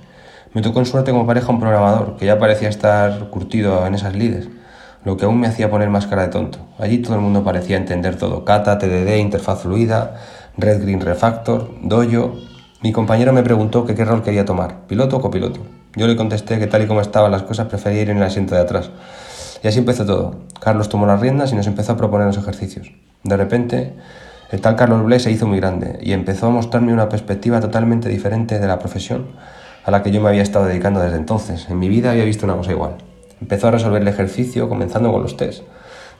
Me 0.56 0.64
tocó 0.64 0.80
en 0.80 0.88
suerte 0.88 1.12
como 1.12 1.28
pareja 1.28 1.52
un 1.52 1.60
programador 1.60 2.18
que 2.18 2.26
ya 2.26 2.40
parecía 2.40 2.70
estar 2.70 3.30
curtido 3.30 3.86
en 3.86 3.94
esas 3.94 4.16
lides, 4.16 4.50
lo 5.04 5.18
que 5.18 5.26
aún 5.26 5.40
me 5.40 5.48
hacía 5.48 5.70
poner 5.70 5.90
más 5.90 6.08
cara 6.08 6.24
de 6.24 6.28
tonto. 6.30 6.60
Allí 6.78 7.00
todo 7.00 7.16
el 7.16 7.22
mundo 7.22 7.44
parecía 7.44 7.78
entender 7.78 8.18
todo. 8.18 8.46
Kata, 8.46 8.78
TDD, 8.78 9.18
interfaz 9.18 9.62
fluida, 9.62 10.16
Red 10.58 10.82
Green 10.82 11.02
Refactor, 11.02 11.72
Dojo. 11.82 12.36
Mi 12.82 12.92
compañero 12.92 13.34
me 13.34 13.44
preguntó 13.44 13.86
qué 13.86 13.94
rol 14.06 14.24
quería 14.24 14.46
tomar, 14.46 14.88
piloto 14.88 15.18
o 15.18 15.22
copiloto. 15.22 15.62
Yo 15.96 16.08
le 16.08 16.16
contesté 16.16 16.60
que 16.60 16.68
tal 16.68 16.84
y 16.84 16.88
como 16.88 17.02
estaban 17.02 17.32
las 17.32 17.44
cosas 17.44 17.68
prefería 17.68 18.02
ir 18.02 18.10
en 18.10 18.18
el 18.18 18.24
asiento 18.24 18.56
de 18.56 18.62
atrás. 18.62 18.90
Y 19.64 19.68
así 19.68 19.80
empezó 19.80 20.06
todo. 20.06 20.36
Carlos 20.60 20.88
tomó 20.88 21.06
las 21.06 21.20
riendas 21.20 21.52
y 21.52 21.56
nos 21.56 21.68
empezó 21.68 21.94
a 21.94 21.98
proponer 21.98 22.28
los 22.28 22.38
ejercicios. 22.38 22.92
De 23.24 23.36
repente, 23.36 23.96
el 24.52 24.62
tal 24.62 24.76
Carlos 24.76 25.04
Blay 25.04 25.20
se 25.20 25.32
hizo 25.32 25.48
muy 25.48 25.60
grande 25.60 26.00
y 26.02 26.14
empezó 26.14 26.48
a 26.48 26.50
mostrarme 26.52 26.94
una 26.94 27.10
perspectiva 27.10 27.60
totalmente 27.60 28.08
diferente 28.08 28.60
de 28.60 28.68
la 28.68 28.80
profesión 28.80 29.28
a 29.84 29.92
la 29.92 30.04
que 30.04 30.12
yo 30.12 30.22
me 30.22 30.30
había 30.30 30.44
estado 30.44 30.66
dedicando 30.66 31.00
desde 31.00 31.18
entonces. 31.18 31.68
En 31.70 31.80
mi 31.80 31.90
vida 31.90 32.12
había 32.12 32.24
visto 32.24 32.46
una 32.46 32.56
cosa 32.56 32.72
igual. 32.72 33.09
Empezó 33.42 33.68
a 33.68 33.72
resolver 33.72 34.02
el 34.02 34.08
ejercicio 34.08 34.68
comenzando 34.68 35.12
con 35.12 35.22
los 35.22 35.38
tests. 35.38 35.64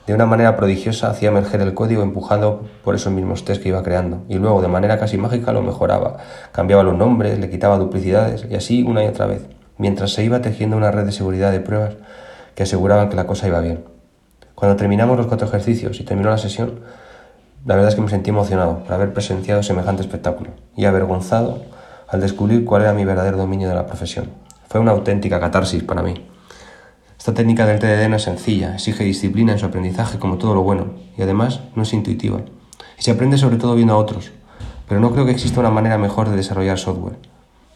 De 0.06 0.14
una 0.14 0.26
manera 0.26 0.56
prodigiosa 0.56 1.10
hacía 1.10 1.28
emerger 1.28 1.60
el 1.60 1.74
código 1.74 2.02
empujado 2.02 2.62
por 2.82 2.94
esos 2.94 3.12
mismos 3.12 3.44
tests 3.44 3.62
que 3.62 3.68
iba 3.68 3.82
creando 3.82 4.24
y 4.28 4.36
luego 4.36 4.62
de 4.62 4.68
manera 4.68 4.98
casi 4.98 5.18
mágica 5.18 5.52
lo 5.52 5.62
mejoraba. 5.62 6.16
Cambiaba 6.52 6.82
los 6.82 6.96
nombres, 6.96 7.38
le 7.38 7.50
quitaba 7.50 7.78
duplicidades 7.78 8.46
y 8.50 8.54
así 8.54 8.82
una 8.82 9.04
y 9.04 9.08
otra 9.08 9.26
vez, 9.26 9.46
mientras 9.76 10.12
se 10.12 10.24
iba 10.24 10.40
tejiendo 10.40 10.76
una 10.76 10.90
red 10.90 11.04
de 11.04 11.12
seguridad 11.12 11.52
de 11.52 11.60
pruebas 11.60 11.94
que 12.54 12.62
aseguraban 12.62 13.08
que 13.08 13.16
la 13.16 13.26
cosa 13.26 13.46
iba 13.46 13.60
bien. 13.60 13.84
Cuando 14.54 14.76
terminamos 14.76 15.16
los 15.16 15.26
cuatro 15.26 15.46
ejercicios 15.46 16.00
y 16.00 16.04
terminó 16.04 16.30
la 16.30 16.38
sesión, 16.38 16.80
la 17.66 17.74
verdad 17.74 17.90
es 17.90 17.94
que 17.94 18.02
me 18.02 18.08
sentí 18.08 18.30
emocionado 18.30 18.78
por 18.84 18.94
haber 18.94 19.12
presenciado 19.12 19.62
semejante 19.62 20.02
espectáculo 20.02 20.50
y 20.74 20.86
avergonzado 20.86 21.62
al 22.08 22.20
descubrir 22.20 22.64
cuál 22.64 22.82
era 22.82 22.94
mi 22.94 23.04
verdadero 23.04 23.36
dominio 23.36 23.68
de 23.68 23.74
la 23.74 23.86
profesión. 23.86 24.30
Fue 24.68 24.80
una 24.80 24.92
auténtica 24.92 25.38
catarsis 25.38 25.82
para 25.82 26.02
mí. 26.02 26.29
Esta 27.20 27.34
técnica 27.34 27.66
del 27.66 27.78
TDD 27.78 28.08
no 28.08 28.16
es 28.16 28.22
sencilla, 28.22 28.72
exige 28.72 29.04
disciplina 29.04 29.52
en 29.52 29.58
su 29.58 29.66
aprendizaje 29.66 30.18
como 30.18 30.38
todo 30.38 30.54
lo 30.54 30.62
bueno, 30.62 30.94
y 31.18 31.22
además 31.22 31.60
no 31.76 31.82
es 31.82 31.92
intuitiva. 31.92 32.40
Y 32.98 33.02
se 33.02 33.10
aprende 33.10 33.36
sobre 33.36 33.58
todo 33.58 33.74
viendo 33.74 33.92
a 33.92 33.98
otros, 33.98 34.32
pero 34.88 35.02
no 35.02 35.12
creo 35.12 35.26
que 35.26 35.32
exista 35.32 35.60
una 35.60 35.68
manera 35.68 35.98
mejor 35.98 36.30
de 36.30 36.36
desarrollar 36.36 36.78
software. 36.78 37.18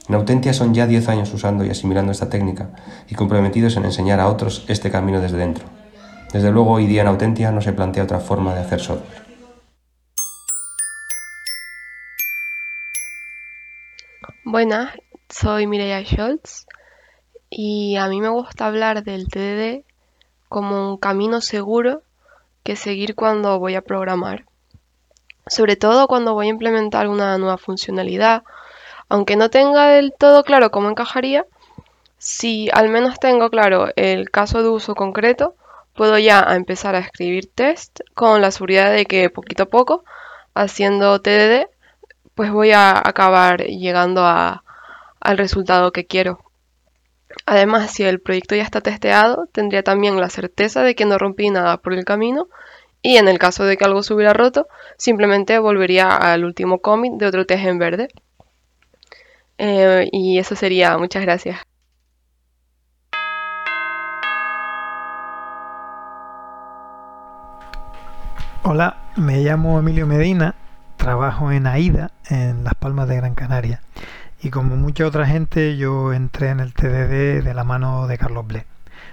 En 0.08 0.14
Autentia 0.14 0.54
son 0.54 0.72
ya 0.72 0.86
10 0.86 1.10
años 1.10 1.34
usando 1.34 1.62
y 1.62 1.68
asimilando 1.68 2.10
esta 2.10 2.30
técnica 2.30 2.70
y 3.06 3.14
comprometidos 3.14 3.76
en 3.76 3.84
enseñar 3.84 4.18
a 4.18 4.28
otros 4.28 4.64
este 4.68 4.90
camino 4.90 5.20
desde 5.20 5.36
dentro. 5.36 5.66
Desde 6.32 6.50
luego 6.50 6.70
hoy 6.70 6.86
día 6.86 7.02
en 7.02 7.08
Autentia 7.08 7.52
no 7.52 7.60
se 7.60 7.74
plantea 7.74 8.04
otra 8.04 8.20
forma 8.20 8.54
de 8.54 8.60
hacer 8.60 8.80
software. 8.80 9.24
Buenas, 14.46 14.94
soy 15.28 15.66
Mireia 15.66 16.02
Scholz 16.02 16.64
y 17.50 17.96
a 17.96 18.08
mí 18.08 18.20
me 18.20 18.28
gusta 18.28 18.66
hablar 18.66 19.04
del 19.04 19.28
TDD 19.28 19.84
como 20.48 20.90
un 20.90 20.96
camino 20.96 21.40
seguro 21.40 22.02
que 22.62 22.76
seguir 22.76 23.14
cuando 23.14 23.58
voy 23.58 23.74
a 23.74 23.82
programar. 23.82 24.44
Sobre 25.46 25.76
todo 25.76 26.08
cuando 26.08 26.34
voy 26.34 26.46
a 26.46 26.50
implementar 26.50 27.08
una 27.08 27.36
nueva 27.38 27.58
funcionalidad, 27.58 28.42
aunque 29.08 29.36
no 29.36 29.50
tenga 29.50 29.88
del 29.88 30.12
todo 30.18 30.42
claro 30.42 30.70
cómo 30.70 30.88
encajaría, 30.88 31.46
si 32.18 32.70
al 32.72 32.88
menos 32.88 33.20
tengo 33.20 33.50
claro 33.50 33.88
el 33.96 34.30
caso 34.30 34.62
de 34.62 34.70
uso 34.70 34.94
concreto, 34.94 35.54
puedo 35.94 36.18
ya 36.18 36.40
empezar 36.50 36.94
a 36.94 37.00
escribir 37.00 37.50
test 37.54 38.00
con 38.14 38.40
la 38.40 38.50
seguridad 38.50 38.92
de 38.92 39.06
que 39.06 39.28
poquito 39.30 39.64
a 39.64 39.66
poco, 39.66 40.04
haciendo 40.54 41.20
TDD, 41.20 41.66
pues 42.34 42.50
voy 42.50 42.72
a 42.72 42.98
acabar 42.98 43.64
llegando 43.64 44.24
a, 44.24 44.64
al 45.20 45.38
resultado 45.38 45.92
que 45.92 46.06
quiero. 46.06 46.43
Además, 47.46 47.90
si 47.90 48.04
el 48.04 48.20
proyecto 48.20 48.54
ya 48.54 48.62
está 48.62 48.80
testeado, 48.80 49.48
tendría 49.52 49.82
también 49.82 50.20
la 50.20 50.30
certeza 50.30 50.82
de 50.82 50.94
que 50.94 51.04
no 51.04 51.18
rompí 51.18 51.50
nada 51.50 51.76
por 51.78 51.92
el 51.92 52.04
camino 52.04 52.48
y 53.02 53.16
en 53.18 53.28
el 53.28 53.38
caso 53.38 53.64
de 53.64 53.76
que 53.76 53.84
algo 53.84 54.02
se 54.02 54.14
hubiera 54.14 54.32
roto, 54.32 54.66
simplemente 54.96 55.58
volvería 55.58 56.16
al 56.16 56.44
último 56.44 56.80
commit 56.80 57.12
de 57.14 57.26
otro 57.26 57.44
test 57.44 57.66
en 57.66 57.78
verde. 57.78 58.08
Eh, 59.58 60.08
y 60.10 60.38
eso 60.38 60.56
sería, 60.56 60.96
muchas 60.96 61.22
gracias. 61.22 61.58
Hola, 68.62 68.96
me 69.16 69.40
llamo 69.42 69.78
Emilio 69.78 70.06
Medina, 70.06 70.54
trabajo 70.96 71.52
en 71.52 71.66
AIDA, 71.66 72.12
en 72.30 72.64
Las 72.64 72.74
Palmas 72.74 73.06
de 73.08 73.16
Gran 73.16 73.34
Canaria. 73.34 73.82
Y 74.42 74.50
como 74.50 74.76
mucha 74.76 75.06
otra 75.06 75.26
gente, 75.26 75.76
yo 75.76 76.12
entré 76.12 76.50
en 76.50 76.60
el 76.60 76.74
TDD 76.74 77.42
de 77.42 77.54
la 77.54 77.64
mano 77.64 78.06
de 78.06 78.18
Carlos 78.18 78.46
Ble. 78.46 78.66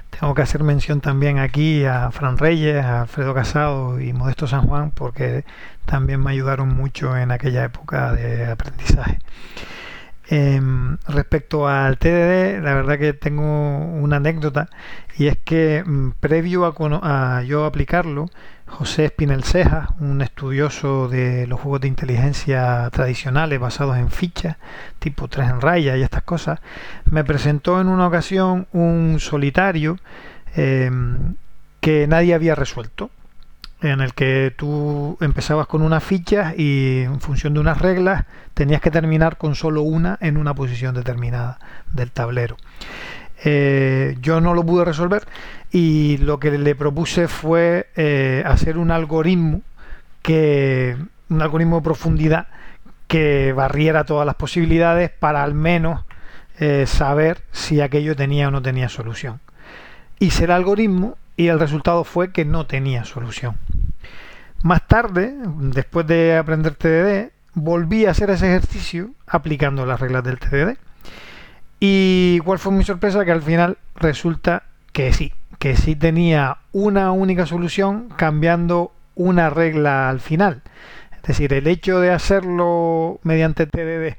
Tengo 0.09 0.36
que 0.36 0.41
hacer 0.41 0.63
mención 0.63 1.01
también 1.01 1.39
aquí 1.39 1.86
a 1.86 2.11
Fran 2.11 2.38
Reyes, 2.38 2.84
a 2.84 3.01
Alfredo 3.01 3.34
Casado 3.34 3.99
y 3.99 4.13
Modesto 4.13 4.45
San 4.45 4.67
Juan, 4.67 4.91
porque 4.91 5.45
también 5.86 6.22
me 6.22 6.32
ayudaron 6.32 6.69
mucho 6.76 7.17
en 7.17 7.32
aquella 7.32 7.63
época 7.63 8.11
de 8.13 8.45
aprendizaje. 8.45 9.19
Em, 10.28 10.97
respecto 11.07 11.67
al 11.67 11.97
TDD, 11.97 12.61
la 12.63 12.74
verdad 12.74 12.97
que 12.97 13.11
tengo 13.11 13.80
una 13.80 14.15
anécdota 14.17 14.69
y 15.17 15.28
es 15.28 15.38
que 15.38 15.84
mm, 15.86 16.11
previo 16.22 16.65
a, 16.65 17.38
a, 17.38 17.43
yo 17.43 17.65
aplicarlo, 17.65 18.30
José 18.72 19.05
Espinel 19.05 19.43
Ceja, 19.43 19.89
un 19.99 20.22
estudioso 20.22 21.09
de 21.09 21.45
los 21.45 21.59
juegos 21.59 21.82
de 21.82 21.89
inteligencia 21.89 22.89
tradicionales 22.91 23.59
basados 23.59 23.97
en 23.97 24.09
fichas, 24.09 24.57
tipo 24.97 25.28
3 25.28 25.49
en 25.49 25.61
raya 25.61 25.97
y 25.97 26.03
estas 26.03 26.24
cosas, 26.24 26.61
me 27.09 27.24
presentó 27.24 27.82
en 27.82 27.89
una 27.89 28.07
ocasión 28.07 28.67
un 28.72 29.19
solitario 29.19 29.97
em, 30.55 31.36
que 31.82 32.07
nadie 32.07 32.34
había 32.34 32.55
resuelto 32.55 33.11
en 33.82 33.99
el 33.99 34.13
que 34.13 34.53
tú 34.55 35.17
empezabas 35.19 35.67
con 35.67 35.82
unas 35.82 36.03
fichas 36.03 36.57
y 36.57 37.01
en 37.01 37.19
función 37.19 37.53
de 37.53 37.59
unas 37.59 37.80
reglas 37.80 38.26
tenías 38.53 38.82
que 38.82 38.89
terminar 38.89 39.38
con 39.38 39.53
solo 39.53 39.82
una 39.82 40.17
en 40.22 40.38
una 40.38 40.53
posición 40.53 40.95
determinada 40.95 41.59
del 41.91 42.11
tablero. 42.11 42.57
Eh, 43.43 44.17
yo 44.22 44.39
no 44.39 44.53
lo 44.53 44.63
pude 44.63 44.86
resolver 44.86 45.24
y 45.72 46.17
lo 46.17 46.39
que 46.39 46.51
le 46.51 46.76
propuse 46.76 47.28
fue 47.28 47.88
eh, 47.95 48.43
hacer 48.45 48.78
un 48.78 48.91
algoritmo 48.91 49.61
que 50.22 50.97
un 51.30 51.41
algoritmo 51.41 51.78
de 51.78 51.84
profundidad 51.84 52.47
que 53.07 53.53
barriera 53.53 54.03
todas 54.03 54.26
las 54.26 54.36
posibilidades 54.36 55.09
para 55.09 55.43
al 55.43 55.53
menos 55.53 56.03
eh, 56.59 56.86
saber 56.88 57.41
si 57.51 57.82
aquello 57.82 58.15
tenía 58.15 58.49
o 58.49 58.51
no 58.51 58.61
tenía 58.61 58.89
solución. 58.89 59.39
Hice 60.19 60.43
el 60.43 60.51
algoritmo 60.51 61.17
y 61.38 61.47
el 61.47 61.59
resultado 61.59 62.03
fue 62.03 62.32
que 62.32 62.45
no 62.45 62.67
tenía 62.67 63.05
solución. 63.05 63.55
Más 64.61 64.88
tarde, 64.88 65.34
después 65.57 66.05
de 66.05 66.38
aprender 66.38 66.76
TDD, 66.76 67.32
volví 67.53 68.05
a 68.05 68.11
hacer 68.11 68.30
ese 68.30 68.47
ejercicio 68.47 69.11
aplicando 69.26 69.86
las 69.86 69.99
reglas 69.99 70.24
del 70.24 70.39
TDD 70.39 70.78
Y 71.80 72.39
cuál 72.45 72.59
fue 72.59 72.72
mi 72.72 72.84
sorpresa 72.84 73.26
que 73.26 73.32
al 73.32 73.41
final 73.41 73.78
resulta 73.95 74.63
que 74.93 75.11
sí, 75.13 75.34
que 75.62 75.76
sí 75.76 75.95
tenía 75.95 76.57
una 76.72 77.12
única 77.12 77.45
solución 77.45 78.09
cambiando 78.16 78.91
una 79.14 79.51
regla 79.51 80.09
al 80.09 80.20
final. 80.20 80.64
Es 81.18 81.22
decir, 81.22 81.53
el 81.53 81.68
hecho 81.68 81.99
de 81.99 82.09
hacerlo 82.09 83.20
mediante 83.22 83.68
TDD 83.68 84.18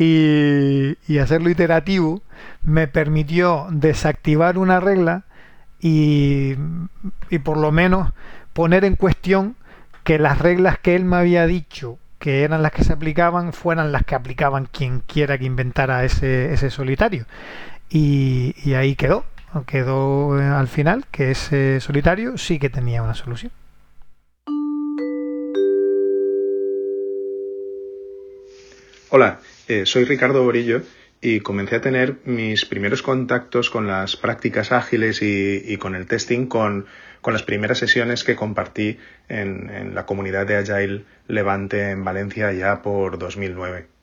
y, 0.00 1.18
hacerlo 1.18 1.48
iterativo 1.48 2.22
me 2.64 2.88
permitió 2.88 3.68
desactivar 3.70 4.58
una 4.58 4.80
regla 4.80 5.22
y, 5.80 6.56
y 7.30 7.38
por 7.38 7.56
lo 7.56 7.70
menos 7.70 8.12
poner 8.52 8.84
en 8.84 8.96
cuestión 8.96 9.54
que 10.02 10.18
las 10.18 10.40
reglas 10.40 10.80
que 10.80 10.96
él 10.96 11.04
me 11.04 11.18
había 11.18 11.46
dicho 11.46 12.00
que 12.18 12.42
eran 12.42 12.62
las 12.62 12.72
que 12.72 12.82
se 12.82 12.92
aplicaban 12.92 13.52
fueran 13.52 13.92
las 13.92 14.02
que 14.02 14.16
aplicaban 14.16 14.66
quien 14.66 15.02
quiera 15.06 15.38
que 15.38 15.44
inventara 15.44 16.04
ese, 16.04 16.52
ese 16.52 16.68
solitario. 16.70 17.26
Y 17.90 18.74
ahí 18.74 18.96
quedó, 18.96 19.24
quedó 19.62 20.40
eh, 20.40 20.44
al 20.44 20.68
final 20.68 21.04
que 21.10 21.30
ese 21.30 21.80
solitario 21.80 22.36
sí 22.36 22.58
que 22.58 22.70
tenía 22.70 23.02
una 23.02 23.14
solución. 23.14 23.52
Hola, 29.10 29.38
eh, 29.68 29.86
soy 29.86 30.04
Ricardo 30.04 30.42
Borillo 30.42 30.82
y 31.20 31.40
comencé 31.40 31.76
a 31.76 31.80
tener 31.80 32.16
mis 32.24 32.66
primeros 32.66 33.00
contactos 33.02 33.70
con 33.70 33.86
las 33.86 34.16
prácticas 34.16 34.72
ágiles 34.72 35.20
y, 35.22 35.76
con 35.78 35.94
el 35.94 36.06
testing 36.06 36.46
con, 36.46 36.86
las 37.24 37.42
primeras 37.44 37.78
sesiones 37.78 38.24
que 38.24 38.36
compartí 38.36 38.98
en, 39.28 39.94
la 39.94 40.04
comunidad 40.04 40.46
de 40.46 40.56
Agile 40.56 41.04
Levante 41.28 41.92
en 41.92 42.04
Valencia 42.04 42.52
ya 42.52 42.82
por 42.82 43.18
2009. 43.18 43.93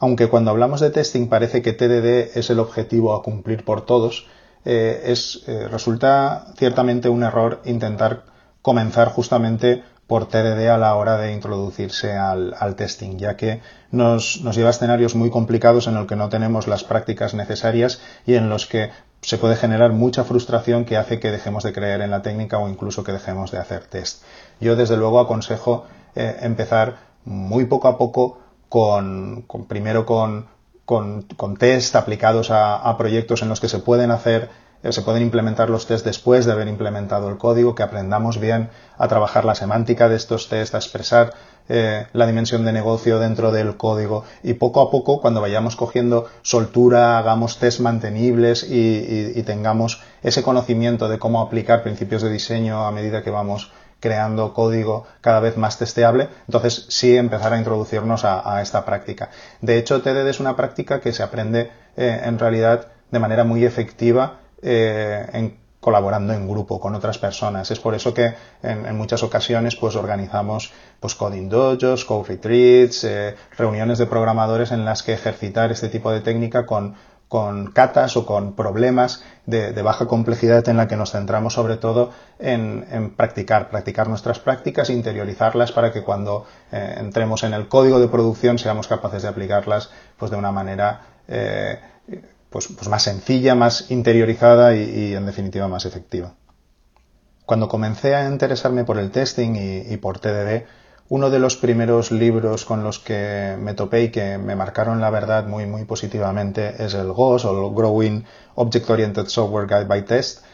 Aunque 0.00 0.28
cuando 0.28 0.50
hablamos 0.50 0.80
de 0.80 0.90
testing 0.90 1.28
parece 1.28 1.60
que 1.60 1.74
TDD 1.74 2.36
es 2.36 2.48
el 2.50 2.58
objetivo 2.58 3.14
a 3.14 3.22
cumplir 3.22 3.64
por 3.64 3.84
todos, 3.84 4.26
eh, 4.64 5.02
es, 5.04 5.44
eh, 5.46 5.68
resulta 5.68 6.46
ciertamente 6.56 7.08
un 7.08 7.22
error 7.22 7.60
intentar 7.66 8.24
comenzar 8.62 9.08
justamente 9.08 9.84
por 10.06 10.26
TDD 10.26 10.68
a 10.68 10.78
la 10.78 10.96
hora 10.96 11.18
de 11.18 11.32
introducirse 11.32 12.16
al, 12.16 12.74
testing, 12.76 13.18
ya 13.18 13.36
que 13.36 13.60
nos, 13.92 14.40
nos, 14.42 14.56
lleva 14.56 14.68
a 14.68 14.72
escenarios 14.72 15.14
muy 15.14 15.30
complicados 15.30 15.86
en 15.86 15.94
los 15.94 16.06
que 16.06 16.16
no 16.16 16.28
tenemos 16.30 16.66
las 16.66 16.82
prácticas 16.82 17.32
necesarias 17.34 18.00
y 18.26 18.34
en 18.34 18.48
los 18.48 18.66
que 18.66 18.90
se 19.20 19.38
puede 19.38 19.54
generar 19.54 19.92
mucha 19.92 20.24
frustración 20.24 20.84
que 20.84 20.96
hace 20.96 21.20
que 21.20 21.30
dejemos 21.30 21.62
de 21.62 21.72
creer 21.72 22.00
en 22.00 22.10
la 22.10 22.22
técnica 22.22 22.58
o 22.58 22.68
incluso 22.68 23.04
que 23.04 23.12
dejemos 23.12 23.50
de 23.50 23.58
hacer 23.58 23.84
test. 23.84 24.24
Yo 24.60 24.76
desde 24.76 24.96
luego 24.96 25.20
aconsejo 25.20 25.84
eh, 26.16 26.38
empezar 26.40 26.96
muy 27.24 27.66
poco 27.66 27.86
a 27.86 27.98
poco 27.98 28.38
con, 28.70 29.42
con 29.46 29.66
primero 29.66 30.06
con, 30.06 30.46
con, 30.86 31.22
con, 31.36 31.58
test 31.58 31.94
aplicados 31.96 32.50
a, 32.50 32.76
a 32.76 32.96
proyectos 32.96 33.42
en 33.42 33.50
los 33.50 33.60
que 33.60 33.68
se 33.68 33.80
pueden 33.80 34.10
hacer 34.10 34.48
eh, 34.82 34.92
se 34.92 35.02
pueden 35.02 35.22
implementar 35.22 35.68
los 35.68 35.86
test 35.86 36.06
después 36.06 36.46
de 36.46 36.52
haber 36.52 36.68
implementado 36.68 37.28
el 37.28 37.36
código, 37.36 37.74
que 37.74 37.82
aprendamos 37.82 38.40
bien 38.40 38.70
a 38.96 39.08
trabajar 39.08 39.44
la 39.44 39.54
semántica 39.54 40.08
de 40.08 40.16
estos 40.16 40.48
test, 40.48 40.74
a 40.74 40.78
expresar 40.78 41.34
eh, 41.68 42.06
la 42.14 42.26
dimensión 42.26 42.64
de 42.64 42.72
negocio 42.72 43.18
dentro 43.18 43.52
del 43.52 43.76
código. 43.76 44.24
Y 44.42 44.54
poco 44.54 44.80
a 44.80 44.90
poco, 44.90 45.20
cuando 45.20 45.42
vayamos 45.42 45.76
cogiendo 45.76 46.28
soltura, 46.42 47.18
hagamos 47.18 47.58
test 47.58 47.80
mantenibles 47.80 48.64
y, 48.64 48.74
y, 48.74 49.32
y 49.36 49.42
tengamos 49.42 50.00
ese 50.22 50.42
conocimiento 50.42 51.08
de 51.08 51.18
cómo 51.18 51.42
aplicar 51.42 51.82
principios 51.82 52.22
de 52.22 52.30
diseño 52.30 52.86
a 52.86 52.90
medida 52.90 53.22
que 53.22 53.30
vamos 53.30 53.72
creando 54.00 54.54
código 54.54 55.06
cada 55.20 55.40
vez 55.40 55.56
más 55.56 55.78
testeable, 55.78 56.28
entonces 56.46 56.86
sí 56.88 57.16
empezar 57.16 57.52
a 57.52 57.58
introducirnos 57.58 58.24
a, 58.24 58.60
esta 58.62 58.84
práctica. 58.84 59.30
De 59.60 59.78
hecho, 59.78 60.02
TDD 60.02 60.28
es 60.28 60.40
una 60.40 60.56
práctica 60.56 61.00
que 61.00 61.12
se 61.12 61.22
aprende 61.22 61.70
eh, 61.96 62.20
en 62.24 62.38
realidad 62.38 62.88
de 63.10 63.18
manera 63.18 63.44
muy 63.44 63.64
efectiva 63.64 64.40
eh, 64.62 65.54
colaborando 65.80 66.34
en 66.34 66.48
grupo 66.48 66.78
con 66.78 66.94
otras 66.94 67.18
personas. 67.18 67.70
Es 67.70 67.80
por 67.80 67.94
eso 67.94 68.12
que 68.12 68.34
en, 68.62 68.84
en 68.86 68.96
muchas 68.96 69.22
ocasiones 69.22 69.76
pues 69.76 69.96
organizamos 69.96 70.72
pues 71.00 71.14
coding 71.14 71.48
dojos, 71.48 72.04
code 72.04 72.28
retreats, 72.28 73.04
eh, 73.04 73.34
reuniones 73.56 73.98
de 73.98 74.06
programadores 74.06 74.70
en 74.72 74.84
las 74.84 75.02
que 75.02 75.14
ejercitar 75.14 75.72
este 75.72 75.88
tipo 75.88 76.12
de 76.12 76.20
técnica 76.20 76.66
con, 76.66 76.96
con 77.30 77.70
catas 77.70 78.16
o 78.16 78.26
con 78.26 78.56
problemas 78.56 79.22
de, 79.46 79.70
baja 79.82 80.06
complejidad 80.06 80.68
en 80.68 80.76
la 80.76 80.88
que 80.88 80.96
nos 80.96 81.12
centramos 81.12 81.54
sobre 81.54 81.76
todo 81.76 82.10
en, 82.40 83.14
practicar, 83.16 83.70
practicar 83.70 84.08
nuestras 84.08 84.40
prácticas, 84.40 84.90
interiorizarlas 84.90 85.70
para 85.70 85.92
que 85.92 86.02
cuando 86.02 86.44
eh, 86.72 86.96
entremos 86.98 87.44
en 87.44 87.54
el 87.54 87.68
código 87.68 88.00
de 88.00 88.08
producción 88.08 88.58
seamos 88.58 88.88
capaces 88.88 89.22
de 89.22 89.28
aplicarlas 89.28 89.90
pues 90.18 90.32
de 90.32 90.38
una 90.38 90.50
manera 90.50 91.02
eh, 91.28 91.78
pues, 92.50 92.66
pues 92.66 92.88
más 92.88 93.04
sencilla, 93.04 93.54
más 93.54 93.92
interiorizada 93.92 94.74
y, 94.74 94.80
y, 94.80 95.14
en 95.14 95.24
definitiva 95.24 95.68
más 95.68 95.84
efectiva. 95.84 96.34
Cuando 97.46 97.68
comencé 97.68 98.16
a 98.16 98.28
interesarme 98.28 98.82
por 98.82 98.98
el 98.98 99.12
testing 99.12 99.54
y, 99.54 99.94
y, 99.94 99.96
por 99.98 100.18
TDD, 100.18 100.64
uno 101.10 101.28
de 101.28 101.40
los 101.40 101.56
primeros 101.56 102.12
libros 102.12 102.64
con 102.64 102.84
los 102.84 103.00
que 103.00 103.56
me 103.58 103.74
topé 103.74 104.04
y 104.04 104.08
que 104.10 104.38
me 104.38 104.54
marcaron 104.54 105.00
la 105.00 105.10
verdad 105.10 105.44
muy 105.44 105.66
muy 105.66 105.84
positivamente 105.84 106.84
es 106.84 106.94
el 106.94 107.12
GOS 107.12 107.44
o 107.44 107.66
el 107.66 107.74
Growing 107.74 108.24
Object 108.54 108.88
Oriented 108.88 109.26
Software 109.26 109.66
Guide 109.66 109.86
by 109.86 110.04
Test, 110.04 110.44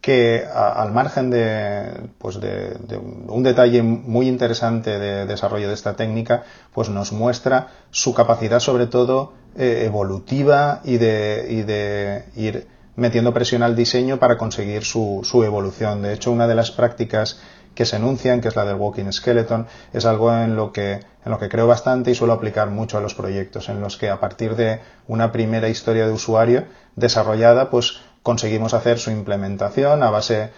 que 0.00 0.46
al 0.46 0.92
margen 0.92 1.30
de, 1.30 2.08
pues 2.18 2.40
de, 2.40 2.76
de, 2.88 2.96
un 2.96 3.42
detalle 3.42 3.82
muy 3.82 4.28
interesante 4.28 4.98
de 4.98 5.26
desarrollo 5.26 5.68
de 5.68 5.74
esta 5.74 5.96
técnica, 5.96 6.44
pues 6.72 6.88
nos 6.88 7.12
muestra 7.12 7.68
su 7.90 8.14
capacidad 8.14 8.60
sobre 8.60 8.86
todo 8.86 9.34
eh, 9.58 9.82
evolutiva 9.84 10.80
y 10.84 10.96
de, 10.96 11.46
y 11.50 11.62
de 11.62 12.24
ir 12.36 12.68
metiendo 12.94 13.34
presión 13.34 13.62
al 13.62 13.76
diseño 13.76 14.18
para 14.18 14.38
conseguir 14.38 14.84
su, 14.84 15.20
su 15.24 15.44
evolución. 15.44 16.02
De 16.02 16.14
hecho, 16.14 16.32
una 16.32 16.46
de 16.46 16.54
las 16.54 16.70
prácticas 16.70 17.38
que 17.76 17.84
se 17.84 17.96
enuncian, 17.96 18.40
que 18.40 18.48
es 18.48 18.56
la 18.56 18.64
del 18.64 18.74
Walking 18.74 19.12
Skeleton, 19.12 19.68
es 19.92 20.04
algo 20.06 20.34
en 20.34 20.56
lo 20.56 20.72
que, 20.72 20.94
en 20.94 21.30
lo 21.30 21.38
que 21.38 21.48
creo 21.48 21.68
bastante 21.68 22.10
y 22.10 22.16
suelo 22.16 22.32
aplicar 22.32 22.70
mucho 22.70 22.98
a 22.98 23.00
los 23.00 23.14
proyectos, 23.14 23.68
en 23.68 23.80
los 23.80 23.96
que 23.96 24.10
a 24.10 24.18
partir 24.18 24.56
de 24.56 24.80
una 25.06 25.30
primera 25.30 25.68
historia 25.68 26.06
de 26.06 26.12
usuario 26.12 26.64
desarrollada, 26.96 27.70
pues 27.70 28.00
conseguimos 28.22 28.74
hacer 28.74 28.98
su 28.98 29.12
implementación 29.12 30.02
a 30.02 30.10
base, 30.10 30.50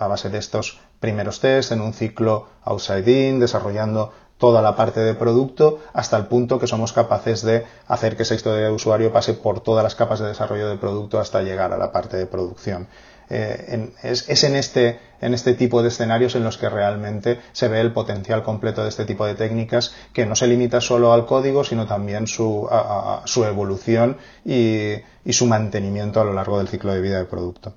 a 0.00 0.06
base 0.08 0.30
de 0.30 0.38
estos 0.38 0.80
primeros 0.98 1.38
tests 1.38 1.70
en 1.70 1.80
un 1.80 1.92
ciclo 1.92 2.48
outside 2.64 3.06
in, 3.06 3.38
desarrollando 3.38 4.12
toda 4.44 4.60
la 4.60 4.76
parte 4.76 5.00
de 5.00 5.14
producto 5.14 5.78
hasta 5.94 6.18
el 6.18 6.26
punto 6.26 6.58
que 6.58 6.66
somos 6.66 6.92
capaces 6.92 7.40
de 7.40 7.64
hacer 7.88 8.14
que 8.14 8.24
esa 8.24 8.34
historia 8.34 8.66
de 8.66 8.70
usuario 8.70 9.10
pase 9.10 9.32
por 9.32 9.60
todas 9.60 9.82
las 9.82 9.94
capas 9.94 10.20
de 10.20 10.26
desarrollo 10.26 10.68
de 10.68 10.76
producto 10.76 11.18
hasta 11.18 11.40
llegar 11.40 11.72
a 11.72 11.78
la 11.78 11.92
parte 11.92 12.18
de 12.18 12.26
producción. 12.26 12.86
Eh, 13.30 13.64
en, 13.68 13.94
es, 14.02 14.28
es 14.28 14.44
en, 14.44 14.54
este, 14.54 15.00
en 15.22 15.32
este 15.32 15.54
tipo 15.54 15.80
de 15.80 15.88
escenarios 15.88 16.34
en 16.34 16.44
los 16.44 16.58
que 16.58 16.68
realmente 16.68 17.40
se 17.52 17.68
ve 17.68 17.80
el 17.80 17.94
potencial 17.94 18.42
completo 18.42 18.82
de 18.82 18.90
este 18.90 19.06
tipo 19.06 19.24
de 19.24 19.34
técnicas 19.34 19.94
que 20.12 20.26
no 20.26 20.36
se 20.36 20.46
limita 20.46 20.82
solo 20.82 21.14
al 21.14 21.24
código 21.24 21.64
sino 21.64 21.86
también 21.86 22.26
su, 22.26 22.68
a, 22.70 23.22
su 23.24 23.46
evolución 23.46 24.18
y, 24.44 24.96
y 25.24 25.32
su 25.32 25.46
mantenimiento 25.46 26.20
a 26.20 26.24
lo 26.24 26.34
largo 26.34 26.58
del 26.58 26.68
ciclo 26.68 26.92
de 26.92 27.00
vida 27.00 27.16
del 27.16 27.28
producto. 27.28 27.72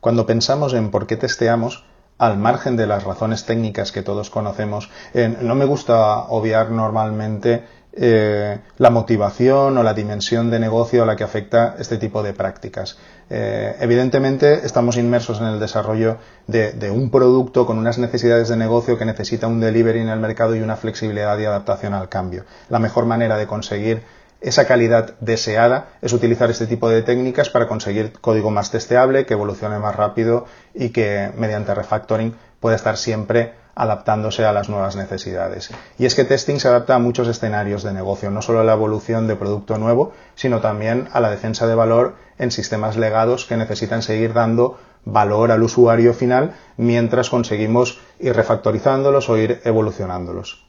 Cuando 0.00 0.24
pensamos 0.24 0.72
en 0.72 0.90
por 0.90 1.06
qué 1.06 1.18
testeamos, 1.18 1.84
al 2.20 2.36
margen 2.36 2.76
de 2.76 2.86
las 2.86 3.04
razones 3.04 3.46
técnicas 3.46 3.92
que 3.92 4.02
todos 4.02 4.28
conocemos, 4.28 4.90
no 5.14 5.54
me 5.54 5.64
gusta 5.64 6.18
obviar 6.28 6.70
normalmente 6.70 7.64
eh, 7.92 8.58
la 8.76 8.90
motivación 8.90 9.76
o 9.76 9.82
la 9.82 9.94
dimensión 9.94 10.50
de 10.50 10.60
negocio 10.60 11.02
a 11.02 11.06
la 11.06 11.16
que 11.16 11.24
afecta 11.24 11.76
este 11.78 11.96
tipo 11.96 12.22
de 12.22 12.34
prácticas. 12.34 12.98
Eh, 13.30 13.74
evidentemente 13.80 14.66
estamos 14.66 14.98
inmersos 14.98 15.40
en 15.40 15.46
el 15.46 15.58
desarrollo 15.58 16.18
de, 16.46 16.72
de, 16.72 16.90
un 16.90 17.10
producto 17.10 17.64
con 17.64 17.78
unas 17.78 17.98
necesidades 17.98 18.48
de 18.48 18.56
negocio 18.56 18.98
que 18.98 19.06
necesita 19.06 19.46
un 19.46 19.58
delivery 19.58 20.00
en 20.00 20.10
el 20.10 20.20
mercado 20.20 20.54
y 20.54 20.60
una 20.60 20.76
flexibilidad 20.76 21.38
y 21.38 21.46
adaptación 21.46 21.94
al 21.94 22.10
cambio. 22.10 22.44
La 22.68 22.78
mejor 22.78 23.06
manera 23.06 23.38
de 23.38 23.46
conseguir 23.46 24.02
esa 24.40 24.66
calidad 24.66 25.14
deseada 25.20 25.90
es 26.02 26.12
utilizar 26.12 26.50
este 26.50 26.66
tipo 26.66 26.88
de 26.88 27.02
técnicas 27.02 27.50
para 27.50 27.68
conseguir 27.68 28.12
código 28.20 28.50
más 28.50 28.70
testeable, 28.70 29.26
que 29.26 29.34
evolucione 29.34 29.78
más 29.78 29.96
rápido 29.96 30.46
y 30.74 30.90
que 30.90 31.30
mediante 31.36 31.74
refactoring 31.74 32.34
pueda 32.58 32.76
estar 32.76 32.96
siempre 32.96 33.54
adaptándose 33.74 34.44
a 34.44 34.52
las 34.52 34.68
nuevas 34.68 34.96
necesidades. 34.96 35.70
Y 35.98 36.04
es 36.04 36.14
que 36.14 36.24
testing 36.24 36.58
se 36.58 36.68
adapta 36.68 36.94
a 36.94 36.98
muchos 36.98 37.28
escenarios 37.28 37.82
de 37.82 37.92
negocio, 37.92 38.30
no 38.30 38.42
solo 38.42 38.60
a 38.60 38.64
la 38.64 38.72
evolución 38.72 39.26
de 39.26 39.36
producto 39.36 39.78
nuevo, 39.78 40.12
sino 40.34 40.60
también 40.60 41.08
a 41.12 41.20
la 41.20 41.30
defensa 41.30 41.66
de 41.66 41.74
valor 41.74 42.16
en 42.38 42.50
sistemas 42.50 42.96
legados 42.96 43.46
que 43.46 43.56
necesitan 43.56 44.02
seguir 44.02 44.32
dando 44.32 44.78
valor 45.04 45.50
al 45.50 45.62
usuario 45.62 46.12
final 46.12 46.54
mientras 46.76 47.30
conseguimos 47.30 48.00
ir 48.18 48.34
refactorizándolos 48.34 49.28
o 49.30 49.38
ir 49.38 49.60
evolucionándolos. 49.64 50.66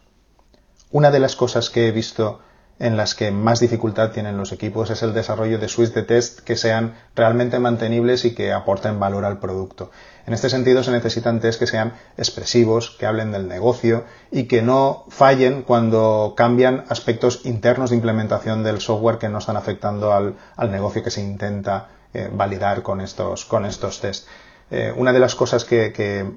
Una 0.92 1.12
de 1.12 1.20
las 1.20 1.36
cosas 1.36 1.70
que 1.70 1.88
he 1.88 1.92
visto 1.92 2.40
en 2.82 2.98
las 2.98 3.14
que 3.14 3.30
más 3.30 3.60
dificultad 3.60 4.10
tienen 4.10 4.38
los 4.38 4.52
equipos 4.52 4.90
es 4.90 5.04
el 5.04 5.14
desarrollo 5.14 5.60
de 5.60 5.68
suites 5.68 5.94
de 5.94 6.02
test 6.02 6.40
que 6.40 6.56
sean 6.56 6.96
realmente 7.16 7.60
mantenibles 7.60 8.26
y 8.26 8.34
que 8.34 8.52
aporten 8.52 9.00
valor 9.00 9.24
al 9.24 9.38
producto. 9.38 9.92
En 10.26 10.34
este 10.34 10.50
sentido 10.50 10.82
se 10.82 10.90
necesitan 10.90 11.40
test 11.40 11.60
que 11.60 11.68
sean 11.68 11.94
expresivos, 12.18 12.90
que 13.00 13.06
hablen 13.06 13.32
del 13.32 13.48
negocio 13.48 14.06
y 14.32 14.46
que 14.46 14.64
no 14.64 15.06
fallen 15.10 15.62
cuando 15.62 16.34
cambian 16.36 16.86
aspectos 16.90 17.42
internos 17.44 17.92
de 17.92 17.98
implementación 17.98 18.64
del 18.64 18.82
software 18.82 19.20
que 19.20 19.30
no 19.30 19.38
están 19.38 19.58
afectando 19.58 20.12
al, 20.12 20.72
negocio 20.72 21.04
que 21.04 21.12
se 21.12 21.22
intenta 21.22 21.90
eh, 22.16 22.32
validar 22.34 22.82
con 22.82 23.00
estos, 23.00 23.46
con 23.46 23.66
estos 23.66 24.02
tests. 24.02 24.28
Eh, 24.72 24.92
una 24.98 25.14
de 25.14 25.20
las 25.20 25.36
cosas 25.36 25.66
que, 25.66 25.94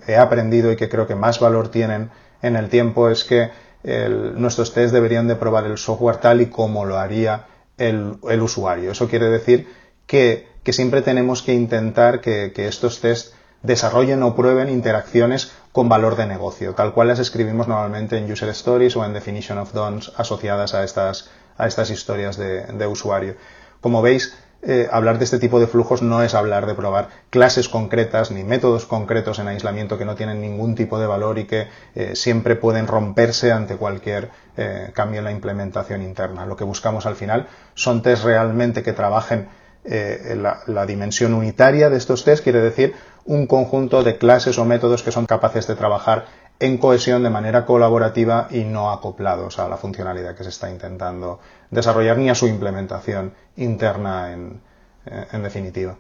he 0.07 0.17
aprendido 0.17 0.71
y 0.71 0.77
que 0.77 0.91
creo 0.91 1.07
que 1.07 1.15
más 1.15 1.41
valor 1.41 1.71
tienen 1.71 2.11
en 2.43 2.57
el 2.57 2.69
tiempo 2.69 3.09
es 3.09 3.25
que 3.25 3.51
nuestros 3.85 4.73
tests 4.73 4.93
deberían 4.93 5.29
de 5.29 5.37
probar 5.37 5.67
el 5.67 5.77
software 5.79 6.17
tal 6.17 6.41
y 6.41 6.47
como 6.47 6.85
lo 6.85 6.99
haría 6.99 7.47
el, 7.77 8.17
usuario. 8.41 8.93
Eso 8.93 9.09
quiere 9.09 9.29
decir 9.29 9.69
que, 10.07 10.49
siempre 10.71 11.03
tenemos 11.03 11.43
que 11.43 11.53
intentar 11.53 12.21
que, 12.21 12.53
estos 12.57 13.01
tests 13.01 13.35
desarrollen 13.63 14.23
o 14.23 14.35
prueben 14.35 14.69
interacciones 14.69 15.53
con 15.73 15.89
valor 15.89 16.17
de 16.17 16.27
negocio, 16.27 16.75
tal 16.75 16.93
cual 16.93 17.09
las 17.09 17.19
escribimos 17.19 17.67
normalmente 17.67 18.17
en 18.17 18.31
User 18.31 18.49
Stories 18.51 18.97
o 18.97 19.05
en 19.05 19.13
Definition 19.13 19.59
of 19.59 19.73
Dons 19.73 20.13
asociadas 20.17 20.75
a 20.75 20.85
estas, 20.85 21.31
a 21.57 21.67
estas 21.67 21.91
historias 21.91 22.37
de, 22.37 22.63
de 22.63 22.87
usuario. 22.87 23.37
Como 23.81 24.03
veis, 24.03 24.37
eh, 24.67 24.89
hablar 24.91 25.19
de 25.19 25.25
este 25.25 25.39
tipo 25.39 25.61
de 25.61 25.67
flujos 25.67 26.01
no 26.01 26.23
es 26.23 26.35
hablar 26.35 26.67
de 26.67 26.75
probar 26.75 27.09
clases 27.29 27.69
concretas 27.69 28.31
ni 28.31 28.45
métodos 28.45 28.87
concretos 28.87 29.39
en 29.39 29.49
aislamiento 29.49 29.99
que 29.99 30.07
no 30.07 30.15
tienen 30.15 30.41
ningún 30.41 30.75
tipo 30.75 30.99
de 30.99 31.07
valor 31.07 31.39
y 31.39 31.45
que 31.45 31.69
eh, 31.95 32.17
siempre 32.17 32.57
pueden 32.57 32.87
romperse 32.87 33.53
ante 33.53 33.77
cualquier 33.77 34.31
eh, 34.57 34.91
cambio 34.95 35.19
en 35.19 35.25
la 35.25 35.33
implementación 35.33 36.03
interna. 36.03 36.47
Lo 36.47 36.57
que 36.57 36.65
buscamos 36.65 37.05
al 37.05 37.17
final 37.17 37.47
son 37.75 38.01
test 38.03 38.25
realmente 38.25 38.83
que 38.83 38.93
trabajen 38.93 39.49
la, 39.87 40.61
la 40.67 40.87
dimensión 40.87 41.35
unitaria 41.35 41.91
de 41.91 41.99
estos 41.99 42.25
test, 42.25 42.43
quiere 42.43 42.63
decir 42.63 42.95
un 43.27 43.47
conjunto 43.47 44.03
de 44.03 44.17
clases 44.17 44.59
o 44.59 44.65
métodos 44.65 45.03
que 45.03 45.13
son 45.13 45.27
capaces 45.27 45.67
de 45.67 45.75
trabajar 45.75 46.25
en 46.61 46.79
cohesión 46.79 47.23
de 47.23 47.31
manera 47.31 47.67
colaborativa 47.67 48.49
y 48.51 48.65
no 48.65 48.91
acoplados 48.91 49.59
a 49.59 49.69
la 49.69 49.77
funcionalidad 49.77 50.35
que 50.37 50.45
se 50.45 50.51
está 50.51 50.71
intentando 50.71 51.41
desarrollar 51.71 52.17
ni 52.17 52.31
a 52.31 52.35
su 52.35 52.47
implementación 52.47 53.35
interna 53.57 54.33
en, 54.33 54.61
en 55.07 55.43
definitiva. 55.43 55.97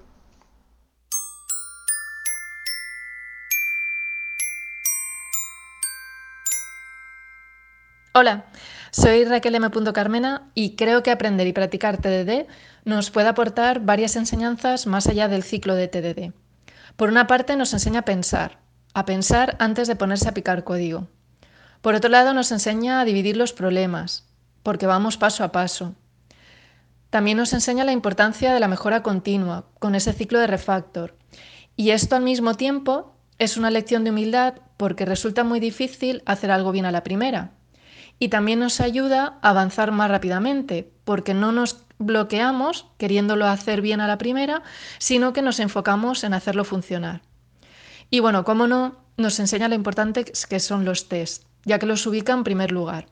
Hola, 8.16 8.44
soy 8.92 9.24
Raquel 9.24 9.57
M. 9.57 9.68
Carmena 9.92 10.48
y 10.55 10.76
creo 10.76 11.02
que 11.02 11.11
aprender 11.11 11.48
y 11.48 11.52
practicar 11.52 11.96
TDD 11.96 12.46
nos 12.84 13.11
puede 13.11 13.26
aportar 13.26 13.80
varias 13.80 14.14
enseñanzas 14.14 14.86
más 14.86 15.09
allá 15.09 15.26
del 15.26 15.42
ciclo 15.42 15.74
de 15.74 15.88
TDD. 15.88 16.32
Por 16.96 17.09
una 17.09 17.26
parte 17.26 17.57
nos 17.57 17.72
enseña 17.72 18.00
a 18.00 18.05
pensar, 18.05 18.61
a 18.94 19.05
pensar 19.05 19.57
antes 19.59 19.88
de 19.88 19.96
ponerse 19.96 20.28
a 20.28 20.34
picar 20.34 20.62
código. 20.62 21.09
Por 21.80 21.96
otro 21.96 22.09
lado, 22.09 22.34
nos 22.34 22.52
enseña 22.52 23.00
a 23.00 23.05
dividir 23.05 23.36
los 23.36 23.52
problemas, 23.52 24.28
porque 24.62 24.86
vamos 24.86 25.16
paso 25.16 25.42
a 25.42 25.50
paso. 25.50 25.96
También 27.15 27.37
nos 27.37 27.53
enseña 27.53 27.85
la 27.85 27.93
importancia 27.93 28.53
de 28.53 28.59
la 28.59 28.67
mejora 28.67 29.05
continua, 29.05 29.67
con 29.79 29.95
ese 29.95 30.12
ciclo 30.12 30.41
de 30.41 30.49
refactor. 30.49 31.17
Y 31.77 31.91
esto 31.91 32.17
al 32.17 32.25
mismo 32.25 32.55
tiempo 32.55 33.15
es 33.39 33.57
una 33.57 33.71
lección 33.71 34.03
de 34.03 34.11
humildad 34.11 34.55
porque 34.77 35.05
resulta 35.05 35.45
muy 35.45 35.61
difícil 35.61 36.25
hacer 36.27 36.51
algo 36.51 36.73
bien 36.73 36.87
a 36.87 36.91
la 36.91 37.05
primera. 37.05 37.53
Y 38.19 38.31
también 38.31 38.59
nos 38.59 38.81
ayuda 38.81 39.39
a 39.43 39.51
avanzar 39.51 39.93
más 39.93 40.11
rápidamente, 40.11 40.91
porque 41.05 41.35
no 41.35 41.53
nos 41.53 41.85
bloqueamos 42.01 42.87
queriéndolo 42.99 43.47
hacer 43.47 43.81
bien 43.81 44.01
a 44.01 44.09
la 44.09 44.19
primera, 44.19 44.65
sino 44.99 45.33
que 45.33 45.43
nos 45.43 45.61
enfocamos 45.61 46.25
en 46.25 46.35
hacerlo 46.35 46.65
funcionar. 46.65 47.23
Y 48.11 48.19
bueno, 48.19 48.45
cómo 48.45 48.67
no, 48.67 48.97
nos 49.17 49.39
enseña 49.39 49.69
lo 49.69 49.77
importante 49.77 50.25
que 50.25 50.59
son 50.59 50.85
los 50.85 51.09
test, 51.09 51.45
ya 51.65 51.79
que 51.79 51.87
los 51.87 52.05
ubica 52.09 52.33
en 52.33 52.43
primer 52.43 52.73
lugar. 52.73 53.07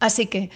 Así 0.00 0.26
que, 0.26 0.50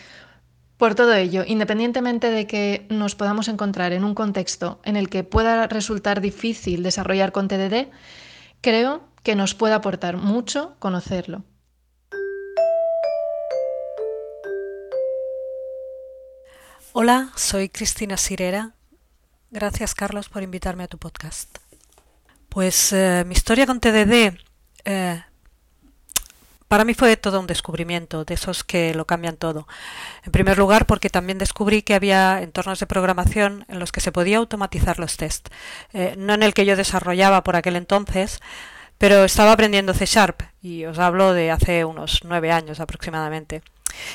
por 0.81 0.95
todo 0.95 1.13
ello, 1.13 1.45
independientemente 1.47 2.31
de 2.31 2.47
que 2.47 2.87
nos 2.89 3.15
podamos 3.15 3.49
encontrar 3.49 3.93
en 3.93 4.03
un 4.03 4.15
contexto 4.15 4.81
en 4.83 4.97
el 4.97 5.11
que 5.11 5.25
pueda 5.25 5.67
resultar 5.67 6.23
difícil 6.23 6.83
desarrollar 6.83 7.33
con 7.33 7.49
TDD, 7.49 7.89
creo 8.63 9.03
que 9.23 9.37
nos 9.37 9.55
puede 9.55 9.75
aportar 9.75 10.17
mucho 10.17 10.77
conocerlo. 10.79 11.45
Hola, 16.95 17.31
soy 17.37 17.69
Cristina 17.69 18.17
Sirera. 18.17 18.73
Gracias 19.51 19.95
Carlos 19.95 20.31
por 20.31 20.43
invitarme 20.43 20.85
a 20.85 20.89
tu 20.89 20.97
podcast. 20.97 21.59
Pues 22.49 22.95
eh, 22.95 23.25
mi 23.27 23.35
historia 23.35 23.67
con 23.67 23.81
TDD 23.81 24.35
eh, 24.87 25.25
para 26.71 26.85
mí 26.85 26.95
fue 26.95 27.17
todo 27.17 27.41
un 27.41 27.49
descubrimiento, 27.49 28.25
de 28.25 28.35
esos 28.35 28.63
que 28.63 28.95
lo 28.95 29.05
cambian 29.05 29.37
todo. 29.37 29.67
En 30.25 30.31
primer 30.31 30.57
lugar, 30.57 30.87
porque 30.87 31.11
también 31.11 31.37
descubrí 31.37 31.83
que 31.83 31.95
había 31.95 32.43
entornos 32.43 32.79
de 32.79 32.87
programación 32.87 33.65
en 33.67 33.81
los 33.81 33.91
que 33.91 34.01
se 34.01 34.13
podía 34.13 34.37
automatizar 34.37 35.01
los 35.01 35.17
test. 35.17 35.49
Eh, 35.93 36.15
no 36.17 36.33
en 36.33 36.45
el 36.45 36.55
que 36.55 36.65
yo 36.65 36.77
desarrollaba 36.77 37.43
por 37.43 37.57
aquel 37.57 37.75
entonces, 37.75 38.39
pero 38.99 39.25
estaba 39.25 39.51
aprendiendo 39.51 39.95
C 39.95 40.07
Sharp 40.07 40.43
y 40.63 40.85
os 40.85 41.01
hablo 41.01 41.33
de 41.33 41.51
hace 41.51 41.85
unos 41.85 42.21
nueve 42.23 42.53
años 42.53 42.79
aproximadamente. 42.79 43.63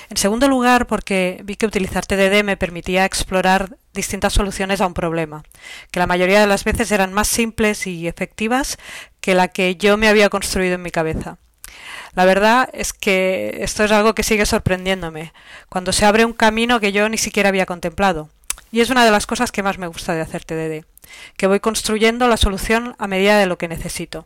En 0.09 0.15
segundo 0.15 0.47
lugar, 0.47 0.87
porque 0.87 1.41
vi 1.43 1.57
que 1.57 1.65
utilizar 1.65 2.05
TDD 2.05 2.41
me 2.45 2.55
permitía 2.55 3.03
explorar 3.03 3.75
distintas 3.93 4.31
soluciones 4.31 4.79
a 4.79 4.87
un 4.87 4.93
problema, 4.93 5.43
que 5.91 5.99
la 5.99 6.07
mayoría 6.07 6.39
de 6.39 6.47
las 6.47 6.63
veces 6.63 6.89
eran 6.93 7.11
más 7.11 7.27
simples 7.27 7.85
y 7.85 8.07
efectivas 8.07 8.77
que 9.19 9.35
la 9.35 9.49
que 9.49 9.75
yo 9.75 9.97
me 9.97 10.07
había 10.07 10.29
construido 10.29 10.75
en 10.75 10.83
mi 10.83 10.91
cabeza. 10.91 11.37
La 12.13 12.25
verdad 12.25 12.69
es 12.73 12.93
que 12.93 13.57
esto 13.59 13.83
es 13.83 13.91
algo 13.91 14.15
que 14.15 14.23
sigue 14.23 14.45
sorprendiéndome, 14.45 15.33
cuando 15.69 15.91
se 15.91 16.05
abre 16.05 16.25
un 16.25 16.33
camino 16.33 16.79
que 16.79 16.91
yo 16.91 17.09
ni 17.09 17.17
siquiera 17.17 17.49
había 17.49 17.65
contemplado. 17.65 18.29
Y 18.71 18.81
es 18.81 18.89
una 18.89 19.05
de 19.05 19.11
las 19.11 19.27
cosas 19.27 19.51
que 19.51 19.63
más 19.63 19.77
me 19.77 19.87
gusta 19.87 20.13
de 20.13 20.21
hacer 20.21 20.43
TDD, 20.43 20.85
que 21.37 21.47
voy 21.47 21.59
construyendo 21.59 22.27
la 22.27 22.37
solución 22.37 22.95
a 22.99 23.07
medida 23.07 23.37
de 23.37 23.45
lo 23.45 23.57
que 23.57 23.67
necesito. 23.67 24.25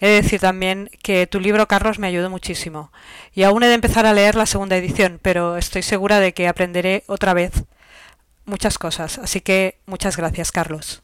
He 0.00 0.08
de 0.08 0.22
decir 0.22 0.40
también 0.40 0.90
que 1.02 1.28
tu 1.28 1.38
libro, 1.38 1.68
Carlos, 1.68 2.00
me 2.00 2.08
ayudó 2.08 2.28
muchísimo. 2.28 2.90
Y 3.32 3.44
aún 3.44 3.62
he 3.62 3.68
de 3.68 3.74
empezar 3.74 4.04
a 4.04 4.12
leer 4.12 4.34
la 4.34 4.46
segunda 4.46 4.76
edición, 4.76 5.20
pero 5.22 5.56
estoy 5.56 5.82
segura 5.82 6.18
de 6.18 6.34
que 6.34 6.48
aprenderé 6.48 7.04
otra 7.06 7.34
vez 7.34 7.52
muchas 8.44 8.78
cosas. 8.78 9.18
Así 9.18 9.40
que 9.40 9.78
muchas 9.86 10.16
gracias, 10.16 10.50
Carlos. 10.50 11.02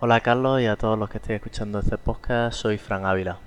Hola 0.00 0.20
Carlos 0.20 0.60
y 0.60 0.66
a 0.66 0.76
todos 0.76 0.96
los 0.96 1.10
que 1.10 1.18
estéis 1.18 1.38
escuchando 1.38 1.80
este 1.80 1.98
podcast, 1.98 2.56
soy 2.56 2.78
Fran 2.78 3.04
Ávila. 3.04 3.38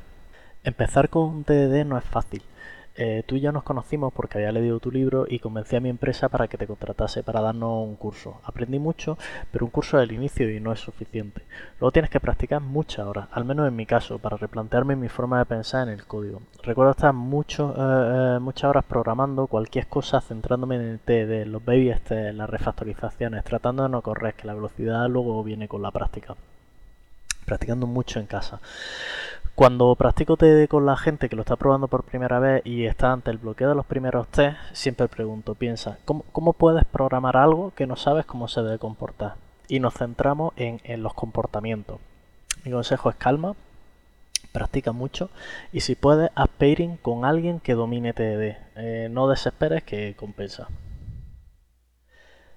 Empezar 0.66 1.08
con 1.08 1.24
un 1.24 1.43
TDD 1.45 1.86
no 1.86 1.97
es 1.97 2.04
fácil, 2.04 2.43
eh, 2.96 3.24
tú 3.26 3.36
y 3.36 3.42
yo 3.42 3.52
nos 3.52 3.64
conocimos 3.64 4.12
porque 4.14 4.38
había 4.38 4.52
leído 4.52 4.80
tu 4.80 4.92
libro 4.92 5.26
y 5.28 5.39
convencí 5.39 5.76
a 5.76 5.80
mi 5.80 5.89
empresa 5.89 6.28
para 6.30 6.48
que 6.48 6.58
te 6.58 6.68
contratase 6.68 7.24
para 7.24 7.42
darnos 7.42 7.88
un 7.88 7.96
curso. 7.96 8.42
Aprendí 8.44 8.80
mucho, 8.80 9.18
pero 9.52 9.66
un 9.66 9.72
curso 9.72 9.98
del 9.98 10.12
inicio 10.12 10.50
y 10.50 10.60
no 10.60 10.74
es 10.74 10.80
suficiente. 10.80 11.42
Luego 11.80 11.92
tienes 11.92 12.12
que 12.12 12.20
practicar 12.20 12.62
muchas 12.62 13.06
horas, 13.06 13.28
al 13.32 13.46
menos 13.46 13.68
en 13.68 13.76
mi 13.76 13.86
caso, 13.86 14.20
para 14.20 14.38
replantearme 14.38 14.96
mi 14.96 15.08
forma 15.08 15.39
de 15.39 15.46
pensar 15.46 15.88
en 15.88 15.94
el 15.94 16.06
código. 16.06 16.42
Recuerdo 16.64 16.92
estar 16.92 17.14
mucho, 17.14 17.74
eh, 17.78 18.36
eh, 18.36 18.39
muchas 18.39 18.70
horas 18.70 18.84
programando 18.86 19.48
cualquier 19.48 19.88
cosa, 19.88 20.20
centrándome 20.20 20.76
en 20.76 20.82
el 20.82 21.00
TD, 21.00 21.48
los 21.48 21.64
baby 21.64 21.89
este, 21.89 22.34
las 22.34 22.50
refactorizaciones, 22.50 23.44
tratando 23.44 23.84
de 23.84 23.89
no 23.89 24.02
correr, 24.02 24.34
que 24.34 24.48
la 24.48 24.54
velocidad 24.54 25.08
luego 25.10 25.44
viene 25.44 25.68
con 25.68 25.82
la 25.82 25.92
práctica. 25.92 26.36
Practicando 27.46 27.88
mucho 27.88 28.20
en 28.20 28.28
casa. 28.28 28.60
Cuando 29.56 29.93
practico 29.95 30.38
TD 30.38 30.68
con 30.70 30.86
la 30.86 30.95
gente 30.95 31.28
que 31.28 31.36
lo 31.36 31.41
está 31.41 31.58
probando 31.58 31.88
por 31.89 32.04
primera 32.04 32.39
vez 32.39 32.62
y 32.66 32.86
está 32.86 33.12
ante 33.12 33.32
el 33.32 33.38
bloqueo 33.38 33.70
de 33.70 33.76
los 33.76 33.86
primeros 33.86 34.28
test, 34.30 34.58
siempre 34.72 35.08
pregunto, 35.10 35.56
piensa, 35.56 35.97
¿cómo, 36.06 36.54
puedes 36.54 36.86
programar 36.86 37.36
algo 37.36 37.74
que 37.76 37.86
no 37.86 37.97
sabes 37.97 38.26
cómo 38.26 38.47
se 38.47 38.62
debe 38.62 38.80
comportar? 38.80 39.36
Y 39.68 39.80
nos 39.80 39.93
centramos 39.93 40.54
en, 40.56 40.80
los 41.04 41.14
comportamientos. 41.14 41.99
Mi 42.64 42.72
consejo 42.72 43.10
es 43.10 43.18
calma, 43.18 43.56
practica 44.54 44.93
mucho 44.93 45.30
y 45.74 45.82
si 45.82 45.95
puedes, 45.95 46.32
haz 46.34 46.49
pairing 46.58 46.97
con 46.97 47.26
alguien 47.26 47.60
que 47.60 47.74
domine 47.74 48.14
TD. 48.14 48.58
Eh, 48.78 49.10
no 49.12 49.28
desesperes 49.28 49.84
que 49.84 50.16
compensa. 50.18 50.70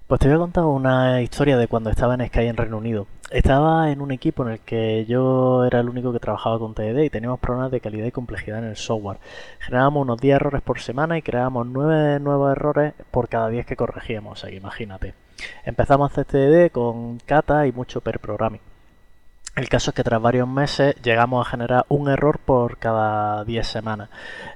Pues 0.07 0.19
te 0.19 0.27
voy 0.27 0.35
a 0.35 0.39
contar 0.39 0.65
una 0.65 1.23
historia 1.23 1.57
de 1.57 1.67
cuando 1.67 1.89
estaba 1.89 2.13
en 2.13 2.27
Sky 2.27 2.41
en 2.41 2.57
Reino 2.57 2.77
Unido. 2.77 3.07
Estaba 3.31 3.89
en 3.91 4.01
un 4.01 4.11
equipo 4.11 4.45
en 4.45 4.51
el 4.51 4.59
que 4.59 5.03
yo 5.05 5.65
era 5.65 5.79
el 5.79 5.89
único 5.89 6.13
que 6.13 6.19
trabajaba 6.19 6.59
con 6.59 6.75
TDD 6.75 7.05
y 7.05 7.09
teníamos 7.09 7.39
problemas 7.39 7.71
de 7.71 7.81
calidad 7.81 8.05
y 8.05 8.11
complejidad 8.11 8.59
en 8.59 8.65
el 8.65 8.75
software. 8.75 9.17
Generábamos 9.61 10.03
unos 10.03 10.21
10 10.21 10.35
errores 10.35 10.61
por 10.61 10.79
semana 10.79 11.17
y 11.17 11.23
creábamos 11.23 11.65
9 11.65 12.19
nuevos 12.19 12.51
errores 12.51 12.93
por 13.09 13.29
cada 13.29 13.49
10 13.49 13.65
que 13.65 13.75
corregíamos, 13.75 14.45
imagínate. 14.53 15.15
Empezamos 15.63 16.11
a 16.11 16.21
hacer 16.21 16.25
TDD 16.25 16.71
con 16.71 17.17
Kata 17.25 17.65
y 17.65 17.71
mucho 17.71 17.99
per 18.01 18.19
programming. 18.19 18.61
El 19.55 19.69
caso 19.69 19.91
es 19.91 19.95
que 19.95 20.03
tras 20.03 20.21
varios 20.21 20.49
meses 20.49 20.95
llegamos 21.01 21.47
a 21.47 21.49
generar 21.49 21.85
un 21.87 22.09
error 22.09 22.39
por 22.39 22.77
cada 22.77 23.45
10 23.45 23.65
semanas. 23.65 24.09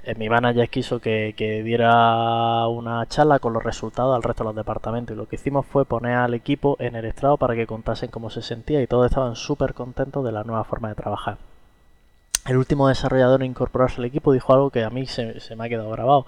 Eh, 0.04 0.14
mi 0.14 0.28
manager 0.28 0.68
quiso 0.68 1.00
que, 1.00 1.32
que, 1.34 1.62
diera 1.62 2.66
una 2.68 3.06
charla 3.06 3.38
con 3.38 3.54
los 3.54 3.64
resultados 3.64 4.14
al 4.14 4.22
resto 4.22 4.44
de 4.44 4.48
los 4.48 4.56
departamentos 4.56 5.14
y 5.14 5.16
lo 5.16 5.26
que 5.26 5.36
hicimos 5.36 5.64
fue 5.64 5.86
poner 5.86 6.16
al 6.16 6.34
equipo 6.34 6.76
en 6.80 6.96
el 6.96 7.06
estrado 7.06 7.38
para 7.38 7.54
que 7.54 7.66
contasen 7.66 8.10
cómo 8.10 8.28
se 8.28 8.42
sentía 8.42 8.82
y 8.82 8.86
todos 8.86 9.06
estaban 9.06 9.36
súper 9.36 9.72
contentos 9.72 10.22
de 10.22 10.32
la 10.32 10.44
nueva 10.44 10.64
forma 10.64 10.90
de 10.90 10.96
trabajar. 10.96 11.38
El 12.46 12.58
último 12.58 12.88
desarrollador 12.88 13.40
en 13.40 13.50
incorporarse 13.52 14.00
al 14.02 14.04
equipo 14.04 14.32
dijo 14.32 14.52
algo 14.52 14.68
que 14.68 14.84
a 14.84 14.90
mí 14.90 15.06
se, 15.06 15.34
me 15.56 15.64
ha 15.64 15.68
quedado 15.70 15.90
grabado. 15.90 16.26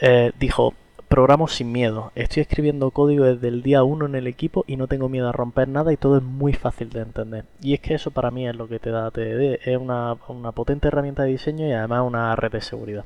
Eh, 0.00 0.32
dijo, 0.38 0.72
programo 1.14 1.46
sin 1.46 1.70
miedo. 1.70 2.10
Estoy 2.16 2.40
escribiendo 2.40 2.90
código 2.90 3.24
desde 3.24 3.46
el 3.46 3.62
día 3.62 3.84
1 3.84 4.06
en 4.06 4.16
el 4.16 4.26
equipo 4.26 4.64
y 4.66 4.76
no 4.76 4.88
tengo 4.88 5.08
miedo 5.08 5.28
a 5.28 5.32
romper 5.32 5.68
nada 5.68 5.92
y 5.92 5.96
todo 5.96 6.16
es 6.16 6.24
muy 6.24 6.54
fácil 6.54 6.90
de 6.90 7.02
entender. 7.02 7.44
Y 7.62 7.72
es 7.72 7.78
que 7.78 7.94
eso 7.94 8.10
para 8.10 8.32
mí 8.32 8.48
es 8.48 8.56
lo 8.56 8.66
que 8.66 8.80
te 8.80 8.90
da 8.90 9.12
TDD. 9.12 9.60
Es 9.64 9.78
una, 9.78 10.16
una 10.26 10.50
potente 10.50 10.88
herramienta 10.88 11.22
de 11.22 11.28
diseño 11.28 11.68
y 11.68 11.72
además 11.72 12.02
una 12.04 12.34
red 12.34 12.50
de 12.50 12.60
seguridad. 12.60 13.04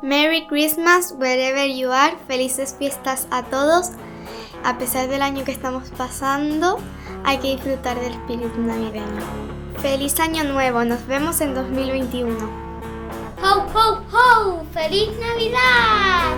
Merry 0.00 0.46
Christmas 0.46 1.14
wherever 1.18 1.68
you 1.68 1.90
are. 1.92 2.16
Felices 2.26 2.74
fiestas 2.78 3.28
a 3.30 3.42
todos 3.42 3.92
a 4.64 4.78
pesar 4.78 5.08
del 5.08 5.22
año 5.22 5.44
que 5.44 5.52
estamos 5.52 5.88
pasando, 5.96 6.78
hay 7.24 7.38
que 7.38 7.56
disfrutar 7.56 7.98
del 8.00 8.12
espíritu 8.12 8.60
navideño. 8.60 9.22
¡Feliz 9.78 10.18
Año 10.20 10.44
Nuevo! 10.44 10.84
Nos 10.84 11.06
vemos 11.06 11.40
en 11.40 11.54
2021. 11.54 12.32
¡Ho, 13.42 13.66
ho, 13.74 14.02
ho! 14.12 14.64
¡Feliz 14.72 15.10
Navidad! 15.18 16.36